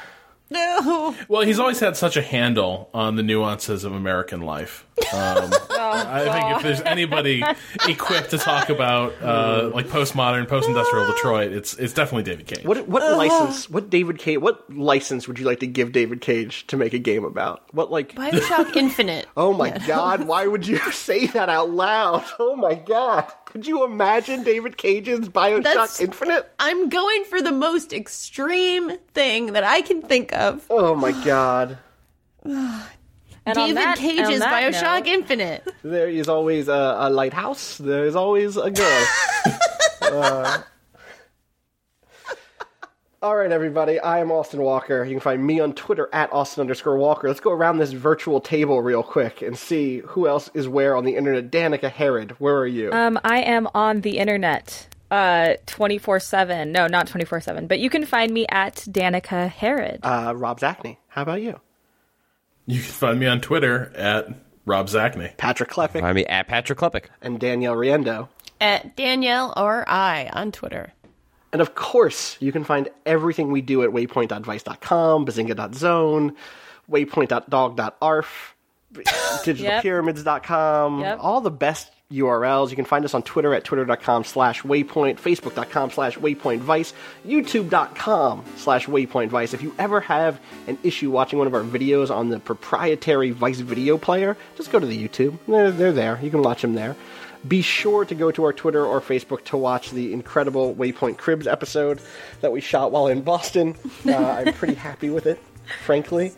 [0.61, 1.15] No.
[1.29, 4.85] Well, he's always had such a handle on the nuances of American life.
[5.13, 7.41] Um, I think if there's anybody
[7.87, 12.65] equipped to talk about uh, like postmodern, post-industrial Detroit, it's it's definitely David Cage.
[12.65, 13.69] What what license?
[13.69, 14.39] What David Cage?
[14.39, 17.63] What license would you like to give David Cage to make a game about?
[17.73, 18.13] What like?
[18.15, 19.27] Bioshock Infinite.
[19.37, 22.25] Oh my god, why would you say that out loud?
[22.39, 23.31] Oh my god.
[23.51, 26.49] Could you imagine David Cage's Bioshock That's- Infinite?
[26.57, 30.65] I'm going for the most extreme thing that I can think of.
[30.69, 31.77] Oh my god.
[33.43, 35.67] And David that- Cage's Bioshock note- Infinite.
[35.81, 37.79] There is always a, a lighthouse.
[37.79, 39.05] There is always a girl.
[40.03, 40.61] Uh,
[43.21, 43.99] all right, everybody.
[43.99, 45.03] I am Austin Walker.
[45.03, 47.27] You can find me on Twitter at Austin underscore Walker.
[47.27, 51.05] Let's go around this virtual table real quick and see who else is where on
[51.05, 51.51] the internet.
[51.51, 52.91] Danika Harrod, where are you?
[52.91, 56.71] Um, I am on the internet uh 24/7.
[56.71, 59.99] No, not 24/7, but you can find me at Danika Harrod.
[60.03, 60.97] Uh, Rob Zacny.
[61.09, 61.59] How about you?
[62.65, 64.29] You can find me on Twitter at
[64.65, 65.35] Rob Zacny.
[65.37, 67.05] Patrick Klepek Find me at Patrick Klepek.
[67.21, 68.29] and Danielle Riendeau.
[68.59, 70.93] At Danielle or I on Twitter.
[71.53, 76.35] And of course, you can find everything we do at waypoint.vice.com, bazinga.zone,
[76.89, 78.55] waypoint.dog.arf,
[78.93, 81.17] digitalpyramids.com, Yep.
[81.21, 82.69] all the best URLs.
[82.69, 86.93] You can find us on Twitter at twitter.com slash waypoint, facebook.com slash waypointvice,
[87.25, 89.53] youtube.com slash waypointvice.
[89.53, 93.59] If you ever have an issue watching one of our videos on the proprietary Vice
[93.59, 95.37] video player, just go to the YouTube.
[95.47, 96.19] They're, they're there.
[96.21, 96.95] You can watch them there.
[97.47, 101.47] Be sure to go to our Twitter or Facebook to watch the incredible Waypoint Cribs
[101.47, 101.99] episode
[102.41, 103.75] that we shot while in Boston.
[104.05, 104.15] Uh,
[104.45, 105.41] I'm pretty happy with it,
[105.83, 106.33] frankly.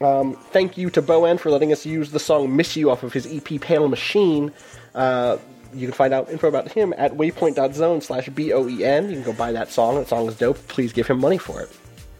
[0.00, 3.12] Um, thank you to Boen for letting us use the song Miss You off of
[3.12, 4.52] his EP Pale Machine.
[4.94, 5.38] Uh,
[5.74, 9.08] you can find out info about him at waypoint.zone slash B-O-E-N.
[9.10, 9.96] You can go buy that song.
[9.96, 10.56] That song is dope.
[10.68, 11.70] Please give him money for it.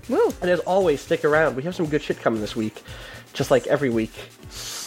[0.08, 0.32] Woo.
[0.40, 1.56] And as always, stick around.
[1.56, 2.82] We have some good shit coming this week,
[3.32, 4.12] just like every week,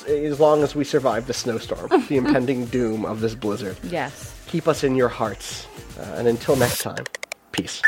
[0.03, 3.77] s- as long as we survive the snowstorm, the impending doom of this blizzard.
[3.83, 4.35] Yes.
[4.47, 5.67] Keep us in your hearts.
[5.97, 7.05] Uh, and until next time,
[7.51, 7.81] peace.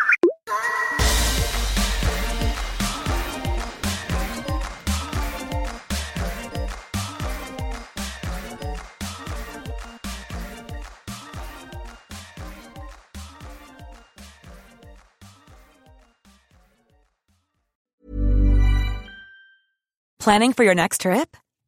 [20.19, 21.35] Planning for your next trip?